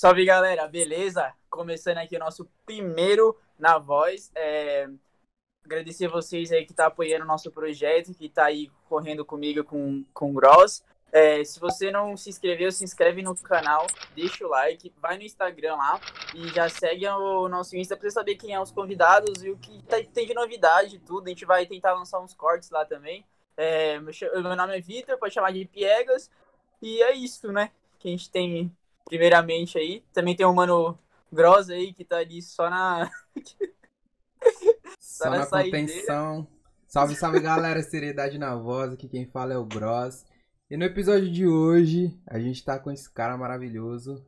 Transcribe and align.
Salve 0.00 0.24
galera, 0.24 0.66
beleza? 0.66 1.30
Começando 1.50 1.98
aqui 1.98 2.16
o 2.16 2.18
nosso 2.18 2.48
primeiro 2.64 3.36
na 3.58 3.76
voz. 3.76 4.32
É... 4.34 4.88
Agradecer 5.62 6.08
vocês 6.08 6.50
aí 6.50 6.64
que 6.64 6.72
tá 6.72 6.86
apoiando 6.86 7.24
o 7.24 7.28
nosso 7.28 7.50
projeto, 7.50 8.14
que 8.14 8.26
tá 8.26 8.46
aí 8.46 8.70
correndo 8.88 9.26
comigo 9.26 9.62
com, 9.62 10.02
com 10.14 10.30
o 10.30 10.32
Gross. 10.32 10.82
É, 11.12 11.44
se 11.44 11.60
você 11.60 11.90
não 11.90 12.16
se 12.16 12.30
inscreveu, 12.30 12.72
se 12.72 12.82
inscreve 12.82 13.20
no 13.20 13.34
canal, 13.42 13.86
deixa 14.14 14.46
o 14.46 14.48
like, 14.48 14.90
vai 14.96 15.18
no 15.18 15.22
Instagram 15.22 15.76
lá 15.76 16.00
e 16.34 16.48
já 16.48 16.66
segue 16.70 17.06
o 17.06 17.46
nosso 17.46 17.76
Insta 17.76 17.94
você 17.94 18.10
saber 18.10 18.36
quem 18.36 18.54
é 18.54 18.58
os 18.58 18.70
convidados 18.70 19.44
e 19.44 19.50
o 19.50 19.58
que 19.58 19.82
tá, 19.82 19.98
tem 20.14 20.26
de 20.26 20.32
novidade 20.32 20.98
tudo. 21.00 21.26
A 21.26 21.28
gente 21.28 21.44
vai 21.44 21.66
tentar 21.66 21.92
lançar 21.92 22.20
uns 22.20 22.32
cortes 22.32 22.70
lá 22.70 22.86
também. 22.86 23.22
É, 23.54 24.00
meu, 24.00 24.14
meu 24.32 24.56
nome 24.56 24.78
é 24.78 24.80
Vitor, 24.80 25.18
pode 25.18 25.34
chamar 25.34 25.52
de 25.52 25.66
Piegas. 25.66 26.30
E 26.80 27.02
é 27.02 27.14
isso, 27.14 27.52
né? 27.52 27.70
Que 27.98 28.08
a 28.08 28.10
gente 28.12 28.30
tem 28.30 28.74
primeiramente 29.04 29.78
aí. 29.78 30.04
Também 30.12 30.34
tem 30.34 30.46
o 30.46 30.54
Mano 30.54 30.98
Gross 31.32 31.70
aí, 31.70 31.92
que 31.92 32.04
tá 32.04 32.18
ali 32.18 32.42
só 32.42 32.68
na. 32.68 33.10
só, 34.98 35.24
só 35.24 35.30
na, 35.30 35.46
contenção. 35.46 36.46
Salve, 36.86 37.14
salve 37.14 37.40
galera, 37.40 37.82
seriedade 37.82 38.38
na 38.38 38.56
voz. 38.56 38.92
Aqui 38.92 39.08
quem 39.08 39.26
fala 39.26 39.54
é 39.54 39.58
o 39.58 39.64
Gross. 39.64 40.24
E 40.70 40.76
no 40.76 40.84
episódio 40.84 41.30
de 41.30 41.46
hoje, 41.46 42.16
a 42.26 42.38
gente 42.38 42.64
tá 42.64 42.78
com 42.78 42.90
esse 42.90 43.10
cara 43.10 43.36
maravilhoso. 43.36 44.24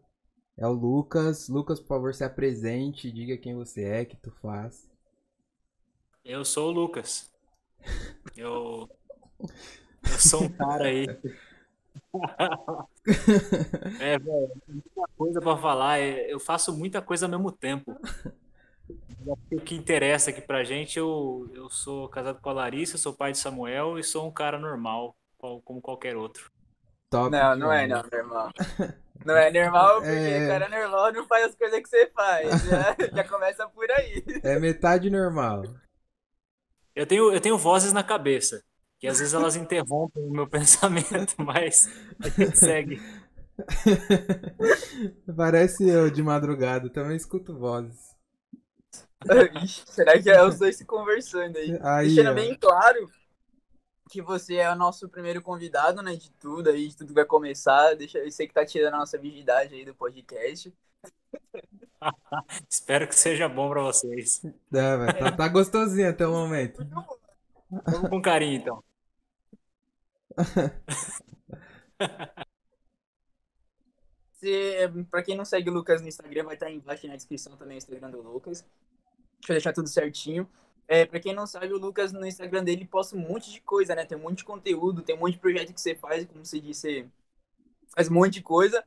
É 0.57 0.67
o 0.67 0.73
Lucas. 0.73 1.49
Lucas, 1.49 1.81
por 1.81 1.89
favor, 1.89 2.15
se 2.15 2.25
apresente, 2.25 3.11
diga 3.11 3.37
quem 3.37 3.55
você 3.55 3.85
é, 3.85 4.05
que 4.05 4.17
tu 4.17 4.31
faz. 4.31 4.91
Eu 6.25 6.45
sou 6.45 6.69
o 6.69 6.73
Lucas. 6.73 7.33
Eu, 8.37 8.89
eu 9.41 10.19
sou 10.19 10.45
um 10.45 10.49
cara 10.49 10.85
aí. 10.85 11.07
é, 14.01 14.19
velho, 14.19 14.51
muita 14.69 15.09
coisa 15.17 15.41
pra 15.41 15.57
falar. 15.57 15.99
É, 15.99 16.33
eu 16.33 16.39
faço 16.39 16.77
muita 16.77 17.01
coisa 17.01 17.27
ao 17.27 17.31
mesmo 17.31 17.51
tempo. 17.51 17.97
O 19.51 19.61
que 19.61 19.75
interessa 19.75 20.31
aqui 20.31 20.41
pra 20.41 20.65
gente, 20.65 20.99
eu, 20.99 21.49
eu 21.55 21.71
sou 21.71 22.09
casado 22.09 22.41
com 22.41 22.51
a 22.51 22.53
Larissa, 22.53 22.99
sou 22.99 23.15
pai 23.15 23.33
de 23.33 23.39
Samuel 23.39 23.99
e 23.99 24.03
sou 24.03 24.27
um 24.27 24.33
cara 24.33 24.59
normal 24.59 25.15
como 25.65 25.81
qualquer 25.81 26.17
outro. 26.17 26.51
Top 27.11 27.31
não, 27.31 27.57
não 27.57 27.73
é 27.73 27.87
não, 27.87 28.03
normal. 28.11 28.51
Não 29.25 29.37
é 29.37 29.51
normal 29.51 30.01
porque 30.03 30.11
é... 30.11 30.45
o 30.45 30.49
cara 30.49 30.69
normal 30.69 31.13
não 31.13 31.27
faz 31.27 31.47
as 31.47 31.55
coisas 31.55 31.81
que 31.81 31.89
você 31.89 32.07
faz. 32.09 32.63
Já, 32.65 32.97
já 33.17 33.29
começa 33.29 33.69
por 33.69 33.91
aí. 33.91 34.25
É 34.43 34.59
metade 34.59 35.11
normal. 35.11 35.63
Eu 36.95 37.07
tenho, 37.07 37.33
eu 37.33 37.41
tenho 37.41 37.59
vozes 37.59 37.93
na 37.93 38.03
cabeça, 38.03 38.63
que 39.03 39.09
às 39.09 39.19
vezes 39.19 39.35
elas 39.35 39.57
interrompem 39.57 40.23
o 40.23 40.31
meu 40.31 40.47
pensamento, 40.49 41.35
mas 41.39 41.91
a 42.21 42.29
gente 42.29 42.57
segue. 42.57 43.03
Parece 45.37 45.89
eu 45.89 46.09
de 46.09 46.23
madrugada, 46.23 46.89
também 46.89 47.17
escuto 47.17 47.59
vozes. 47.59 48.15
Ixi, 49.65 49.83
será 49.87 50.23
que 50.23 50.31
é 50.31 50.41
os 50.45 50.57
dois 50.57 50.77
se 50.77 50.85
conversando 50.85 51.59
aí? 51.59 51.77
aí 51.83 52.07
Deixando 52.15 52.31
ó. 52.31 52.35
bem 52.35 52.57
claro 52.57 53.11
que 54.09 54.23
você 54.23 54.57
é 54.57 54.71
o 54.71 54.77
nosso 54.77 55.09
primeiro 55.09 55.43
convidado, 55.43 56.01
né, 56.01 56.15
de 56.15 56.31
tudo 56.33 56.71
aí, 56.71 56.87
de 56.87 56.97
tudo 56.97 57.09
que 57.09 57.15
vai 57.15 57.25
começar. 57.25 57.97
Deixa 57.97 58.19
eu 58.19 58.31
sei 58.31 58.47
que 58.47 58.55
tá 58.55 58.65
tirando 58.65 58.95
a 58.95 58.99
nossa 58.99 59.19
virgindade 59.19 59.75
aí 59.75 59.85
do 59.85 59.97
podcast. 59.97 60.73
Espero 62.71 63.09
que 63.09 63.17
seja 63.17 63.49
bom 63.49 63.69
para 63.69 63.83
vocês. 63.83 64.45
É, 64.45 65.13
tá, 65.15 65.33
tá 65.33 65.49
gostosinho 65.49 66.09
até 66.09 66.25
o 66.25 66.31
momento. 66.31 66.87
Vamos 67.69 68.11
com 68.11 68.23
carinho, 68.23 68.61
então. 68.61 68.92
Se, 74.35 74.89
pra 75.09 75.23
quem 75.23 75.37
não 75.37 75.45
segue 75.45 75.71
o 75.71 75.73
Lucas 75.73 76.03
no 76.03 76.09
Instagram, 76.09 76.43
vai 76.45 76.55
estar 76.55 76.67
tá 76.67 76.73
embaixo 76.73 77.07
na 77.07 77.15
descrição 77.15 77.57
também 77.57 77.77
o 77.77 77.79
Instagram 77.79 78.11
do 78.11 78.21
Lucas. 78.21 78.67
Deixa 79.39 79.53
eu 79.53 79.55
deixar 79.55 79.73
tudo 79.73 79.89
certinho. 79.89 80.51
É, 80.89 81.07
pra 81.07 81.21
quem 81.21 81.33
não 81.33 81.47
sabe, 81.47 81.73
o 81.73 81.79
Lucas 81.79 82.13
no 82.13 82.27
Instagram 82.27 82.65
dele 82.65 82.85
posta 82.85 83.17
um 83.17 83.21
monte 83.21 83.53
de 83.53 83.61
coisa, 83.61 83.95
né? 83.95 84.05
Tem 84.05 84.19
um 84.19 84.23
monte 84.23 84.39
de 84.39 84.45
conteúdo, 84.45 85.03
tem 85.03 85.15
um 85.15 85.21
monte 85.21 85.35
de 85.35 85.39
projeto 85.39 85.73
que 85.73 85.81
você 85.81 85.95
faz, 85.95 86.27
como 86.27 86.45
você 86.45 86.61
disse, 86.61 87.09
faz 87.95 88.09
um 88.09 88.15
monte 88.15 88.35
de 88.35 88.43
coisa. 88.43 88.85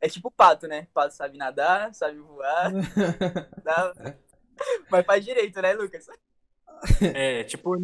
É 0.00 0.08
tipo 0.08 0.30
pato, 0.30 0.66
né? 0.66 0.88
Pato 0.94 1.14
sabe 1.14 1.36
nadar, 1.36 1.94
sabe 1.94 2.18
voar. 2.18 2.72
Mas 4.90 5.04
faz 5.04 5.22
direito, 5.24 5.60
né, 5.60 5.74
Lucas? 5.74 6.06
É, 7.14 7.44
tipo, 7.44 7.76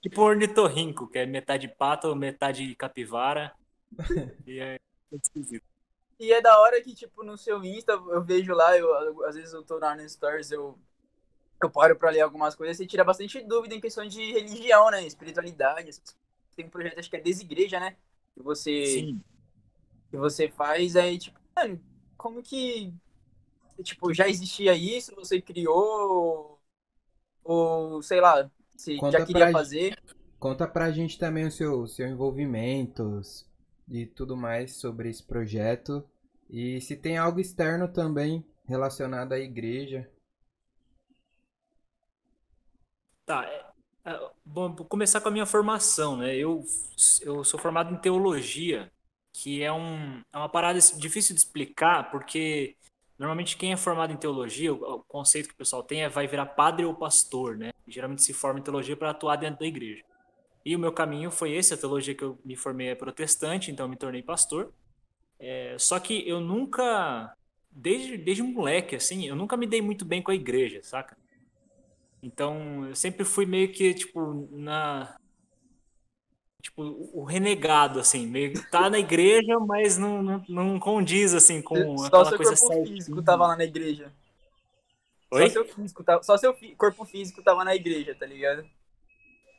tipo 0.00 0.22
ornitorrinco, 0.22 1.06
que 1.08 1.18
é 1.18 1.26
metade 1.26 1.68
pato, 1.68 2.14
metade 2.16 2.74
capivara. 2.74 3.54
e 4.46 4.58
é 4.58 4.78
esquisito. 5.12 5.64
E 6.18 6.32
é 6.32 6.40
da 6.40 6.58
hora 6.60 6.82
que, 6.82 6.94
tipo, 6.94 7.22
no 7.22 7.36
seu 7.38 7.64
Insta, 7.64 7.92
eu 7.92 8.22
vejo 8.22 8.52
lá, 8.52 8.76
eu, 8.76 9.24
às 9.24 9.34
vezes 9.34 9.52
eu 9.52 9.62
tô 9.62 9.78
lá 9.78 9.94
no 9.94 10.06
Stories, 10.08 10.50
eu 10.50 10.78
eu 11.62 11.70
paro 11.70 11.94
para 11.94 12.10
ler 12.10 12.20
algumas 12.20 12.54
coisas, 12.54 12.76
você 12.76 12.86
tira 12.86 13.04
bastante 13.04 13.40
dúvida 13.42 13.74
em 13.74 13.80
questão 13.80 14.06
de 14.06 14.32
religião, 14.32 14.90
né? 14.90 15.06
Espiritualidade. 15.06 15.90
Tem 16.56 16.64
um 16.64 16.70
projeto, 16.70 16.98
acho 16.98 17.10
que 17.10 17.16
é 17.16 17.20
Desigreja, 17.20 17.78
né? 17.78 17.96
Que 18.34 18.42
você, 18.42 18.86
Sim. 18.86 19.20
que 20.10 20.16
você 20.16 20.48
faz, 20.48 20.96
aí, 20.96 21.18
tipo, 21.18 21.38
mano, 21.54 21.80
como 22.16 22.42
que. 22.42 22.92
Tipo, 23.82 24.12
já 24.12 24.28
existia 24.28 24.74
isso? 24.74 25.14
Você 25.16 25.40
criou? 25.40 26.59
Ou, 27.52 28.00
sei 28.00 28.20
lá, 28.20 28.48
você 28.76 28.96
Conta 28.96 29.18
já 29.18 29.26
queria 29.26 29.50
fazer? 29.50 30.00
Conta 30.38 30.68
pra 30.68 30.92
gente 30.92 31.18
também 31.18 31.48
o 31.48 31.50
seu, 31.50 31.84
seu 31.88 32.06
envolvimento 32.06 33.20
e 33.88 34.06
tudo 34.06 34.36
mais 34.36 34.76
sobre 34.76 35.10
esse 35.10 35.24
projeto. 35.24 36.08
E 36.48 36.80
se 36.80 36.96
tem 36.96 37.18
algo 37.18 37.40
externo 37.40 37.92
também 37.92 38.46
relacionado 38.68 39.32
à 39.32 39.38
igreja. 39.40 40.08
Tá, 43.26 43.44
é, 43.44 43.66
é, 44.04 44.30
bom, 44.44 44.72
vou 44.72 44.86
começar 44.86 45.20
com 45.20 45.26
a 45.28 45.32
minha 45.32 45.44
formação, 45.44 46.18
né? 46.18 46.36
Eu, 46.36 46.64
eu 47.22 47.42
sou 47.42 47.58
formado 47.58 47.92
em 47.92 47.98
teologia, 47.98 48.92
que 49.32 49.60
é, 49.60 49.72
um, 49.72 50.20
é 50.32 50.38
uma 50.38 50.48
parada 50.48 50.78
difícil 50.78 51.34
de 51.34 51.40
explicar, 51.40 52.12
porque 52.12 52.76
normalmente 53.20 53.54
quem 53.58 53.70
é 53.70 53.76
formado 53.76 54.14
em 54.14 54.16
teologia, 54.16 54.72
o, 54.72 55.04
conceito 55.06 55.48
que 55.48 55.54
o 55.54 55.58
pessoal 55.58 55.82
tem 55.82 56.02
é 56.02 56.08
vai 56.08 56.26
virar 56.26 56.46
padre 56.46 56.86
ou 56.86 56.94
pastor, 56.94 57.54
né? 57.54 57.70
geralmente 57.86 58.22
se 58.22 58.32
forma 58.32 58.58
em 58.58 58.62
teologia 58.62 58.96
para 58.96 59.10
atuar 59.10 59.36
dentro 59.36 59.60
da 59.60 59.66
igreja. 59.66 60.02
E 60.64 60.74
o 60.74 60.78
meu 60.78 60.90
caminho 60.90 61.30
foi 61.30 61.52
esse, 61.52 61.74
a 61.74 61.76
teologia 61.76 62.14
que 62.14 62.24
eu 62.24 62.38
me 62.42 62.56
formei 62.56 62.88
é 62.88 62.94
protestante, 62.94 63.70
então 63.70 63.86
me 63.86 63.96
tornei 63.96 64.22
pastor. 64.22 64.72
É, 65.38 65.76
só 65.78 66.00
que 66.00 66.26
eu 66.26 66.40
nunca, 66.40 67.34
desde, 67.70 68.16
desde 68.16 68.42
moleque, 68.42 68.96
assim, 68.96 69.28
eu 69.28 69.36
nunca 69.36 69.54
me 69.54 69.66
dei 69.66 69.82
muito 69.82 70.04
bem 70.06 70.22
com 70.22 70.30
a 70.30 70.34
igreja, 70.34 70.80
saca? 70.82 71.14
Então, 72.22 72.86
eu 72.86 72.94
sempre 72.94 73.24
fui 73.24 73.44
meio 73.44 73.70
que, 73.70 73.92
tipo, 73.92 74.48
na. 74.50 75.18
Tipo, 76.60 76.82
o 77.12 77.24
renegado, 77.24 77.98
assim, 77.98 78.26
meio 78.26 78.52
que 78.52 78.70
tá 78.70 78.90
na 78.90 78.98
igreja, 78.98 79.58
mas 79.58 79.96
não, 79.96 80.22
não, 80.22 80.44
não 80.48 80.80
condiz, 80.80 81.34
assim, 81.34 81.62
com 81.62 81.98
só 81.98 82.06
aquela 82.06 82.24
seu 82.26 82.36
coisa 82.36 82.56
corpo 82.56 82.86
físico 82.86 83.22
tava 83.22 83.46
lá 83.46 83.56
na 83.56 83.64
igreja. 83.64 84.12
Oi? 85.30 85.48
Só 85.48 85.52
seu, 85.52 85.64
físico, 85.64 86.04
só 86.22 86.36
seu 86.36 86.56
corpo 86.76 87.04
físico 87.04 87.42
tava 87.42 87.64
na 87.64 87.74
igreja, 87.74 88.14
tá 88.14 88.26
ligado? 88.26 88.64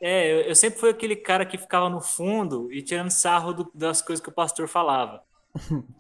É, 0.02 0.32
eu, 0.32 0.42
eu 0.42 0.56
sempre 0.56 0.80
fui 0.80 0.90
aquele 0.90 1.16
cara 1.16 1.46
que 1.46 1.58
ficava 1.58 1.90
no 1.90 2.02
fundo 2.02 2.72
e 2.72 2.82
tirando 2.82 3.10
sarro 3.10 3.54
do, 3.54 3.72
das 3.74 4.02
coisas 4.02 4.22
que 4.24 4.30
o 4.30 4.34
pastor 4.34 4.68
falava. 4.68 5.24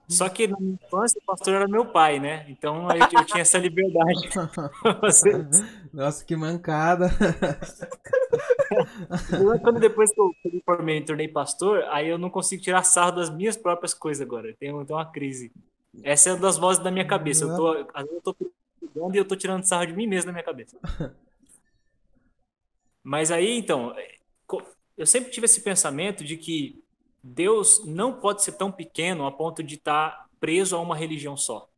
Só 0.07 0.29
que 0.29 0.47
na 0.47 0.57
minha 0.59 0.77
infância 0.81 1.19
o 1.21 1.25
pastor 1.25 1.53
era 1.55 1.67
meu 1.67 1.85
pai, 1.85 2.19
né? 2.19 2.45
Então 2.49 2.87
eu, 2.89 2.97
eu 2.97 3.25
tinha 3.25 3.41
essa 3.41 3.57
liberdade. 3.57 4.29
Nossa, 5.93 6.23
que 6.23 6.35
mancada. 6.35 7.09
Quando 9.61 9.79
depois 9.79 10.13
que 10.13 10.19
eu 10.19 10.31
me 10.45 10.61
formei 10.65 10.97
e 10.97 11.05
tornei 11.05 11.27
pastor, 11.27 11.83
aí 11.89 12.07
eu 12.07 12.17
não 12.17 12.29
consigo 12.29 12.61
tirar 12.61 12.83
sarro 12.83 13.11
das 13.11 13.29
minhas 13.29 13.57
próprias 13.57 13.93
coisas 13.93 14.25
agora. 14.25 14.55
Tem 14.59 14.71
uma 14.71 15.05
crise. 15.05 15.51
Essa 16.03 16.29
é 16.29 16.33
uma 16.33 16.41
das 16.41 16.57
vozes 16.57 16.81
da 16.81 16.91
minha 16.91 17.05
cabeça. 17.05 17.43
Eu 17.45 17.55
tô, 17.55 17.75
eu 17.75 18.21
tô 18.23 18.35
e 19.13 19.17
eu 19.17 19.25
tô 19.25 19.35
tirando 19.35 19.63
sarro 19.63 19.85
de 19.85 19.93
mim 19.93 20.07
mesmo 20.07 20.27
na 20.27 20.33
minha 20.33 20.43
cabeça. 20.43 20.77
Mas 23.03 23.31
aí, 23.31 23.57
então, 23.57 23.95
eu 24.97 25.05
sempre 25.05 25.31
tive 25.31 25.45
esse 25.45 25.61
pensamento 25.61 26.23
de 26.23 26.37
que 26.37 26.83
Deus 27.23 27.85
não 27.85 28.13
pode 28.19 28.43
ser 28.43 28.53
tão 28.53 28.71
pequeno 28.71 29.25
a 29.25 29.31
ponto 29.31 29.61
de 29.61 29.75
estar 29.75 30.27
preso 30.39 30.75
a 30.75 30.79
uma 30.79 30.95
religião 30.95 31.37
só, 31.37 31.69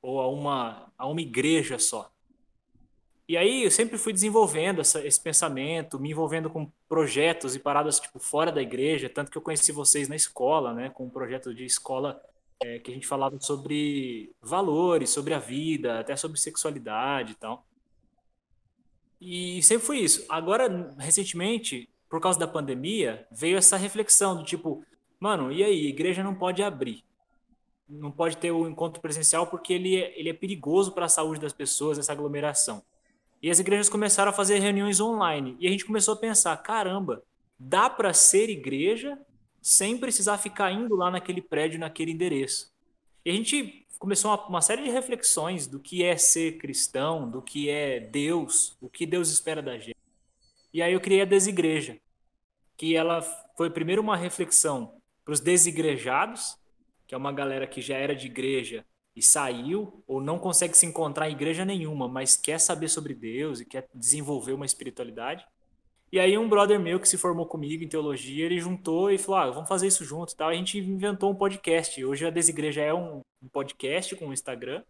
ou 0.00 0.20
a 0.20 0.28
uma, 0.28 0.92
a 0.96 1.06
uma 1.06 1.20
igreja 1.20 1.78
só. 1.78 2.10
E 3.28 3.36
aí 3.36 3.64
eu 3.64 3.70
sempre 3.70 3.98
fui 3.98 4.12
desenvolvendo 4.12 4.80
essa, 4.80 5.04
esse 5.06 5.20
pensamento, 5.20 5.98
me 5.98 6.10
envolvendo 6.10 6.50
com 6.50 6.70
projetos 6.88 7.54
e 7.54 7.58
paradas 7.58 7.98
tipo 7.98 8.18
fora 8.18 8.52
da 8.52 8.60
igreja, 8.60 9.08
tanto 9.08 9.30
que 9.30 9.38
eu 9.38 9.42
conheci 9.42 9.72
vocês 9.72 10.08
na 10.08 10.16
escola, 10.16 10.74
né, 10.74 10.90
com 10.90 11.04
um 11.06 11.10
projeto 11.10 11.54
de 11.54 11.64
escola 11.64 12.20
é, 12.62 12.78
que 12.78 12.90
a 12.90 12.94
gente 12.94 13.06
falava 13.06 13.40
sobre 13.40 14.32
valores, 14.40 15.10
sobre 15.10 15.34
a 15.34 15.38
vida, 15.38 16.00
até 16.00 16.14
sobre 16.14 16.38
sexualidade 16.38 17.32
e 17.32 17.34
tal. 17.36 17.64
E 19.20 19.62
sempre 19.62 19.86
foi 19.86 19.98
isso. 19.98 20.24
Agora, 20.28 20.94
recentemente, 20.98 21.88
por 22.08 22.20
causa 22.20 22.38
da 22.38 22.46
pandemia, 22.46 23.26
veio 23.30 23.56
essa 23.56 23.76
reflexão 23.76 24.36
do 24.36 24.44
tipo, 24.44 24.84
Mano, 25.22 25.52
e 25.52 25.62
aí? 25.62 25.86
Igreja 25.86 26.20
não 26.20 26.34
pode 26.34 26.64
abrir. 26.64 27.04
não 27.88 28.10
pode 28.10 28.36
ter 28.38 28.50
o 28.50 28.68
encontro 28.68 29.00
presencial 29.00 29.46
porque 29.46 29.72
ele 29.72 29.94
é, 29.96 30.18
ele 30.18 30.28
é 30.28 30.32
perigoso 30.32 30.90
para 30.90 31.04
a 31.04 31.08
saúde 31.08 31.40
das 31.40 31.52
pessoas, 31.52 31.96
essa 31.96 32.10
aglomeração. 32.10 32.82
E 33.40 33.48
as 33.48 33.60
igrejas 33.60 33.88
começaram 33.88 34.30
a 34.30 34.34
fazer 34.34 34.58
reuniões 34.58 34.98
online. 34.98 35.56
E 35.60 35.68
a 35.68 35.70
gente 35.70 35.84
começou 35.84 36.14
a 36.14 36.16
pensar: 36.16 36.56
caramba, 36.56 37.22
dá 37.56 37.88
para 37.88 38.12
ser 38.12 38.50
igreja 38.50 39.16
sem 39.60 39.96
precisar 39.96 40.38
ficar 40.38 40.72
indo 40.72 40.96
lá 40.96 41.08
naquele 41.08 41.40
prédio, 41.40 41.78
naquele 41.78 42.10
endereço. 42.10 42.72
E 43.24 43.30
a 43.30 43.32
gente 43.32 43.86
começou 44.00 44.28
uma, 44.32 44.44
uma, 44.48 44.60
série 44.60 44.82
de 44.82 44.90
reflexões 44.90 45.68
do 45.68 45.78
que 45.78 46.02
é 46.02 46.16
ser 46.16 46.58
cristão, 46.58 47.30
do 47.30 47.40
que 47.40 47.70
é 47.70 48.00
Deus, 48.00 48.76
o 48.80 48.88
que 48.88 49.06
Deus 49.06 49.30
espera 49.30 49.62
da 49.62 49.78
gente. 49.78 49.96
E 50.74 50.82
aí 50.82 50.92
eu 50.92 51.00
criei 51.00 51.22
a 51.22 51.26
Desigreja, 51.26 51.96
que 52.76 52.96
ela 52.96 53.22
foi 53.56 53.70
primeiro 53.70 54.02
uma 54.02 54.16
reflexão 54.16 55.00
para 55.24 55.32
os 55.32 55.40
desigrejados, 55.40 56.56
que 57.06 57.14
é 57.14 57.18
uma 57.18 57.32
galera 57.32 57.66
que 57.66 57.80
já 57.80 57.96
era 57.96 58.14
de 58.14 58.26
igreja 58.26 58.84
e 59.14 59.22
saiu 59.22 60.02
ou 60.06 60.20
não 60.20 60.38
consegue 60.38 60.76
se 60.76 60.86
encontrar 60.86 61.28
em 61.28 61.32
igreja 61.32 61.64
nenhuma, 61.64 62.08
mas 62.08 62.36
quer 62.36 62.58
saber 62.58 62.88
sobre 62.88 63.14
Deus 63.14 63.60
e 63.60 63.64
quer 63.64 63.88
desenvolver 63.94 64.52
uma 64.52 64.66
espiritualidade. 64.66 65.46
E 66.10 66.18
aí 66.18 66.36
um 66.36 66.48
brother 66.48 66.78
meu 66.78 67.00
que 67.00 67.08
se 67.08 67.16
formou 67.16 67.46
comigo 67.46 67.82
em 67.82 67.88
teologia, 67.88 68.44
ele 68.44 68.60
juntou 68.60 69.10
e 69.10 69.18
falou, 69.18 69.40
ah, 69.40 69.50
vamos 69.50 69.68
fazer 69.68 69.86
isso 69.86 70.04
junto, 70.04 70.36
tal. 70.36 70.48
A 70.48 70.54
gente 70.54 70.78
inventou 70.78 71.30
um 71.30 71.34
podcast. 71.34 72.04
Hoje 72.04 72.26
a 72.26 72.30
Desigreja 72.30 72.82
é 72.82 72.92
um, 72.92 73.20
um 73.42 73.48
podcast 73.48 74.14
com 74.16 74.28
o 74.28 74.32
Instagram. 74.32 74.82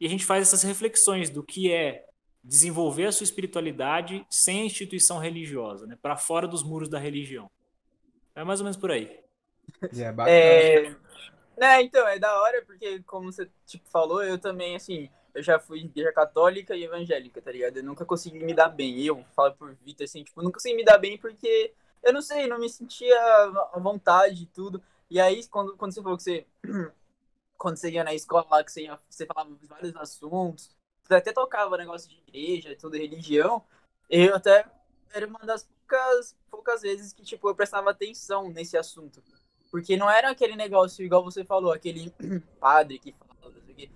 E 0.00 0.06
a 0.06 0.08
gente 0.08 0.24
faz 0.24 0.42
essas 0.42 0.62
reflexões 0.62 1.28
do 1.28 1.42
que 1.42 1.72
é 1.72 2.06
desenvolver 2.42 3.06
a 3.06 3.12
sua 3.12 3.24
espiritualidade 3.24 4.24
sem 4.30 4.60
a 4.60 4.64
instituição 4.64 5.18
religiosa, 5.18 5.86
né? 5.86 5.98
Para 6.00 6.16
fora 6.16 6.46
dos 6.46 6.62
muros 6.62 6.88
da 6.88 7.00
religião. 7.00 7.50
É 8.34 8.44
mais 8.44 8.60
ou 8.60 8.64
menos 8.64 8.76
por 8.76 8.92
aí. 8.92 9.27
É 9.96 10.12
bacana. 10.12 10.36
É... 10.36 10.96
Né, 11.56 11.82
então, 11.82 12.06
é 12.06 12.18
da 12.18 12.40
hora, 12.40 12.62
porque 12.64 13.02
como 13.02 13.32
você 13.32 13.50
tipo, 13.66 13.88
falou, 13.88 14.22
eu 14.22 14.38
também, 14.38 14.76
assim, 14.76 15.10
eu 15.34 15.42
já 15.42 15.58
fui 15.58 15.80
igreja 15.80 16.12
católica 16.12 16.76
e 16.76 16.84
evangélica, 16.84 17.42
tá 17.42 17.50
ligado? 17.50 17.76
Eu 17.78 17.84
nunca 17.84 18.04
consegui 18.04 18.38
me 18.44 18.54
dar 18.54 18.68
bem. 18.68 19.04
Eu 19.04 19.24
falo 19.34 19.54
por 19.54 19.74
Vitor, 19.84 20.04
assim, 20.04 20.22
tipo, 20.22 20.40
nunca 20.42 20.54
consegui 20.54 20.76
me 20.76 20.84
dar 20.84 20.98
bem 20.98 21.18
porque, 21.18 21.72
eu 22.02 22.12
não 22.12 22.22
sei, 22.22 22.46
não 22.46 22.58
me 22.58 22.68
sentia 22.68 23.16
à 23.72 23.78
vontade 23.78 24.44
e 24.44 24.46
tudo. 24.46 24.82
E 25.10 25.20
aí, 25.20 25.44
quando, 25.48 25.76
quando 25.76 25.92
você 25.92 26.02
falou 26.02 26.16
que 26.16 26.22
você. 26.22 26.46
quando 27.58 27.76
você 27.76 27.90
ia 27.90 28.04
na 28.04 28.14
escola 28.14 28.46
lá, 28.50 28.64
que 28.64 28.70
você, 28.70 28.82
ia, 28.82 28.98
você 29.08 29.26
falava 29.26 29.50
vários 29.64 29.96
assuntos, 29.96 30.70
você 31.02 31.14
até 31.14 31.32
tocava 31.32 31.76
negócio 31.76 32.08
de 32.08 32.22
igreja, 32.28 32.76
tudo, 32.78 32.96
religião, 32.96 33.64
eu 34.08 34.34
até. 34.34 34.64
Era 35.12 35.26
uma 35.26 35.40
das 35.40 35.64
poucas, 35.64 36.36
poucas 36.50 36.82
vezes 36.82 37.12
que, 37.12 37.22
tipo, 37.22 37.48
eu 37.48 37.54
prestava 37.54 37.90
atenção 37.90 38.50
nesse 38.50 38.76
assunto. 38.76 39.22
Porque 39.70 39.96
não 39.96 40.10
era 40.10 40.30
aquele 40.30 40.56
negócio, 40.56 41.04
igual 41.04 41.22
você 41.22 41.44
falou, 41.44 41.72
aquele 41.72 42.12
padre 42.58 42.98
que 42.98 43.12
falava, 43.12 43.54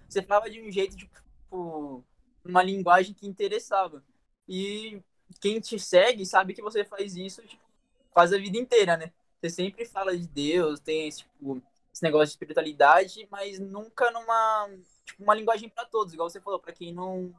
você 0.08 0.22
falava 0.22 0.50
de 0.50 0.60
um 0.60 0.70
jeito, 0.70 0.96
tipo, 0.96 2.04
uma 2.44 2.62
linguagem 2.62 3.14
que 3.14 3.26
interessava. 3.26 4.02
E 4.48 5.00
quem 5.40 5.60
te 5.60 5.78
segue 5.78 6.26
sabe 6.26 6.54
que 6.54 6.62
você 6.62 6.84
faz 6.84 7.16
isso 7.16 7.42
tipo, 7.42 7.62
quase 8.10 8.34
a 8.34 8.38
vida 8.38 8.58
inteira, 8.58 8.96
né? 8.96 9.12
Você 9.40 9.50
sempre 9.50 9.84
fala 9.84 10.16
de 10.16 10.26
Deus, 10.26 10.78
tem 10.78 11.08
esse, 11.08 11.20
tipo, 11.20 11.62
esse 11.92 12.02
negócio 12.02 12.26
de 12.26 12.32
espiritualidade, 12.32 13.26
mas 13.30 13.58
nunca 13.58 14.10
numa 14.10 14.69
tipo, 15.04 15.22
uma 15.22 15.34
linguagem 15.34 15.69
para 15.69 15.84
todos, 15.84 16.12
igual 16.12 16.28
você 16.28 16.40
falou, 16.40 16.60
para 16.60 16.72
quem 16.72 16.92
não 16.92 17.34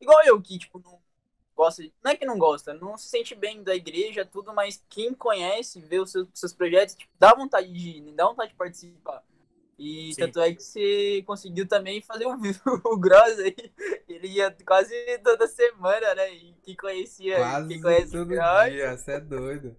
igual 0.00 0.24
eu 0.24 0.40
que 0.40 0.58
tipo 0.58 0.78
não 0.78 0.98
gosta, 1.60 1.82
não 2.02 2.10
é 2.10 2.16
que 2.16 2.24
não 2.24 2.38
gosta, 2.38 2.72
não 2.72 2.96
se 2.96 3.08
sente 3.08 3.34
bem 3.34 3.62
da 3.62 3.74
igreja, 3.74 4.24
tudo, 4.24 4.54
mas 4.54 4.82
quem 4.88 5.12
conhece, 5.12 5.80
vê 5.80 5.98
os 5.98 6.10
seus, 6.10 6.26
seus 6.32 6.52
projetos, 6.52 6.94
tipo, 6.94 7.12
dá 7.18 7.34
vontade 7.34 7.70
de 7.72 7.98
ir, 7.98 8.12
dá 8.12 8.26
vontade 8.26 8.50
de 8.50 8.56
participar. 8.56 9.22
E 9.78 10.12
Sim. 10.12 10.20
tanto 10.20 10.40
é 10.40 10.54
que 10.54 10.62
você 10.62 11.22
conseguiu 11.26 11.66
também 11.66 12.02
fazer 12.02 12.26
um 12.26 12.36
o 12.84 12.98
Gross 12.98 13.38
aí. 13.38 13.56
Ele 14.06 14.28
ia 14.28 14.54
quase 14.66 14.94
toda 15.24 15.48
semana, 15.48 16.14
né? 16.14 16.34
E 16.34 16.54
que 16.62 16.76
conhecia. 16.76 17.36
Quase 17.36 17.68
que 17.68 17.80
conhece 17.80 18.12
todo 18.12 18.28
dia, 18.28 18.96
você 18.96 19.12
é 19.12 19.20
doido. 19.20 19.74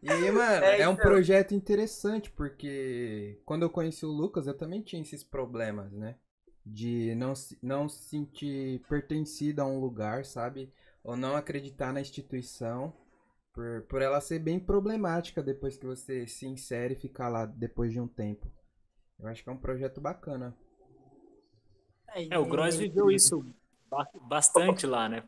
E, 0.00 0.08
mano, 0.30 0.64
é, 0.64 0.82
é 0.82 0.88
um 0.88 0.92
então. 0.92 1.04
projeto 1.04 1.52
interessante, 1.52 2.30
porque 2.30 3.40
quando 3.44 3.62
eu 3.62 3.70
conheci 3.70 4.06
o 4.06 4.12
Lucas, 4.12 4.46
eu 4.46 4.54
também 4.56 4.80
tinha 4.80 5.02
esses 5.02 5.24
problemas, 5.24 5.90
né? 5.90 6.14
De 6.64 7.12
não, 7.16 7.32
não 7.60 7.88
se 7.88 8.04
sentir 8.04 8.84
pertencido 8.88 9.62
a 9.62 9.66
um 9.66 9.80
lugar, 9.80 10.24
sabe? 10.24 10.72
Ou 11.04 11.16
não 11.16 11.36
acreditar 11.36 11.92
na 11.92 12.00
instituição. 12.00 12.92
Por, 13.52 13.82
por 13.82 14.02
ela 14.02 14.20
ser 14.20 14.40
bem 14.40 14.58
problemática 14.58 15.40
depois 15.40 15.76
que 15.76 15.86
você 15.86 16.26
se 16.26 16.44
insere 16.44 16.94
e 16.94 16.98
ficar 16.98 17.28
lá 17.28 17.46
depois 17.46 17.92
de 17.92 18.00
um 18.00 18.08
tempo. 18.08 18.50
Eu 19.16 19.28
acho 19.28 19.44
que 19.44 19.48
é 19.48 19.52
um 19.52 19.56
projeto 19.56 20.00
bacana. 20.00 20.56
É, 22.30 22.38
o 22.38 22.44
Gross 22.44 22.76
viveu 22.76 23.10
isso 23.10 23.44
bastante 24.22 24.86
lá, 24.86 25.08
né? 25.08 25.22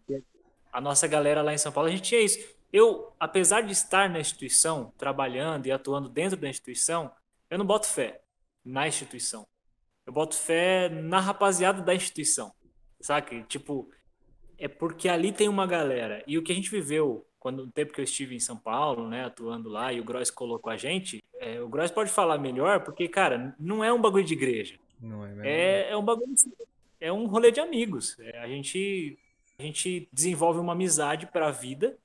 A 0.73 0.81
nossa 0.81 1.06
galera 1.06 1.43
lá 1.43 1.55
em 1.55 1.58
São 1.58 1.73
Paulo, 1.73 1.88
a 1.88 1.93
gente 1.93 2.02
tinha 2.02 2.20
isso. 2.20 2.38
Eu, 2.73 3.12
apesar 3.19 3.62
de 3.62 3.73
estar 3.73 4.11
na 4.11 4.20
instituição, 4.20 4.93
trabalhando 4.99 5.67
e 5.67 5.73
atuando 5.73 6.08
dentro 6.08 6.37
da 6.37 6.49
instituição, 6.49 7.11
eu 7.49 7.58
não 7.58 7.67
boto 7.67 7.87
fé 7.87 8.20
na 8.64 8.87
instituição. 8.88 9.46
Eu 10.05 10.12
boto 10.12 10.37
fé 10.37 10.88
na 10.88 11.20
rapaziada 11.20 11.81
da 11.82 11.94
instituição. 11.94 12.52
Sabe? 13.00 13.44
Tipo, 13.44 13.88
é 14.58 14.68
porque 14.68 15.08
ali 15.08 15.32
tem 15.32 15.48
uma 15.48 15.66
galera. 15.66 16.22
E 16.26 16.38
o 16.38 16.42
que 16.42 16.52
a 16.52 16.54
gente 16.54 16.70
viveu 16.70 17.26
quando 17.38 17.64
no 17.64 17.70
tempo 17.70 17.92
que 17.92 18.00
eu 18.00 18.04
estive 18.04 18.34
em 18.34 18.40
São 18.40 18.56
Paulo, 18.56 19.08
né, 19.08 19.24
atuando 19.24 19.68
lá, 19.68 19.92
e 19.92 20.00
o 20.00 20.04
Gross 20.04 20.32
colocou 20.32 20.72
a 20.72 20.76
gente, 20.76 21.22
é, 21.38 21.60
o 21.60 21.68
Gross 21.68 21.92
pode 21.92 22.10
falar 22.10 22.38
melhor, 22.38 22.80
porque, 22.80 23.06
cara, 23.06 23.54
não 23.56 23.84
é 23.84 23.92
um 23.92 24.00
bagulho 24.00 24.24
de 24.24 24.32
igreja. 24.32 24.74
Não 25.00 25.24
é, 25.24 25.28
mesmo. 25.28 25.44
é, 25.44 25.90
é 25.90 25.96
um 25.96 26.04
bagulho, 26.04 26.34
é 27.00 27.12
um 27.12 27.26
rolê 27.26 27.52
de 27.52 27.60
amigos. 27.60 28.18
É, 28.18 28.38
a 28.38 28.48
gente 28.48 29.16
a 29.58 29.62
gente 29.62 30.08
desenvolve 30.12 30.58
uma 30.58 30.72
amizade 30.72 31.26
para 31.26 31.48
a 31.48 31.52
vida, 31.52 31.96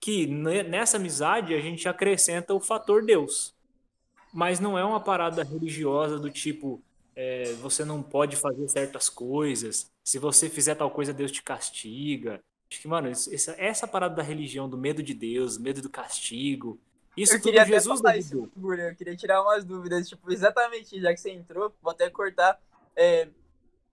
que 0.00 0.26
nessa 0.26 0.96
amizade 0.96 1.52
a 1.52 1.60
gente 1.60 1.88
acrescenta 1.88 2.54
o 2.54 2.60
fator 2.60 3.04
Deus. 3.04 3.54
Mas 4.32 4.60
não 4.60 4.78
é 4.78 4.84
uma 4.84 5.00
parada 5.00 5.42
religiosa 5.42 6.18
do 6.18 6.30
tipo, 6.30 6.82
é, 7.16 7.54
você 7.54 7.84
não 7.84 8.02
pode 8.02 8.36
fazer 8.36 8.68
certas 8.68 9.08
coisas, 9.08 9.90
se 10.04 10.18
você 10.18 10.48
fizer 10.48 10.74
tal 10.74 10.90
coisa, 10.90 11.12
Deus 11.12 11.32
te 11.32 11.42
castiga. 11.42 12.40
Acho 12.70 12.80
que, 12.80 12.88
mano, 12.88 13.08
essa, 13.08 13.54
essa 13.58 13.88
parada 13.88 14.14
da 14.14 14.22
religião, 14.22 14.68
do 14.68 14.76
medo 14.76 15.02
de 15.02 15.14
Deus, 15.14 15.56
medo 15.56 15.80
do 15.80 15.88
castigo, 15.88 16.78
isso 17.16 17.34
eu 17.34 17.40
queria 17.40 17.64
Jesus 17.64 18.04
até 18.04 18.18
isso, 18.18 18.50
Eu 18.54 18.94
queria 18.94 19.16
tirar 19.16 19.42
umas 19.42 19.64
dúvidas, 19.64 20.06
tipo, 20.06 20.30
exatamente, 20.30 21.00
já 21.00 21.14
que 21.14 21.20
você 21.20 21.30
entrou, 21.30 21.72
vou 21.80 21.90
até 21.90 22.10
cortar. 22.10 22.60
É, 22.94 23.28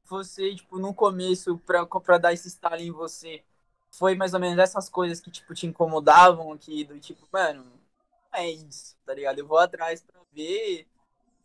você, 0.06 0.54
tipo, 0.54 0.78
no 0.78 0.94
começo, 0.94 1.58
pra, 1.60 1.86
pra 1.86 2.18
dar 2.18 2.34
esse 2.34 2.50
estalo 2.50 2.82
em 2.82 2.92
você, 2.92 3.42
foi 3.90 4.14
mais 4.14 4.34
ou 4.34 4.40
menos 4.42 4.60
essas 4.60 4.90
coisas 4.90 5.22
que, 5.22 5.32
tipo, 5.32 5.54
te 5.54 5.66
incomodavam 5.66 6.52
aqui, 6.52 6.84
do 6.84 7.00
tipo, 7.00 7.26
mano, 7.32 7.64
não 7.64 8.40
é 8.40 8.50
isso, 8.50 8.98
tá 9.06 9.14
ligado? 9.14 9.40
Eu 9.40 9.48
vou 9.48 9.58
atrás 9.58 10.02
pra 10.02 10.20
ver, 10.34 10.86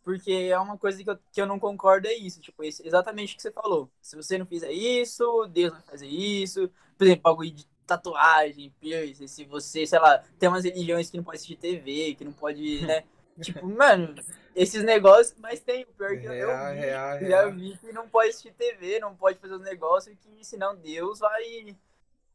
porque 0.09 0.31
é 0.31 0.57
uma 0.57 0.75
coisa 0.75 1.03
que 1.03 1.07
eu, 1.07 1.19
que 1.31 1.39
eu 1.39 1.45
não 1.45 1.59
concordo, 1.59 2.07
é 2.07 2.15
isso, 2.15 2.41
tipo, 2.41 2.63
esse, 2.63 2.85
exatamente 2.85 3.33
o 3.33 3.35
que 3.35 3.43
você 3.43 3.51
falou. 3.51 3.91
Se 4.01 4.15
você 4.15 4.39
não 4.39 4.45
fizer 4.47 4.71
isso, 4.71 5.45
Deus 5.45 5.71
vai 5.71 5.83
fazer 5.83 6.07
isso, 6.07 6.67
por 6.97 7.05
exemplo, 7.05 7.21
bagulho 7.21 7.51
de 7.51 7.67
tatuagem, 7.85 8.73
piercing, 8.79 9.27
se 9.27 9.45
você, 9.45 9.85
sei 9.85 9.99
lá, 9.99 10.17
tem 10.39 10.49
umas 10.49 10.63
religiões 10.63 11.11
que 11.11 11.17
não 11.17 11.23
pode 11.23 11.35
assistir 11.35 11.57
TV, 11.57 12.15
que 12.15 12.25
não 12.25 12.33
pode, 12.33 12.83
né? 12.87 13.03
tipo, 13.39 13.69
mano, 13.69 14.15
esses 14.55 14.83
negócios, 14.83 15.37
mas 15.37 15.59
tem, 15.59 15.83
o 15.83 15.93
pior 15.93 16.17
que 16.17 16.27
real, 16.27 16.69
eu 16.69 16.73
vi, 16.73 16.79
real, 16.79 17.19
já 17.19 17.41
real. 17.41 17.51
vi 17.53 17.77
que 17.77 17.93
não 17.93 18.09
pode 18.09 18.29
assistir 18.29 18.53
TV, 18.53 18.99
não 18.99 19.15
pode 19.15 19.37
fazer 19.37 19.53
os 19.53 19.61
negócios, 19.61 20.17
que 20.17 20.43
senão 20.43 20.75
Deus 20.75 21.19
vai. 21.19 21.77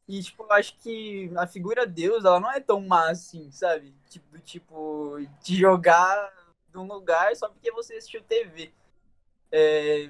E, 0.07 0.21
tipo, 0.21 0.43
eu 0.43 0.51
acho 0.53 0.77
que 0.77 1.29
a 1.35 1.45
figura 1.45 1.85
Deus, 1.85 2.23
ela 2.23 2.39
não 2.39 2.51
é 2.53 2.61
tão 2.61 2.79
má 2.79 3.09
assim, 3.09 3.51
sabe? 3.51 3.93
Tipo, 4.07 4.39
tipo, 4.39 5.17
te 5.43 5.57
jogar 5.57 6.31
num 6.75 6.87
lugar 6.87 7.35
só 7.35 7.49
porque 7.49 7.71
você 7.71 7.95
assistiu 7.95 8.21
TV. 8.21 8.71
É, 9.51 10.09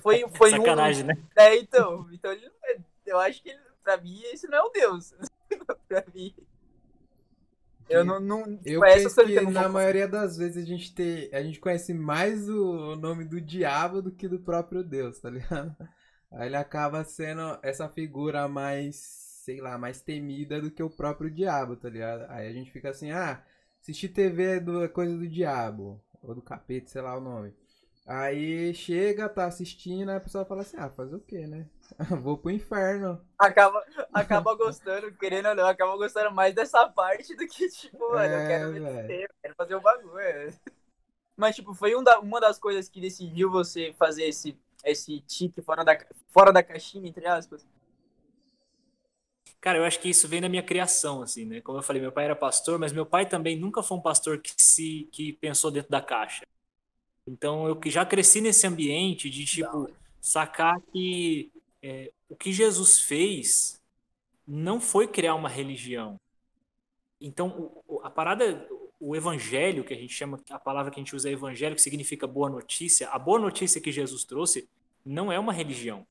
foi, 0.00 0.24
foi 0.34 0.50
Sacanagem, 0.50 1.04
um... 1.04 1.06
né? 1.08 1.14
É, 1.36 1.56
então, 1.56 2.08
então 2.12 2.32
ele 2.32 2.48
não 2.48 2.70
é 2.70 2.78
eu 3.06 3.20
acho 3.20 3.42
que, 3.42 3.56
pra 3.84 3.96
mim, 3.96 4.20
esse 4.24 4.48
não 4.48 4.58
é 4.58 4.62
o 4.62 4.70
Deus. 4.70 5.14
pra 5.88 6.04
mim. 6.12 6.34
Eu 7.88 8.04
não. 8.04 8.18
não 8.18 8.58
eu 8.64 8.80
penso 8.80 9.14
que, 9.24 9.38
que 9.38 9.46
na 9.46 9.68
maioria 9.68 10.08
das 10.08 10.36
vezes 10.36 10.64
a 10.64 10.66
gente, 10.66 10.92
tem, 10.92 11.32
a 11.32 11.40
gente 11.40 11.60
conhece 11.60 11.94
mais 11.94 12.48
o 12.48 12.96
nome 12.96 13.24
do 13.24 13.40
diabo 13.40 14.02
do 14.02 14.10
que 14.10 14.26
do 14.26 14.40
próprio 14.40 14.82
Deus, 14.82 15.20
tá 15.20 15.30
ligado? 15.30 15.74
Aí 16.32 16.48
ele 16.48 16.56
acaba 16.56 17.04
sendo 17.04 17.58
essa 17.62 17.88
figura 17.88 18.48
mais, 18.48 18.96
sei 19.44 19.60
lá, 19.60 19.78
mais 19.78 20.00
temida 20.00 20.60
do 20.60 20.68
que 20.68 20.82
o 20.82 20.90
próprio 20.90 21.30
diabo, 21.30 21.76
tá 21.76 21.88
ligado? 21.88 22.28
Aí 22.28 22.48
a 22.48 22.52
gente 22.52 22.72
fica 22.72 22.90
assim, 22.90 23.12
ah, 23.12 23.40
assistir 23.86 24.08
TV 24.08 24.56
é, 24.56 24.60
do, 24.60 24.88
coisa 24.88 25.16
do 25.16 25.28
diabo, 25.28 26.02
ou 26.20 26.34
do 26.34 26.42
capeta, 26.42 26.90
sei 26.90 27.00
lá 27.00 27.16
o 27.16 27.20
nome. 27.20 27.54
Aí 28.04 28.74
chega, 28.74 29.28
tá 29.28 29.46
assistindo, 29.46 30.10
aí 30.10 30.16
a 30.16 30.20
pessoa 30.20 30.44
fala 30.44 30.62
assim, 30.62 30.76
ah, 30.76 30.90
fazer 30.90 31.14
o 31.14 31.20
quê, 31.20 31.46
né? 31.46 31.68
Vou 32.22 32.36
pro 32.36 32.50
inferno. 32.50 33.20
Acaba, 33.38 33.84
acaba 34.12 34.54
gostando, 34.54 35.12
querendo 35.12 35.48
ou 35.48 35.54
não, 35.54 35.66
acaba 35.66 35.96
gostando 35.96 36.32
mais 36.32 36.54
dessa 36.54 36.88
parte 36.88 37.34
do 37.36 37.46
que, 37.46 37.68
tipo, 37.68 38.10
mano, 38.10 38.34
é, 38.34 38.44
eu 38.44 38.48
quero 38.48 38.72
ver 38.72 39.22
eu 39.22 39.28
quero 39.42 39.54
fazer 39.56 39.74
o 39.76 39.78
um 39.78 39.82
bagulho. 39.82 40.14
Mas, 41.36 41.54
tipo, 41.54 41.74
foi 41.74 41.94
um 41.94 42.02
da, 42.02 42.18
uma 42.18 42.40
das 42.40 42.58
coisas 42.58 42.88
que 42.88 43.00
decidiu 43.00 43.50
você 43.50 43.94
fazer 43.98 44.24
esse, 44.24 44.58
esse 44.84 45.20
tique 45.20 45.60
fora 45.60 45.84
da, 45.84 45.96
fora 46.32 46.52
da 46.52 46.62
caixinha, 46.62 47.08
entre 47.08 47.26
aspas? 47.26 47.66
Cara, 49.66 49.78
eu 49.78 49.84
acho 49.84 49.98
que 49.98 50.08
isso 50.08 50.28
vem 50.28 50.40
da 50.40 50.48
minha 50.48 50.62
criação, 50.62 51.22
assim, 51.22 51.44
né? 51.44 51.60
Como 51.60 51.76
eu 51.76 51.82
falei, 51.82 52.00
meu 52.00 52.12
pai 52.12 52.26
era 52.26 52.36
pastor, 52.36 52.78
mas 52.78 52.92
meu 52.92 53.04
pai 53.04 53.28
também 53.28 53.58
nunca 53.58 53.82
foi 53.82 53.98
um 53.98 54.00
pastor 54.00 54.38
que 54.38 54.52
se 54.56 55.08
que 55.10 55.32
pensou 55.32 55.72
dentro 55.72 55.90
da 55.90 56.00
caixa. 56.00 56.46
Então 57.26 57.66
eu 57.66 57.76
já 57.86 58.06
cresci 58.06 58.40
nesse 58.40 58.64
ambiente 58.64 59.28
de 59.28 59.44
tipo 59.44 59.90
sacar 60.20 60.80
que 60.92 61.50
é, 61.82 62.12
o 62.28 62.36
que 62.36 62.52
Jesus 62.52 63.00
fez 63.00 63.82
não 64.46 64.80
foi 64.80 65.08
criar 65.08 65.34
uma 65.34 65.48
religião. 65.48 66.16
Então 67.20 67.72
a 68.04 68.08
parada, 68.08 68.68
o 69.00 69.16
evangelho 69.16 69.82
que 69.82 69.92
a 69.92 69.98
gente 69.98 70.14
chama, 70.14 70.40
a 70.48 70.60
palavra 70.60 70.92
que 70.92 71.00
a 71.00 71.02
gente 71.02 71.16
usa 71.16 71.28
é 71.28 71.32
evangelho, 71.32 71.74
que 71.74 71.82
significa 71.82 72.24
boa 72.24 72.48
notícia. 72.48 73.08
A 73.08 73.18
boa 73.18 73.40
notícia 73.40 73.80
que 73.80 73.90
Jesus 73.90 74.22
trouxe 74.22 74.68
não 75.04 75.32
é 75.32 75.40
uma 75.40 75.52
religião. 75.52 76.06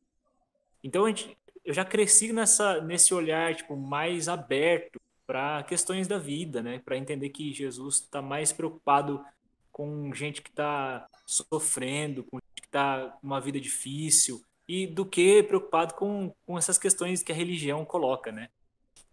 Então 0.83 1.05
a 1.05 1.07
gente, 1.07 1.38
eu 1.65 1.74
já 1.74 1.84
cresci 1.84 2.31
nessa, 2.31 2.79
nesse 2.81 3.13
olhar 3.13 3.55
tipo, 3.55 3.75
mais 3.75 4.29
aberto 4.29 5.01
para 5.25 5.63
questões 5.63 6.07
da 6.07 6.19
vida, 6.19 6.62
né? 6.62 6.79
Para 6.86 6.95
entender 6.95 7.29
que 7.29 7.51
Jesus 7.51 7.95
está 7.95 8.22
mais 8.22 8.53
preocupado 8.53 9.25
com 9.72 10.13
gente 10.13 10.41
que 10.41 10.50
está 10.50 11.07
sofrendo, 11.25 12.24
com 12.24 12.38
gente 12.38 12.62
que 12.62 12.67
está 12.67 13.17
uma 13.22 13.41
vida 13.41 13.60
difícil, 13.60 14.41
e 14.67 14.86
do 14.86 15.05
que 15.05 15.41
preocupado 15.43 15.95
com, 15.95 16.34
com 16.45 16.57
essas 16.57 16.77
questões 16.77 17.24
que 17.24 17.31
a 17.31 17.36
religião 17.36 17.84
coloca, 17.84 18.31
né? 18.31 18.50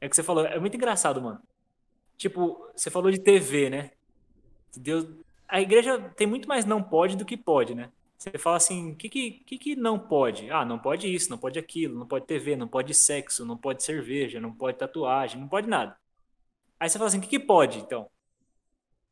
É 0.01 0.09
que 0.09 0.15
você 0.15 0.23
falou, 0.23 0.45
é 0.45 0.59
muito 0.59 0.77
engraçado, 0.77 1.21
mano. 1.23 1.41
Tipo, 2.19 2.69
você 2.77 2.91
falou 2.91 3.11
de 3.11 3.19
TV, 3.19 3.71
né? 3.71 3.91
Deus, 4.77 5.07
a 5.49 5.61
igreja 5.61 5.99
tem 6.17 6.27
muito 6.27 6.49
mais 6.49 6.65
não 6.65 6.83
pode 6.83 7.17
do 7.17 7.25
que 7.25 7.37
pode, 7.37 7.75
né? 7.75 7.91
Você 8.23 8.39
fala 8.39 8.57
assim, 8.57 8.93
o 8.93 8.95
que, 8.95 9.09
que, 9.09 9.59
que 9.59 9.75
não 9.75 9.99
pode? 9.99 10.49
Ah, 10.49 10.65
não 10.65 10.79
pode 10.79 11.13
isso, 11.13 11.29
não 11.29 11.37
pode 11.37 11.59
aquilo, 11.59 11.99
não 11.99 12.07
pode 12.07 12.25
TV, 12.25 12.55
não 12.55 12.69
pode 12.69 12.95
sexo, 12.95 13.45
não 13.45 13.57
pode 13.57 13.83
cerveja, 13.83 14.41
não 14.41 14.55
pode 14.55 14.79
tatuagem, 14.79 15.41
não 15.41 15.49
pode 15.49 15.69
nada. 15.69 15.97
Aí 16.79 16.89
você 16.89 16.99
fala 16.99 17.09
assim, 17.09 17.19
o 17.19 17.21
que, 17.21 17.27
que 17.27 17.41
pode, 17.41 17.81
então? 17.81 18.09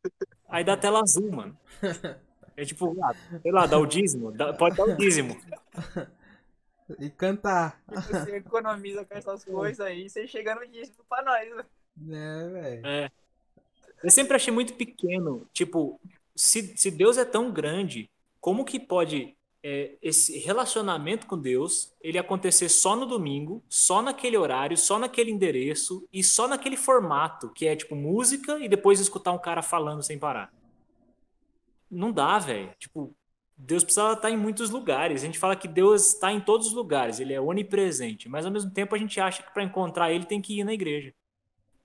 Aí 0.49 0.63
dá 0.63 0.77
tela 0.77 1.01
azul, 1.01 1.29
mano. 1.29 1.59
É 2.57 2.65
tipo, 2.65 2.97
ah, 3.03 3.13
sei 3.43 3.51
lá, 3.51 3.67
dá 3.67 3.79
o 3.81 3.87
dízimo, 3.87 4.31
dá, 4.31 4.53
pode 4.53 4.77
dar 4.77 4.85
o 4.85 4.97
dízimo. 4.97 5.37
E 7.01 7.11
cantar. 7.11 7.83
Você 7.89 8.37
economiza 8.37 9.05
com 9.05 9.15
essas 9.15 9.43
coisas 9.47 9.85
aí, 9.85 10.09
você 10.09 10.25
chega 10.29 10.55
no 10.55 10.65
dízimo 10.69 11.05
pra 11.09 11.23
nós, 11.23 11.57
né? 11.57 11.65
É, 12.11 12.49
velho. 12.49 12.87
É. 12.87 13.11
Eu 14.05 14.11
sempre 14.11 14.37
achei 14.37 14.55
muito 14.55 14.75
pequeno, 14.75 15.49
tipo, 15.53 16.01
se, 16.37 16.77
se 16.77 16.93
Deus 16.93 17.19
é 17.19 17.25
tão 17.25 17.53
grande, 17.53 18.09
como 18.41 18.65
que 18.65 18.81
pode 18.81 19.37
é, 19.63 19.97
esse 20.01 20.39
relacionamento 20.39 21.27
com 21.27 21.39
Deus 21.39 21.95
ele 22.01 22.19
acontecer 22.19 22.69
só 22.69 22.97
no 22.97 23.05
domingo, 23.05 23.63
só 23.69 24.01
naquele 24.01 24.37
horário, 24.37 24.77
só 24.77 24.99
naquele 24.99 25.31
endereço 25.31 26.07
e 26.13 26.25
só 26.25 26.49
naquele 26.49 26.77
formato, 26.77 27.51
que 27.51 27.67
é 27.67 27.77
tipo 27.77 27.95
música 27.95 28.59
e 28.59 28.69
depois 28.69 29.01
escutar 29.01 29.33
um 29.33 29.39
cara 29.39 29.63
falando 29.63 30.03
sem 30.03 30.19
parar. 30.19 30.53
Não 31.91 32.13
dá, 32.13 32.39
velho. 32.39 32.73
Tipo, 32.79 33.15
Deus 33.57 33.85
precisa 33.85 34.13
estar 34.13 34.31
em 34.31 34.37
muitos 34.37 34.71
lugares. 34.71 35.23
A 35.23 35.27
gente 35.27 35.39
fala 35.39 35.57
que 35.57 35.69
Deus 35.69 36.15
está 36.15 36.33
em 36.33 36.41
todos 36.41 36.69
os 36.69 36.73
lugares, 36.73 37.21
ele 37.21 37.35
é 37.35 37.41
onipresente, 37.41 38.29
mas 38.29 38.47
ao 38.47 38.53
mesmo 38.53 38.71
tempo 38.71 38.95
a 38.95 38.99
gente 38.99 39.21
acha 39.21 39.43
que 39.43 39.53
para 39.53 39.65
encontrar 39.65 40.13
ele 40.13 40.25
tem 40.25 40.41
que 40.41 40.59
ir 40.59 40.65
na 40.65 40.73
igreja. 40.73 41.13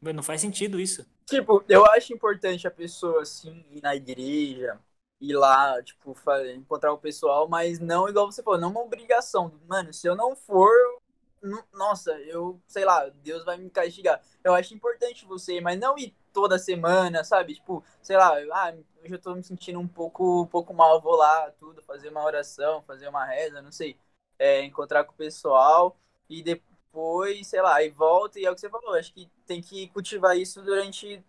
Não 0.02 0.24
faz 0.24 0.40
sentido 0.40 0.80
isso. 0.80 1.06
Tipo, 1.26 1.64
eu 1.68 1.84
acho 1.88 2.14
importante 2.14 2.68
a 2.68 2.72
pessoa 2.72 3.24
assim 3.24 3.66
ir 3.72 3.82
na 3.82 3.96
igreja, 3.96 4.80
ir 5.22 5.34
lá, 5.36 5.82
tipo, 5.84 6.16
encontrar 6.56 6.94
o 6.94 6.98
pessoal, 6.98 7.48
mas 7.48 7.80
não 7.80 8.08
igual 8.10 8.32
você 8.32 8.44
falou, 8.44 8.60
não 8.60 8.70
uma 8.70 8.82
obrigação. 8.82 9.52
Mano, 9.68 9.94
se 9.94 10.08
eu 10.08 10.16
não 10.16 10.36
for, 10.36 10.72
nossa, 11.74 12.12
eu, 12.22 12.60
sei 12.68 12.86
lá, 12.86 13.08
Deus 13.24 13.44
vai 13.46 13.58
me 13.58 13.70
castigar. 13.70 14.22
Eu 14.44 14.54
acho 14.54 14.74
importante 14.74 15.26
você 15.26 15.58
ir, 15.58 15.62
mas 15.62 15.80
não 15.80 15.98
ir 15.98 16.16
toda 16.34 16.58
semana, 16.58 17.24
sabe? 17.24 17.56
Tipo, 17.56 17.84
sei 18.02 18.18
lá, 18.18 18.34
ah, 18.52 18.74
hoje 19.04 19.14
eu 19.14 19.20
tô 19.20 19.36
me 19.36 19.44
sentindo 19.44 19.80
um 19.80 19.88
pouco, 19.88 20.42
um 20.44 20.48
pouco 20.48 20.74
mal, 20.74 21.02
vou 21.02 21.16
lá, 21.16 21.52
tudo, 21.52 21.82
fazer 21.84 22.10
uma 22.10 22.24
oração, 22.24 22.82
fazer 22.84 23.08
uma 23.08 23.26
reza, 23.26 23.62
não 23.62 23.72
sei. 23.72 23.98
É, 24.38 24.64
encontrar 24.64 25.06
com 25.06 25.14
o 25.14 25.16
pessoal 25.16 25.98
e 26.30 26.44
depois, 26.44 27.48
sei 27.48 27.62
lá, 27.62 27.82
e 27.84 27.90
volta, 27.90 28.40
e 28.40 28.46
é 28.46 28.52
o 28.52 28.56
que 28.56 28.62
você 28.62 28.70
falou, 28.70 28.96
acho 28.96 29.14
que 29.14 29.30
tem 29.46 29.62
que 29.62 29.88
cultivar 29.90 30.38
isso 30.38 30.62
durante 30.62 31.24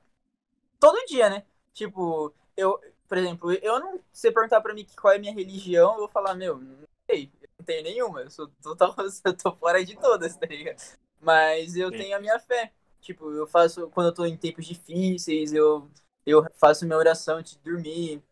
todo 0.81 1.05
dia, 1.07 1.31
né? 1.31 1.45
Tipo, 1.73 2.35
eu, 2.57 2.81
por 3.09 3.19
exemplo, 3.19 3.53
eu 3.53 3.81
não. 3.81 3.97
Se 4.13 4.23
você 4.23 4.33
perguntar 4.33 4.61
pra 4.61 4.75
mim 4.75 4.87
qual 5.01 5.13
é 5.13 5.17
a 5.17 5.19
minha 5.21 5.35
religião, 5.35 5.93
eu 5.95 5.99
vou 6.01 6.09
falar, 6.09 6.35
meu, 6.35 6.59
não 6.59 6.87
sei, 7.11 7.31
eu 7.41 7.49
não 7.59 7.65
tenho 7.67 7.83
nenhuma, 7.83 8.21
eu 8.23 8.31
sou 8.31 8.49
total, 8.63 8.95
eu 9.25 9.37
tô 9.37 9.55
fora 9.57 9.85
de 9.85 9.97
todas, 9.97 10.37
tá 10.37 10.47
ligado? 10.47 10.83
Mas 11.21 11.77
eu 11.77 11.91
Sim. 11.91 11.99
tenho 11.99 12.17
a 12.17 12.21
minha 12.21 12.39
fé. 12.39 12.73
Tipo, 13.01 13.31
eu 13.33 13.47
faço, 13.47 13.89
quando 13.91 14.09
eu 14.09 14.15
tô 14.15 14.25
em 14.27 14.37
tempos 14.37 14.67
difíceis, 14.67 15.53
eu, 15.53 15.89
eu 16.25 16.45
faço 16.57 16.85
minha 16.85 16.99
oração 16.99 17.39
antes 17.39 17.53
de 17.55 17.59
dormir. 17.61 18.23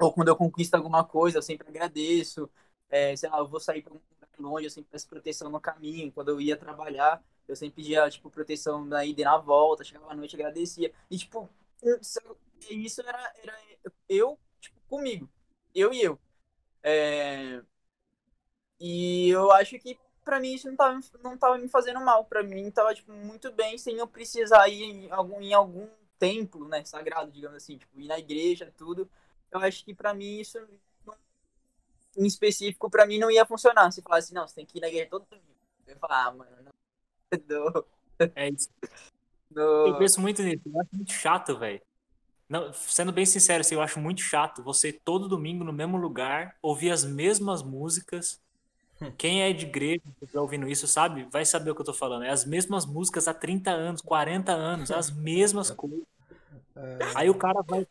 Ou 0.00 0.12
quando 0.12 0.28
eu 0.28 0.36
conquisto 0.36 0.74
alguma 0.74 1.04
coisa, 1.04 1.38
eu 1.38 1.42
sempre 1.42 1.68
agradeço. 1.68 2.50
É, 2.88 3.14
sei 3.16 3.28
lá, 3.30 3.38
eu 3.38 3.46
vou 3.46 3.60
sair 3.60 3.82
pra 3.82 3.92
um 3.92 3.96
lugar 3.96 4.28
longe, 4.38 4.66
eu 4.66 4.70
sempre 4.70 4.90
peço 4.90 5.08
proteção 5.08 5.50
no 5.50 5.60
caminho. 5.60 6.10
Quando 6.12 6.30
eu 6.30 6.40
ia 6.40 6.56
trabalhar, 6.56 7.22
eu 7.46 7.54
sempre 7.54 7.76
pedia, 7.76 8.08
tipo, 8.10 8.30
proteção 8.30 8.84
na 8.84 9.04
ida 9.04 9.20
e 9.20 9.24
na 9.24 9.36
volta. 9.38 9.84
Chegava 9.84 10.10
à 10.12 10.14
noite, 10.16 10.34
agradecia. 10.34 10.92
E, 11.10 11.18
tipo, 11.18 11.48
isso 12.68 13.00
era, 13.02 13.32
era 13.42 13.58
eu, 14.08 14.38
tipo, 14.60 14.80
comigo. 14.88 15.28
Eu 15.74 15.92
e 15.92 16.02
eu. 16.02 16.18
É... 16.82 17.62
E 18.78 19.28
eu 19.28 19.50
acho 19.52 19.78
que 19.78 19.98
pra 20.24 20.40
mim 20.40 20.54
isso 20.54 20.68
não 20.68 20.76
tava, 20.76 21.00
não 21.22 21.38
tava 21.38 21.58
me 21.58 21.68
fazendo 21.68 22.00
mal. 22.00 22.24
Pra 22.24 22.42
mim 22.42 22.70
tava, 22.70 22.94
tipo, 22.94 23.12
muito 23.12 23.52
bem 23.52 23.78
sem 23.78 23.96
eu 23.96 24.06
precisar 24.06 24.68
ir 24.68 24.82
em 24.82 25.10
algum, 25.10 25.40
em 25.40 25.52
algum 25.54 25.88
templo, 26.18 26.68
né, 26.68 26.84
sagrado, 26.84 27.30
digamos 27.30 27.56
assim, 27.56 27.78
tipo, 27.78 28.00
ir 28.00 28.06
na 28.06 28.18
igreja, 28.18 28.72
tudo. 28.76 29.10
Eu 29.50 29.60
acho 29.60 29.84
que 29.84 29.94
pra 29.94 30.14
mim 30.14 30.38
isso, 30.38 30.58
em 32.16 32.26
específico, 32.26 32.90
pra 32.90 33.06
mim 33.06 33.18
não 33.18 33.30
ia 33.30 33.46
funcionar. 33.46 33.90
Se 33.90 34.02
falasse, 34.02 34.34
não, 34.34 34.46
você 34.46 34.54
tem 34.56 34.66
que 34.66 34.78
ir 34.78 34.80
na 34.80 34.88
igreja 34.88 35.08
todo 35.10 35.26
dia. 35.30 35.40
Eu 35.86 35.94
ia 35.94 35.98
falar, 35.98 36.26
ah, 36.26 36.32
mano, 36.32 36.50
não. 36.62 37.84
É 38.36 38.50
isso. 38.50 38.68
Eu 39.56 39.96
penso 39.96 40.20
muito 40.20 40.42
nisso, 40.42 40.62
eu 40.66 40.80
acho 40.80 40.90
muito 40.92 41.12
chato, 41.12 41.58
velho. 41.58 41.80
Não, 42.50 42.72
sendo 42.72 43.12
bem 43.12 43.24
sincero, 43.24 43.60
assim, 43.60 43.76
eu 43.76 43.80
acho 43.80 44.00
muito 44.00 44.20
chato 44.22 44.60
você 44.60 44.92
todo 44.92 45.28
domingo 45.28 45.62
no 45.62 45.72
mesmo 45.72 45.96
lugar 45.96 46.56
ouvir 46.60 46.90
as 46.90 47.04
mesmas 47.04 47.62
músicas. 47.62 48.40
Hum. 49.00 49.12
Quem 49.16 49.42
é 49.42 49.52
de 49.52 49.66
igreja, 49.66 50.02
que 50.18 50.26
tá 50.26 50.40
ouvindo 50.40 50.68
isso, 50.68 50.88
sabe? 50.88 51.28
Vai 51.30 51.44
saber 51.44 51.70
o 51.70 51.76
que 51.76 51.80
eu 51.80 51.86
tô 51.86 51.94
falando. 51.94 52.24
É 52.24 52.30
as 52.30 52.44
mesmas 52.44 52.84
músicas 52.84 53.28
há 53.28 53.32
30 53.32 53.70
anos, 53.70 54.02
40 54.02 54.50
anos, 54.50 54.90
as 54.90 55.12
mesmas 55.12 55.70
coisas. 55.70 56.02
É. 56.74 56.98
Aí 57.14 57.30
o 57.30 57.34
cara 57.34 57.62
vai, 57.62 57.86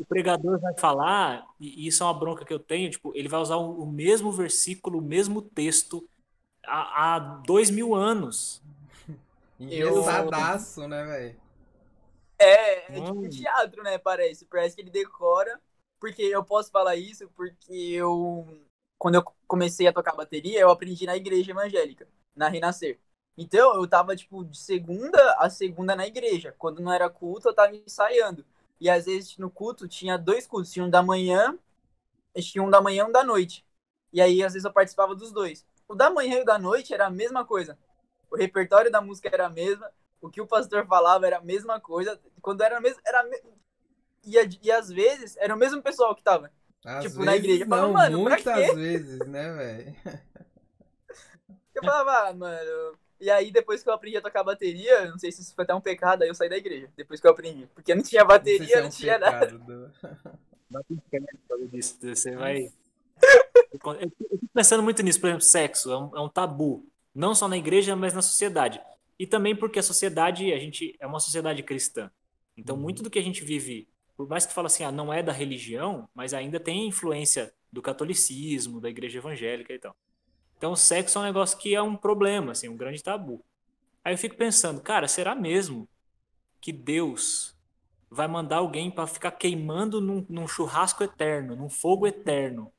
o 0.00 0.04
pregador 0.04 0.58
vai 0.58 0.76
falar, 0.76 1.46
e 1.60 1.86
isso 1.86 2.02
é 2.02 2.06
uma 2.06 2.18
bronca 2.18 2.44
que 2.44 2.52
eu 2.52 2.58
tenho, 2.58 2.90
tipo, 2.90 3.12
ele 3.14 3.28
vai 3.28 3.38
usar 3.38 3.56
o 3.56 3.86
mesmo 3.86 4.32
versículo, 4.32 4.98
o 4.98 5.02
mesmo 5.02 5.40
texto 5.40 6.04
há, 6.66 7.14
há 7.14 7.18
dois 7.20 7.70
mil 7.70 7.94
anos. 7.94 8.60
Engessadaço, 9.60 10.88
né, 10.88 11.04
velho? 11.04 11.41
É, 12.42 12.98
é 12.98 13.04
tipo 13.04 13.28
teatro, 13.28 13.82
né? 13.82 13.98
Parece. 13.98 14.44
Parece 14.46 14.76
que 14.76 14.82
ele 14.82 14.90
decora. 14.90 15.60
Porque 16.00 16.22
eu 16.22 16.44
posso 16.44 16.70
falar 16.70 16.96
isso 16.96 17.28
porque 17.36 17.72
eu. 17.72 18.46
Quando 18.98 19.16
eu 19.16 19.24
comecei 19.46 19.86
a 19.86 19.92
tocar 19.92 20.14
bateria, 20.14 20.60
eu 20.60 20.70
aprendi 20.70 21.06
na 21.06 21.16
igreja 21.16 21.50
evangélica, 21.52 22.08
na 22.34 22.48
Renascer. 22.48 22.98
Então, 23.36 23.74
eu 23.74 23.86
tava, 23.86 24.14
tipo, 24.14 24.44
de 24.44 24.58
segunda 24.58 25.18
a 25.38 25.48
segunda 25.48 25.96
na 25.96 26.06
igreja. 26.06 26.54
Quando 26.58 26.80
não 26.80 26.92
era 26.92 27.08
culto, 27.08 27.48
eu 27.48 27.54
tava 27.54 27.74
ensaiando. 27.74 28.44
E 28.80 28.90
às 28.90 29.06
vezes 29.06 29.36
no 29.38 29.50
culto 29.50 29.88
tinha 29.88 30.18
dois 30.18 30.46
cultos. 30.46 30.72
Tinha 30.72 30.84
um 30.84 30.90
da 30.90 31.02
manhã, 31.02 31.58
tinha 32.36 32.62
um 32.62 32.70
da 32.70 32.80
manhã 32.80 33.04
e 33.04 33.08
um 33.08 33.12
da 33.12 33.24
noite. 33.24 33.64
E 34.12 34.20
aí, 34.20 34.42
às 34.42 34.52
vezes, 34.52 34.64
eu 34.64 34.72
participava 34.72 35.14
dos 35.14 35.32
dois. 35.32 35.64
O 35.88 35.94
da 35.94 36.10
manhã 36.10 36.38
e 36.38 36.42
o 36.42 36.44
da 36.44 36.58
noite 36.58 36.92
era 36.92 37.06
a 37.06 37.10
mesma 37.10 37.44
coisa. 37.44 37.78
O 38.30 38.36
repertório 38.36 38.90
da 38.90 39.00
música 39.00 39.28
era 39.32 39.46
a 39.46 39.50
mesma 39.50 39.90
o 40.22 40.30
que 40.30 40.40
o 40.40 40.46
pastor 40.46 40.86
falava 40.86 41.26
era 41.26 41.38
a 41.38 41.42
mesma 41.42 41.80
coisa. 41.80 42.18
Quando 42.40 42.62
era 42.62 42.80
mesmo. 42.80 43.00
Era 43.04 43.24
me... 43.24 43.36
e, 44.24 44.36
e 44.62 44.70
às 44.70 44.88
vezes 44.88 45.36
era 45.36 45.54
o 45.54 45.58
mesmo 45.58 45.82
pessoal 45.82 46.14
que 46.14 46.22
tava. 46.22 46.50
Às 46.84 47.04
tipo, 47.04 47.24
na 47.24 47.36
igreja. 47.36 47.64
Eu 47.64 47.68
falava, 47.68 47.86
não, 47.88 47.92
mano, 47.92 48.18
muitas 48.20 48.74
vezes, 48.74 49.18
né, 49.26 49.52
velho? 49.52 49.96
Eu 51.74 51.82
falava, 51.82 52.28
ah, 52.28 52.34
mano. 52.34 52.98
E 53.18 53.30
aí, 53.30 53.50
depois 53.50 53.82
que 53.82 53.88
eu 53.88 53.94
aprendi 53.94 54.16
a 54.16 54.20
tocar 54.20 54.42
bateria, 54.42 55.08
não 55.08 55.18
sei 55.18 55.32
se 55.32 55.40
isso 55.40 55.54
foi 55.54 55.64
até 55.64 55.74
um 55.74 55.80
pecado, 55.80 56.22
aí 56.22 56.28
eu 56.28 56.34
saí 56.34 56.48
da 56.48 56.56
igreja. 56.56 56.90
Depois 56.96 57.20
que 57.20 57.26
eu 57.26 57.30
aprendi. 57.30 57.66
Porque 57.74 57.94
não 57.94 58.02
tinha 58.02 58.24
bateria, 58.24 58.66
não, 58.66 58.74
não 58.74 58.82
é 58.82 58.86
um 58.86 58.90
tinha 58.90 59.18
nada. 59.18 59.46
Do... 59.46 59.90
Você 62.02 62.34
vai. 62.36 62.72
Eu 64.00 64.10
fico 64.10 64.48
pensando 64.52 64.82
muito 64.82 65.02
nisso, 65.02 65.20
por 65.20 65.28
exemplo, 65.28 65.44
sexo 65.44 65.90
é 65.90 65.98
um, 65.98 66.16
é 66.16 66.20
um 66.20 66.28
tabu. 66.28 66.84
Não 67.14 67.34
só 67.34 67.46
na 67.46 67.56
igreja, 67.56 67.94
mas 67.94 68.12
na 68.12 68.22
sociedade. 68.22 68.80
E 69.22 69.26
também 69.26 69.54
porque 69.54 69.78
a 69.78 69.82
sociedade, 69.84 70.52
a 70.52 70.58
gente 70.58 70.96
é 70.98 71.06
uma 71.06 71.20
sociedade 71.20 71.62
cristã. 71.62 72.10
Então, 72.56 72.74
uhum. 72.74 72.82
muito 72.82 73.04
do 73.04 73.08
que 73.08 73.20
a 73.20 73.22
gente 73.22 73.44
vive 73.44 73.88
por 74.16 74.28
mais 74.28 74.44
que 74.44 74.52
fala 74.52 74.66
assim, 74.66 74.82
ah, 74.82 74.90
não 74.90 75.12
é 75.12 75.22
da 75.22 75.32
religião, 75.32 76.08
mas 76.12 76.34
ainda 76.34 76.58
tem 76.58 76.88
influência 76.88 77.54
do 77.72 77.80
catolicismo, 77.80 78.80
da 78.80 78.90
igreja 78.90 79.18
evangélica 79.18 79.72
e 79.72 79.78
tal. 79.78 79.94
Então, 80.56 80.72
o 80.72 80.76
sexo 80.76 81.18
é 81.18 81.20
um 81.20 81.24
negócio 81.24 81.56
que 81.56 81.72
é 81.72 81.80
um 81.80 81.96
problema, 81.96 82.50
assim, 82.50 82.68
um 82.68 82.76
grande 82.76 83.00
tabu. 83.00 83.44
Aí 84.04 84.12
eu 84.12 84.18
fico 84.18 84.36
pensando, 84.36 84.80
cara, 84.80 85.06
será 85.06 85.36
mesmo 85.36 85.88
que 86.60 86.72
Deus 86.72 87.56
vai 88.10 88.26
mandar 88.26 88.56
alguém 88.56 88.90
para 88.90 89.06
ficar 89.06 89.30
queimando 89.30 90.00
num, 90.00 90.26
num, 90.28 90.48
churrasco 90.48 91.04
eterno, 91.04 91.54
num 91.54 91.68
fogo 91.68 92.08
eterno? 92.08 92.72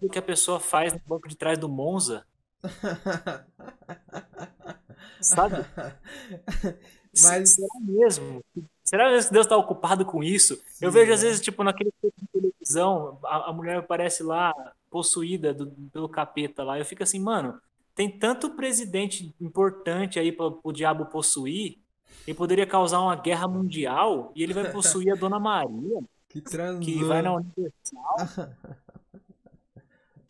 O 0.00 0.08
que 0.08 0.20
a 0.20 0.22
pessoa 0.22 0.60
faz 0.60 0.92
no 0.92 1.00
banco 1.04 1.28
de 1.28 1.36
trás 1.36 1.58
do 1.58 1.68
Monza? 1.68 2.24
Sabe? 5.20 5.56
Mas 7.22 7.50
será 7.50 7.80
mesmo? 7.80 8.44
Será 8.82 9.10
mesmo 9.10 9.28
que 9.28 9.34
Deus 9.34 9.46
está 9.46 9.56
ocupado 9.56 10.04
com 10.04 10.22
isso? 10.22 10.56
Sim, 10.66 10.84
eu 10.86 10.90
vejo 10.90 11.12
às 11.12 11.22
vezes, 11.22 11.40
tipo, 11.40 11.62
naquele 11.62 11.92
televisão, 12.32 13.18
a, 13.24 13.50
a 13.50 13.52
mulher 13.52 13.76
aparece 13.78 14.22
lá 14.22 14.52
possuída 14.90 15.54
do, 15.54 15.70
pelo 15.92 16.08
capeta 16.08 16.64
lá. 16.64 16.78
Eu 16.78 16.84
fico 16.84 17.02
assim, 17.02 17.20
mano, 17.20 17.60
tem 17.94 18.10
tanto 18.10 18.50
presidente 18.50 19.34
importante 19.40 20.18
aí 20.18 20.32
para 20.32 20.52
o 20.62 20.72
diabo 20.72 21.06
possuir, 21.06 21.78
e 22.26 22.32
poderia 22.32 22.66
causar 22.66 23.00
uma 23.00 23.16
guerra 23.16 23.46
mundial, 23.46 24.32
e 24.34 24.42
ele 24.42 24.54
vai 24.54 24.70
possuir 24.70 25.12
a 25.12 25.16
Dona 25.16 25.38
Maria, 25.38 26.00
que, 26.28 26.40
que 26.40 27.04
vai 27.04 27.22
na 27.22 27.34
Universal. 27.34 28.54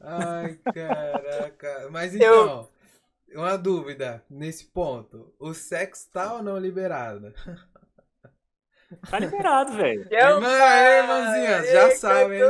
Ai, 0.07 0.59
caraca. 0.75 1.88
Mas 1.90 2.14
então. 2.14 2.69
Uma 3.35 3.57
dúvida 3.57 4.23
nesse 4.29 4.67
ponto. 4.67 5.33
O 5.38 5.55
sexo 5.55 6.11
tá 6.11 6.35
ou 6.35 6.43
não 6.43 6.59
liberado? 6.59 7.33
Tá 9.11 9.19
liberado, 9.19 9.73
velho. 9.73 10.07
Irmã, 10.09 10.47
é, 10.47 11.00
irmãzinha, 11.00 11.64
já 11.64 11.91
sabem. 11.97 12.38